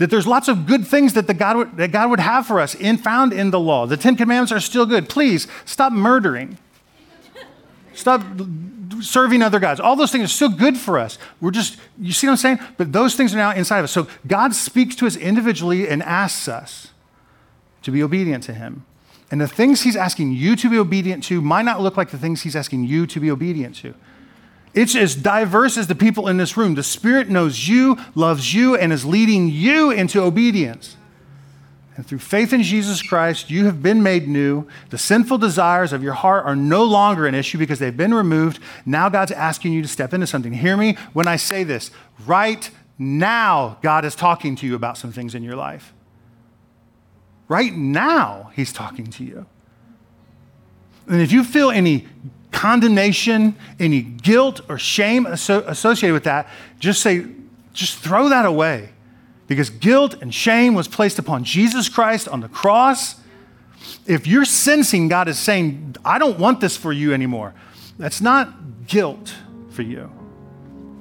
that 0.00 0.08
there's 0.08 0.26
lots 0.26 0.48
of 0.48 0.64
good 0.64 0.86
things 0.86 1.12
that, 1.12 1.26
the 1.26 1.34
God 1.34 1.56
would, 1.58 1.76
that 1.76 1.92
God 1.92 2.08
would 2.08 2.20
have 2.20 2.46
for 2.46 2.58
us 2.58 2.74
in, 2.74 2.96
found 2.96 3.34
in 3.34 3.50
the 3.50 3.60
law. 3.60 3.84
The 3.84 3.98
Ten 3.98 4.16
Commandments 4.16 4.50
are 4.50 4.58
still 4.58 4.86
good. 4.86 5.10
Please 5.10 5.46
stop 5.66 5.92
murdering. 5.92 6.56
Stop 7.92 8.22
serving 9.02 9.42
other 9.42 9.60
gods. 9.60 9.78
All 9.78 9.96
those 9.96 10.10
things 10.10 10.24
are 10.24 10.32
still 10.32 10.48
good 10.48 10.78
for 10.78 10.98
us. 10.98 11.18
We're 11.38 11.50
just, 11.50 11.76
you 11.98 12.12
see 12.12 12.26
what 12.26 12.32
I'm 12.32 12.36
saying? 12.38 12.60
But 12.78 12.94
those 12.94 13.14
things 13.14 13.34
are 13.34 13.36
now 13.36 13.50
inside 13.50 13.80
of 13.80 13.84
us. 13.84 13.92
So 13.92 14.08
God 14.26 14.54
speaks 14.54 14.96
to 14.96 15.06
us 15.06 15.16
individually 15.16 15.86
and 15.86 16.02
asks 16.02 16.48
us 16.48 16.88
to 17.82 17.90
be 17.90 18.02
obedient 18.02 18.42
to 18.44 18.54
Him. 18.54 18.86
And 19.30 19.38
the 19.38 19.48
things 19.48 19.82
He's 19.82 19.96
asking 19.96 20.32
you 20.32 20.56
to 20.56 20.70
be 20.70 20.78
obedient 20.78 21.24
to 21.24 21.42
might 21.42 21.66
not 21.66 21.82
look 21.82 21.98
like 21.98 22.08
the 22.08 22.18
things 22.18 22.40
He's 22.40 22.56
asking 22.56 22.84
you 22.84 23.06
to 23.06 23.20
be 23.20 23.30
obedient 23.30 23.76
to. 23.76 23.94
It's 24.72 24.94
as 24.94 25.16
diverse 25.16 25.76
as 25.76 25.88
the 25.88 25.94
people 25.94 26.28
in 26.28 26.36
this 26.36 26.56
room. 26.56 26.74
The 26.74 26.82
Spirit 26.82 27.28
knows 27.28 27.66
you, 27.66 27.98
loves 28.14 28.54
you, 28.54 28.76
and 28.76 28.92
is 28.92 29.04
leading 29.04 29.48
you 29.48 29.90
into 29.90 30.22
obedience. 30.22 30.96
And 31.96 32.06
through 32.06 32.20
faith 32.20 32.52
in 32.52 32.62
Jesus 32.62 33.02
Christ, 33.02 33.50
you 33.50 33.66
have 33.66 33.82
been 33.82 34.02
made 34.02 34.28
new. 34.28 34.66
The 34.90 34.96
sinful 34.96 35.38
desires 35.38 35.92
of 35.92 36.02
your 36.02 36.14
heart 36.14 36.46
are 36.46 36.56
no 36.56 36.84
longer 36.84 37.26
an 37.26 37.34
issue 37.34 37.58
because 37.58 37.78
they've 37.78 37.96
been 37.96 38.14
removed. 38.14 38.60
Now 38.86 39.08
God's 39.08 39.32
asking 39.32 39.72
you 39.72 39.82
to 39.82 39.88
step 39.88 40.14
into 40.14 40.26
something. 40.26 40.52
Hear 40.52 40.76
me 40.76 40.96
when 41.12 41.26
I 41.26 41.36
say 41.36 41.64
this. 41.64 41.90
Right 42.24 42.70
now, 42.96 43.76
God 43.82 44.04
is 44.04 44.14
talking 44.14 44.56
to 44.56 44.66
you 44.66 44.74
about 44.74 44.96
some 44.96 45.12
things 45.12 45.34
in 45.34 45.42
your 45.42 45.56
life. 45.56 45.92
Right 47.48 47.74
now, 47.74 48.50
He's 48.54 48.72
talking 48.72 49.08
to 49.08 49.24
you. 49.24 49.46
And 51.08 51.20
if 51.20 51.32
you 51.32 51.42
feel 51.42 51.70
any 51.70 52.06
condemnation, 52.52 53.54
any 53.78 54.02
guilt 54.02 54.60
or 54.68 54.78
shame 54.78 55.26
associated 55.26 56.12
with 56.12 56.24
that, 56.24 56.48
just 56.78 57.00
say, 57.02 57.26
just 57.72 57.98
throw 57.98 58.28
that 58.28 58.44
away. 58.44 58.90
Because 59.46 59.70
guilt 59.70 60.14
and 60.20 60.32
shame 60.34 60.74
was 60.74 60.86
placed 60.86 61.18
upon 61.18 61.44
Jesus 61.44 61.88
Christ 61.88 62.28
on 62.28 62.40
the 62.40 62.48
cross. 62.48 63.16
If 64.06 64.26
you're 64.26 64.44
sensing 64.44 65.08
God 65.08 65.28
is 65.28 65.38
saying, 65.38 65.96
I 66.04 66.18
don't 66.18 66.38
want 66.38 66.60
this 66.60 66.76
for 66.76 66.92
you 66.92 67.12
anymore, 67.12 67.54
that's 67.98 68.20
not 68.20 68.86
guilt 68.86 69.34
for 69.70 69.82
you, 69.82 70.10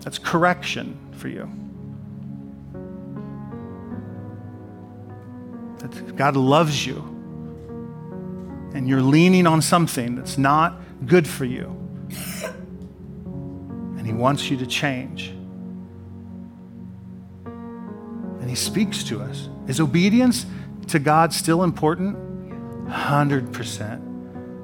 that's 0.01 0.17
correction 0.17 0.97
for 1.11 1.27
you. 1.27 1.49
That 5.79 6.15
God 6.15 6.35
loves 6.35 6.85
you, 6.85 6.97
and 8.73 8.87
you're 8.87 9.01
leaning 9.01 9.47
on 9.47 9.61
something 9.61 10.15
that's 10.15 10.37
not 10.37 10.79
good 11.05 11.27
for 11.27 11.45
you. 11.45 11.75
And 13.97 14.05
He 14.05 14.13
wants 14.13 14.49
you 14.49 14.57
to 14.57 14.65
change. 14.65 15.29
And 17.45 18.49
He 18.49 18.55
speaks 18.55 19.03
to 19.05 19.21
us. 19.21 19.49
Is 19.67 19.79
obedience 19.79 20.45
to 20.87 20.99
God 20.99 21.33
still 21.33 21.63
important? 21.63 22.17
100%. 22.87 24.09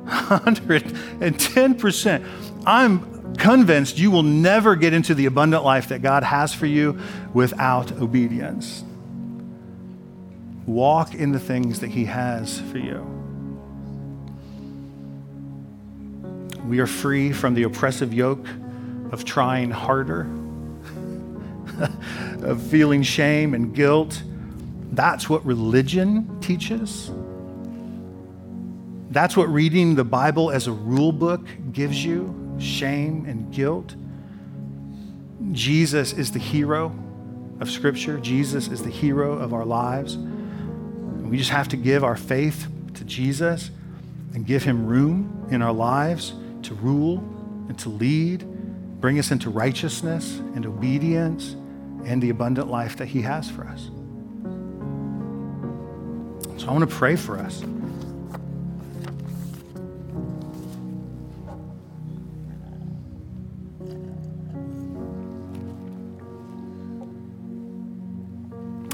110%. 0.06 2.26
I'm 2.66 3.36
convinced 3.36 3.98
you 3.98 4.12
will 4.12 4.24
never 4.24 4.76
get 4.76 4.94
into 4.94 5.14
the 5.14 5.26
abundant 5.26 5.64
life 5.64 5.90
that 5.90 6.02
God 6.02 6.24
has 6.24 6.54
for 6.54 6.66
you 6.66 7.00
without 7.34 7.92
obedience. 7.94 8.84
Walk 10.66 11.14
in 11.14 11.32
the 11.32 11.40
things 11.40 11.80
that 11.82 11.90
He 11.90 12.06
has 12.06 12.60
for 12.60 12.78
you. 12.78 13.25
We 16.68 16.80
are 16.80 16.88
free 16.88 17.32
from 17.32 17.54
the 17.54 17.64
oppressive 17.64 18.12
yoke 18.12 18.48
of 19.12 19.24
trying 19.24 19.70
harder, 19.70 20.22
of 22.42 22.60
feeling 22.64 23.04
shame 23.04 23.54
and 23.54 23.74
guilt. 23.76 24.24
That's 24.92 25.30
what 25.30 25.46
religion 25.46 26.40
teaches. 26.42 27.12
That's 29.12 29.38
what 29.38 29.48
reading 29.50 29.94
the 29.94 30.04
Bible 30.04 30.50
as 30.50 30.66
a 30.66 30.72
rule 30.72 31.12
book 31.12 31.46
gives 31.72 32.04
you 32.04 32.56
shame 32.58 33.26
and 33.28 33.54
guilt. 33.54 33.94
Jesus 35.52 36.14
is 36.14 36.32
the 36.32 36.40
hero 36.40 36.98
of 37.60 37.70
Scripture, 37.70 38.18
Jesus 38.20 38.70
is 38.70 38.82
the 38.82 38.90
hero 38.90 39.34
of 39.34 39.54
our 39.54 39.66
lives. 39.66 40.18
we 40.18 41.38
just 41.38 41.52
have 41.52 41.68
to 41.70 41.78
give 41.78 42.04
our 42.04 42.18
faith 42.18 42.68
to 42.96 43.04
Jesus 43.06 43.70
and 44.34 44.48
give 44.48 44.64
him 44.64 44.88
room 44.88 45.48
in 45.52 45.62
our 45.62 45.72
lives 45.72 46.34
to 46.66 46.74
rule 46.76 47.18
and 47.70 47.78
to 47.80 47.90
lead, 47.90 48.44
bring 49.00 49.20
us 49.20 49.32
into 49.32 49.50
righteousness 49.50 50.40
and 50.56 50.66
obedience 50.66 51.56
and 52.06 52.22
the 52.22 52.30
abundant 52.30 52.70
life 52.70 52.98
that 52.98 53.08
He 53.08 53.22
has 53.22 53.50
for 53.50 53.66
us. 53.66 53.90
So 56.58 56.68
I 56.68 56.72
want 56.72 56.90
to 56.90 56.96
pray 56.96 57.16
for 57.16 57.38
us. 57.38 57.64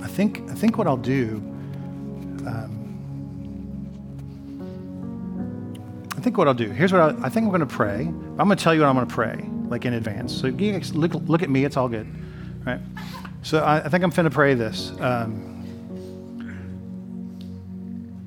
I 0.02 0.08
think, 0.08 0.42
I 0.50 0.56
think 0.56 0.78
what 0.78 0.88
I'll 0.88 0.98
do. 0.98 1.38
Um, 2.46 2.81
I 6.22 6.24
think 6.24 6.38
what 6.38 6.48
I'll 6.48 6.54
do, 6.54 6.70
here's 6.70 6.94
what 6.94 7.02
I, 7.02 7.08
I 7.26 7.30
think 7.30 7.46
I'm 7.46 7.50
going 7.50 7.62
to 7.62 7.66
pray. 7.66 8.02
I'm 8.02 8.36
going 8.36 8.50
to 8.50 8.56
tell 8.56 8.76
you 8.76 8.82
what 8.82 8.90
I'm 8.90 8.94
going 8.94 9.08
to 9.08 9.14
pray, 9.14 9.44
like 9.70 9.86
in 9.86 9.94
advance. 9.96 10.32
So 10.32 10.46
you 10.46 10.80
look, 10.94 11.16
look 11.16 11.42
at 11.42 11.50
me, 11.50 11.66
it's 11.66 11.78
all 11.78 11.90
good. 11.90 12.08
Right? 12.64 12.80
So 13.42 13.58
I, 13.58 13.78
I 13.78 13.90
think 13.90 14.04
I'm 14.04 14.12
going 14.12 14.26
to 14.26 14.30
pray 14.30 14.54
this. 14.54 14.92
Um, 15.00 15.66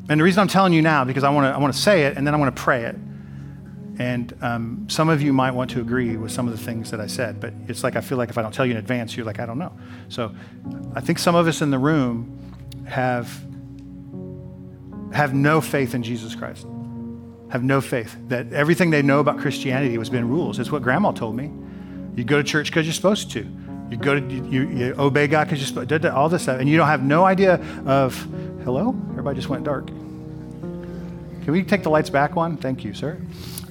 and 0.08 0.18
the 0.18 0.24
reason 0.24 0.40
I'm 0.40 0.48
telling 0.48 0.72
you 0.72 0.82
now, 0.82 1.04
because 1.04 1.22
I 1.22 1.30
want 1.30 1.44
to 1.44 1.50
I 1.54 1.58
want 1.58 1.72
to 1.72 1.80
say 1.80 2.02
it 2.06 2.16
and 2.16 2.26
then 2.26 2.34
I 2.34 2.36
want 2.36 2.56
to 2.56 2.60
pray 2.60 2.82
it. 2.82 2.96
And 4.00 4.36
um, 4.42 4.88
some 4.90 5.08
of 5.08 5.22
you 5.22 5.32
might 5.32 5.52
want 5.52 5.70
to 5.70 5.80
agree 5.80 6.16
with 6.16 6.32
some 6.32 6.48
of 6.48 6.58
the 6.58 6.64
things 6.64 6.90
that 6.90 7.00
I 7.00 7.06
said, 7.06 7.38
but 7.38 7.54
it's 7.68 7.84
like 7.84 7.94
I 7.94 8.00
feel 8.00 8.18
like 8.18 8.28
if 8.28 8.36
I 8.36 8.42
don't 8.42 8.52
tell 8.52 8.66
you 8.66 8.72
in 8.72 8.78
advance, 8.78 9.16
you're 9.16 9.24
like, 9.24 9.38
I 9.38 9.46
don't 9.46 9.58
know. 9.58 9.72
So 10.08 10.34
I 10.96 11.00
think 11.00 11.20
some 11.20 11.36
of 11.36 11.46
us 11.46 11.62
in 11.62 11.70
the 11.70 11.78
room 11.78 12.56
have, 12.88 13.40
have 15.12 15.32
no 15.32 15.60
faith 15.60 15.94
in 15.94 16.02
Jesus 16.02 16.34
Christ 16.34 16.66
have 17.54 17.62
no 17.62 17.80
faith, 17.80 18.16
that 18.26 18.52
everything 18.52 18.90
they 18.90 19.00
know 19.00 19.20
about 19.20 19.38
Christianity 19.38 19.96
was 19.96 20.10
been 20.10 20.28
rules. 20.28 20.58
It's 20.58 20.72
what 20.72 20.82
grandma 20.82 21.12
told 21.12 21.36
me. 21.36 21.52
You 22.16 22.24
go 22.24 22.38
to 22.38 22.42
church 22.42 22.66
because 22.66 22.84
you're 22.84 22.92
supposed 22.92 23.30
to. 23.30 23.46
You 23.90 23.96
go 23.96 24.18
to, 24.18 24.26
you, 24.26 24.68
you 24.68 24.94
obey 24.98 25.28
God 25.28 25.44
because 25.44 25.60
you're 25.60 25.68
supposed 25.68 26.02
to, 26.02 26.12
all 26.12 26.28
this 26.28 26.42
stuff. 26.42 26.58
And 26.58 26.68
you 26.68 26.76
don't 26.76 26.88
have 26.88 27.04
no 27.04 27.24
idea 27.24 27.64
of, 27.86 28.20
hello? 28.64 28.88
Everybody 29.10 29.36
just 29.36 29.48
went 29.48 29.62
dark. 29.62 29.86
Can 29.86 31.52
we 31.52 31.62
take 31.62 31.84
the 31.84 31.90
lights 31.90 32.10
back 32.10 32.34
one? 32.34 32.56
Thank 32.56 32.82
you, 32.82 32.92
sir. 32.92 33.20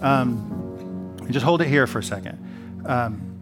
Um, 0.02 1.18
just 1.30 1.44
hold 1.44 1.62
it 1.62 1.68
here 1.68 1.86
for 1.86 2.00
a 2.00 2.04
second. 2.04 2.40
Um, 2.86 3.33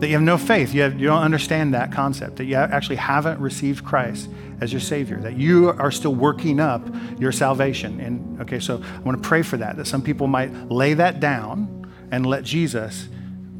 that 0.00 0.06
you 0.06 0.12
have 0.12 0.22
no 0.22 0.38
faith, 0.38 0.72
you, 0.72 0.82
have, 0.82 0.98
you 0.98 1.06
don't 1.06 1.22
understand 1.22 1.74
that 1.74 1.92
concept, 1.92 2.36
that 2.36 2.44
you 2.44 2.54
actually 2.54 2.96
haven't 2.96 3.40
received 3.40 3.84
Christ 3.84 4.28
as 4.60 4.72
your 4.72 4.80
Savior, 4.80 5.20
that 5.20 5.36
you 5.36 5.70
are 5.70 5.90
still 5.90 6.14
working 6.14 6.60
up 6.60 6.86
your 7.18 7.32
salvation. 7.32 8.00
And 8.00 8.40
okay, 8.42 8.60
so 8.60 8.82
I 8.82 8.98
want 9.00 9.22
to 9.22 9.28
pray 9.28 9.42
for 9.42 9.56
that, 9.56 9.76
that 9.76 9.86
some 9.86 10.02
people 10.02 10.26
might 10.26 10.52
lay 10.70 10.94
that 10.94 11.20
down 11.20 11.92
and 12.10 12.24
let 12.26 12.44
Jesus 12.44 13.08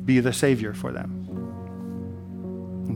be 0.05 0.21
the 0.21 0.33
Savior 0.33 0.73
for 0.73 0.93
them. 0.93 1.18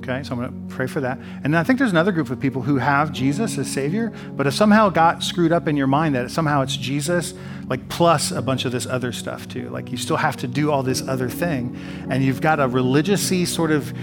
Okay, 0.02 0.24
so 0.24 0.32
I'm 0.32 0.40
going 0.40 0.68
to 0.68 0.74
pray 0.74 0.88
for 0.88 1.00
that. 1.00 1.16
And 1.44 1.56
I 1.56 1.62
think 1.62 1.78
there's 1.78 1.92
another 1.92 2.10
group 2.10 2.30
of 2.30 2.40
people 2.40 2.60
who 2.60 2.76
have 2.78 3.12
Jesus 3.12 3.56
as 3.56 3.70
Savior, 3.70 4.12
but 4.32 4.46
have 4.46 4.54
somehow 4.54 4.88
got 4.88 5.22
screwed 5.22 5.52
up 5.52 5.68
in 5.68 5.76
your 5.76 5.86
mind 5.86 6.16
that 6.16 6.28
somehow 6.32 6.62
it's 6.62 6.76
Jesus, 6.76 7.34
like 7.68 7.88
plus 7.88 8.32
a 8.32 8.42
bunch 8.42 8.64
of 8.64 8.72
this 8.72 8.84
other 8.84 9.12
stuff 9.12 9.46
too. 9.46 9.68
Like 9.68 9.92
you 9.92 9.96
still 9.96 10.16
have 10.16 10.36
to 10.38 10.48
do 10.48 10.72
all 10.72 10.82
this 10.82 11.06
other 11.06 11.28
thing, 11.28 11.78
and 12.10 12.24
you've 12.24 12.40
got 12.40 12.58
a 12.58 12.66
religiously 12.66 13.44
sort 13.44 13.70
of 13.70 13.94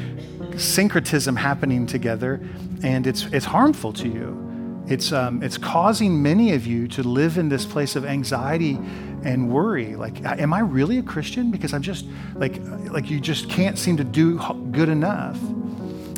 syncretism 0.56 1.36
happening 1.36 1.86
together, 1.86 2.40
and 2.82 3.06
it's 3.06 3.26
it's 3.34 3.46
harmful 3.46 3.92
to 3.94 4.08
you. 4.08 4.86
It's 4.88 5.12
um, 5.12 5.44
it's 5.44 5.58
causing 5.58 6.24
many 6.24 6.54
of 6.54 6.66
you 6.66 6.88
to 6.88 7.04
live 7.04 7.38
in 7.38 7.50
this 7.50 7.66
place 7.66 7.98
of 7.98 8.06
anxiety 8.06 8.80
and 9.26 9.52
worry. 9.52 9.98
Like, 9.98 10.24
am 10.24 10.54
I 10.54 10.60
really 10.60 10.98
a 10.98 11.04
Christian? 11.04 11.52
Because 11.52 11.74
I'm 11.74 11.82
just 11.82 12.06
like 12.36 12.58
like 12.90 13.10
you 13.10 13.20
just 13.20 13.50
can't 13.50 13.78
seem 13.78 13.98
to 13.98 14.06
do 14.06 14.40
good 14.72 14.88
enough. 14.88 15.38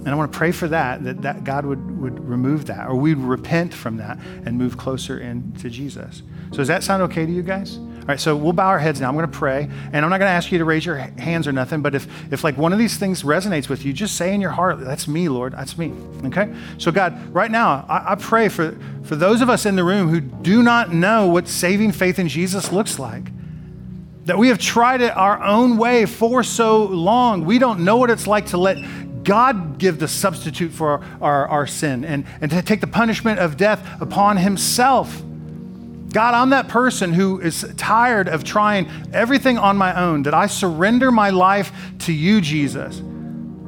And 0.04 0.10
I 0.10 0.16
want 0.16 0.32
to 0.32 0.38
pray 0.38 0.52
for 0.52 0.68
that, 0.70 1.04
that, 1.04 1.22
that 1.22 1.44
God 1.44 1.64
would, 1.64 2.02
would 2.02 2.28
remove 2.28 2.66
that, 2.66 2.88
or 2.88 2.96
we'd 2.96 3.18
repent 3.18 3.72
from 3.72 3.98
that 3.98 4.18
and 4.46 4.58
move 4.58 4.76
closer 4.76 5.20
into 5.20 5.70
Jesus. 5.70 6.24
So 6.50 6.58
does 6.58 6.68
that 6.70 6.84
sound 6.84 7.04
okay 7.04 7.24
to 7.26 7.32
you 7.32 7.44
guys? 7.44 7.78
All 7.78 8.08
right, 8.08 8.20
so 8.20 8.36
we'll 8.36 8.52
bow 8.52 8.66
our 8.66 8.80
heads 8.80 9.00
now. 9.00 9.10
I'm 9.10 9.16
going 9.16 9.30
to 9.30 9.38
pray, 9.38 9.70
and 9.94 10.04
I'm 10.04 10.10
not 10.10 10.18
going 10.18 10.22
to 10.22 10.34
ask 10.34 10.52
you 10.52 10.58
to 10.58 10.66
raise 10.66 10.84
your 10.84 10.96
hands 10.96 11.48
or 11.48 11.52
nothing, 11.52 11.84
but 11.84 11.94
if, 11.94 12.08
if 12.34 12.44
like 12.44 12.58
one 12.58 12.74
of 12.74 12.80
these 12.80 12.98
things 12.98 13.22
resonates 13.22 13.70
with 13.70 13.86
you, 13.86 13.94
just 13.94 14.18
say 14.18 14.34
in 14.34 14.42
your 14.42 14.50
heart, 14.50 14.80
that's 14.80 15.08
me, 15.08 15.30
Lord, 15.30 15.54
that's 15.54 15.78
me, 15.78 15.94
okay? 16.26 16.52
So 16.80 16.92
God, 16.92 17.32
right 17.32 17.52
now, 17.52 17.86
I, 17.88 18.14
I 18.14 18.16
pray 18.16 18.50
for, 18.50 18.76
for 19.04 19.16
those 19.16 19.42
of 19.42 19.52
us 19.52 19.68
in 19.68 19.76
the 19.76 19.84
room 19.84 20.10
who 20.10 20.20
do 20.20 20.64
not 20.64 20.92
know 20.92 21.28
what 21.28 21.48
saving 21.48 21.92
faith 21.92 22.18
in 22.18 22.28
Jesus 22.28 22.72
looks 22.72 22.98
like 22.98 23.32
that 24.26 24.38
we 24.38 24.50
have 24.50 24.60
tried 24.60 25.02
it 25.02 25.16
our 25.18 25.42
own 25.44 25.78
way 25.78 26.06
for 26.06 26.44
so 26.44 26.86
long. 26.86 27.44
We 27.44 27.58
don't 27.58 27.80
know 27.80 27.98
what 27.98 28.12
it's 28.12 28.28
like 28.28 28.48
to 28.48 28.58
let 28.58 28.78
God 29.24 29.78
give 29.78 30.00
the 30.00 30.08
substitute 30.08 30.72
for 30.72 30.90
our, 30.90 31.04
our, 31.22 31.48
our, 31.48 31.68
sin 31.68 32.04
and, 32.04 32.26
and 32.40 32.50
to 32.52 32.62
take 32.62 32.82
the 32.82 32.88
punishment 32.88 33.40
of 33.40 33.58
death 33.58 34.02
upon 34.02 34.38
himself. 34.38 35.22
God, 36.12 36.34
I'm 36.34 36.50
that 36.50 36.68
person 36.68 37.14
who 37.14 37.40
is 37.40 37.66
tired 37.78 38.28
of 38.28 38.44
trying 38.44 38.90
everything 39.14 39.58
on 39.58 39.78
my 39.78 39.98
own, 40.00 40.24
that 40.24 40.34
I 40.34 40.48
surrender 40.48 41.12
my 41.12 41.30
life 41.30 41.72
to 42.00 42.14
you, 42.14 42.42
Jesus. 42.42 43.02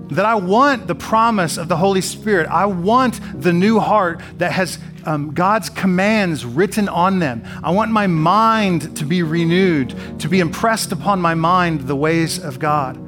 That 0.10 0.26
I 0.26 0.36
want 0.36 0.88
the 0.88 0.96
promise 0.96 1.58
of 1.58 1.70
the 1.70 1.78
Holy 1.78 2.02
Spirit. 2.02 2.48
I 2.48 2.66
want 2.66 3.20
the 3.42 3.54
new 3.54 3.80
heart 3.80 4.22
that 4.38 4.52
has 4.52 4.78
um, 5.06 5.34
God's 5.34 5.70
commands 5.70 6.46
written 6.46 6.90
on 6.90 7.20
them. 7.20 7.44
I 7.64 7.72
want 7.72 7.92
my 7.92 8.08
mind 8.08 8.98
to 8.98 9.06
be 9.06 9.24
renewed, 9.24 10.20
to 10.20 10.28
be 10.28 10.40
impressed 10.40 10.92
upon 10.92 11.22
my 11.22 11.36
mind 11.36 11.82
the 11.82 11.96
ways 11.96 12.40
of 12.40 12.60
God. 12.60 13.00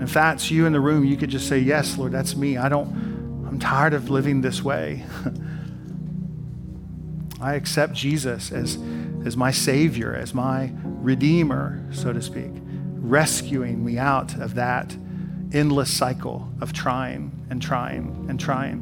And 0.00 0.08
if 0.08 0.14
that's 0.14 0.50
you 0.50 0.64
in 0.64 0.72
the 0.72 0.80
room, 0.80 1.04
you 1.04 1.14
could 1.14 1.28
just 1.28 1.46
say, 1.46 1.58
Yes, 1.58 1.98
Lord, 1.98 2.10
that's 2.10 2.34
me. 2.34 2.56
I 2.56 2.70
don't, 2.70 2.86
I'm 3.46 3.58
tired 3.58 3.92
of 3.92 4.08
living 4.08 4.40
this 4.40 4.64
way. 4.64 5.04
I 7.42 7.52
accept 7.52 7.92
Jesus 7.92 8.50
as, 8.50 8.78
as 9.26 9.36
my 9.36 9.50
Savior, 9.50 10.14
as 10.14 10.32
my 10.32 10.72
Redeemer, 10.84 11.84
so 11.90 12.14
to 12.14 12.22
speak, 12.22 12.50
rescuing 12.94 13.84
me 13.84 13.98
out 13.98 14.40
of 14.40 14.54
that 14.54 14.96
endless 15.52 15.94
cycle 15.94 16.50
of 16.62 16.72
trying 16.72 17.30
and 17.50 17.60
trying 17.60 18.24
and 18.30 18.40
trying. 18.40 18.80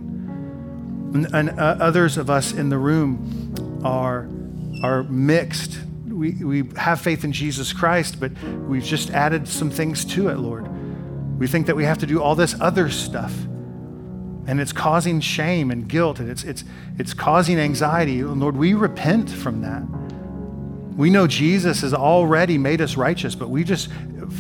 And, 1.15 1.27
and 1.35 1.51
uh, 1.59 1.79
others 1.81 2.17
of 2.17 2.31
us 2.31 2.53
in 2.53 2.69
the 2.69 2.79
room 2.79 3.83
are, 3.85 4.29
are 4.85 5.03
mixed. 5.03 5.81
We, 6.07 6.45
we 6.45 6.63
have 6.77 7.01
faith 7.01 7.25
in 7.25 7.33
Jesus 7.33 7.73
Christ, 7.73 8.21
but 8.21 8.31
we've 8.69 8.85
just 8.85 9.11
added 9.11 9.49
some 9.49 9.69
things 9.69 10.05
to 10.05 10.29
it, 10.29 10.37
Lord. 10.37 10.78
We 11.39 11.47
think 11.47 11.67
that 11.67 11.77
we 11.77 11.85
have 11.85 11.99
to 11.99 12.07
do 12.07 12.21
all 12.21 12.35
this 12.35 12.61
other 12.61 12.91
stuff. 12.91 13.33
And 14.47 14.61
it's 14.61 14.73
causing 14.73 15.21
shame 15.21 15.71
and 15.71 15.89
guilt, 15.89 16.21
and 16.21 16.31
it's, 16.31 16.43
it's, 16.43 16.65
it's 16.99 17.15
causing 17.15 17.59
anxiety. 17.59 18.23
Lord, 18.23 18.57
we 18.57 18.75
repent 18.75 19.31
from 19.31 19.61
that. 19.61 19.83
We 20.97 21.11
know 21.11 21.27
Jesus 21.27 21.83
has 21.83 21.95
already 21.95 22.59
made 22.59 22.81
us 22.81 22.97
righteous, 22.97 23.35
but 23.35 23.51
we 23.51 23.63
just, 23.63 23.89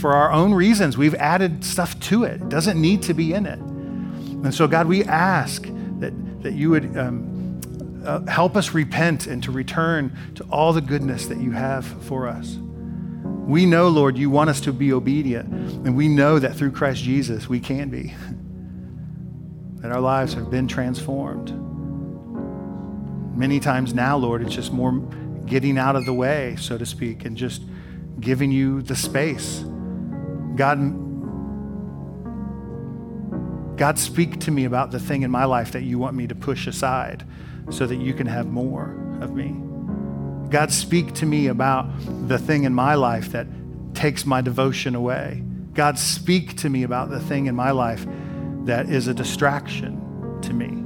for 0.00 0.14
our 0.14 0.32
own 0.32 0.52
reasons, 0.52 0.98
we've 0.98 1.14
added 1.14 1.64
stuff 1.64 2.00
to 2.00 2.24
it. 2.24 2.40
It 2.40 2.48
doesn't 2.48 2.80
need 2.80 3.02
to 3.02 3.14
be 3.14 3.32
in 3.32 3.46
it. 3.46 3.58
And 3.58 4.52
so, 4.52 4.66
God, 4.66 4.88
we 4.88 5.04
ask 5.04 5.62
that, 6.00 6.42
that 6.42 6.54
you 6.54 6.70
would 6.70 6.96
um, 6.96 7.60
uh, 8.04 8.24
help 8.26 8.56
us 8.56 8.72
repent 8.74 9.26
and 9.26 9.42
to 9.42 9.52
return 9.52 10.16
to 10.36 10.44
all 10.44 10.72
the 10.72 10.80
goodness 10.80 11.26
that 11.26 11.38
you 11.38 11.52
have 11.52 11.86
for 11.86 12.26
us. 12.26 12.58
We 13.48 13.64
know, 13.64 13.88
Lord, 13.88 14.18
you 14.18 14.28
want 14.28 14.50
us 14.50 14.60
to 14.60 14.74
be 14.74 14.92
obedient, 14.92 15.48
and 15.48 15.96
we 15.96 16.06
know 16.06 16.38
that 16.38 16.54
through 16.54 16.72
Christ 16.72 17.02
Jesus 17.02 17.48
we 17.48 17.60
can 17.60 17.88
be. 17.88 18.14
that 19.80 19.90
our 19.90 20.02
lives 20.02 20.34
have 20.34 20.50
been 20.50 20.68
transformed. 20.68 21.54
Many 23.34 23.58
times 23.58 23.94
now, 23.94 24.18
Lord, 24.18 24.42
it's 24.42 24.54
just 24.54 24.70
more 24.70 24.92
getting 25.46 25.78
out 25.78 25.96
of 25.96 26.04
the 26.04 26.12
way, 26.12 26.56
so 26.56 26.76
to 26.76 26.84
speak, 26.84 27.24
and 27.24 27.38
just 27.38 27.62
giving 28.20 28.52
you 28.52 28.82
the 28.82 28.94
space. 28.94 29.64
God, 30.54 30.78
God, 33.78 33.98
speak 33.98 34.40
to 34.40 34.50
me 34.50 34.66
about 34.66 34.90
the 34.90 35.00
thing 35.00 35.22
in 35.22 35.30
my 35.30 35.46
life 35.46 35.72
that 35.72 35.84
you 35.84 35.98
want 35.98 36.14
me 36.14 36.26
to 36.26 36.34
push 36.34 36.66
aside 36.66 37.24
so 37.70 37.86
that 37.86 37.96
you 37.96 38.12
can 38.12 38.26
have 38.26 38.46
more 38.46 38.94
of 39.22 39.34
me. 39.34 39.67
God, 40.50 40.72
speak 40.72 41.14
to 41.14 41.26
me 41.26 41.48
about 41.48 41.86
the 42.28 42.38
thing 42.38 42.64
in 42.64 42.74
my 42.74 42.94
life 42.94 43.32
that 43.32 43.46
takes 43.94 44.24
my 44.24 44.40
devotion 44.40 44.94
away. 44.94 45.42
God, 45.74 45.98
speak 45.98 46.56
to 46.58 46.70
me 46.70 46.82
about 46.82 47.10
the 47.10 47.20
thing 47.20 47.46
in 47.46 47.54
my 47.54 47.70
life 47.70 48.06
that 48.64 48.88
is 48.88 49.06
a 49.06 49.14
distraction 49.14 50.40
to 50.42 50.52
me. 50.52 50.84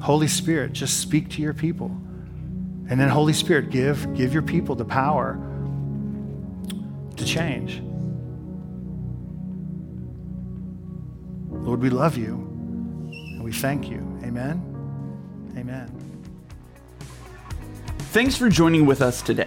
Holy 0.00 0.28
Spirit, 0.28 0.72
just 0.72 1.00
speak 1.00 1.28
to 1.30 1.42
your 1.42 1.54
people. 1.54 1.88
And 2.88 2.98
then 2.98 3.08
Holy 3.08 3.32
Spirit, 3.32 3.70
give, 3.70 4.14
give 4.14 4.32
your 4.32 4.42
people 4.42 4.74
the 4.74 4.84
power 4.84 5.38
to 7.16 7.24
change. 7.24 7.82
Lord, 11.50 11.80
we 11.80 11.90
love 11.90 12.16
you 12.16 12.34
and 12.34 13.44
we 13.44 13.52
thank 13.52 13.88
you. 13.88 13.98
Amen. 14.24 14.64
Amen. 15.56 15.99
Thanks 18.10 18.36
for 18.36 18.48
joining 18.48 18.86
with 18.86 19.02
us 19.02 19.22
today. 19.22 19.46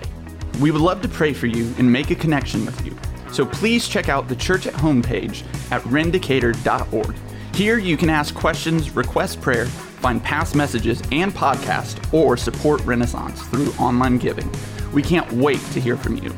We 0.62 0.72
would 0.72 0.80
love 0.80 1.02
to 1.02 1.10
pray 1.10 1.34
for 1.34 1.48
you 1.48 1.74
and 1.78 1.92
make 1.92 2.12
a 2.12 2.16
connection 2.16 2.66
with 2.66 2.86
you. 2.86 2.98
So 3.30 3.46
please 3.46 3.90
check 3.90 4.08
out 4.08 4.30
the 4.30 4.38
church 4.38 4.68
at 4.68 4.74
home 4.74 5.02
page 5.02 5.44
at 5.70 5.82
rendicator.org. 5.82 7.14
Here 7.54 7.78
you 7.78 7.98
can 7.98 8.10
ask 8.10 8.34
questions, 8.34 8.96
request 8.96 9.42
prayer, 9.42 9.66
find 9.66 10.24
past 10.24 10.56
messages 10.56 11.02
and 11.12 11.34
podcasts, 11.34 12.14
or 12.14 12.38
support 12.38 12.80
Renaissance 12.86 13.42
through 13.48 13.74
online 13.74 14.18
giving. 14.18 14.50
We 14.94 15.02
can't 15.02 15.30
wait 15.34 15.60
to 15.74 15.82
hear 15.82 15.98
from 15.98 16.16
you. 16.24 16.34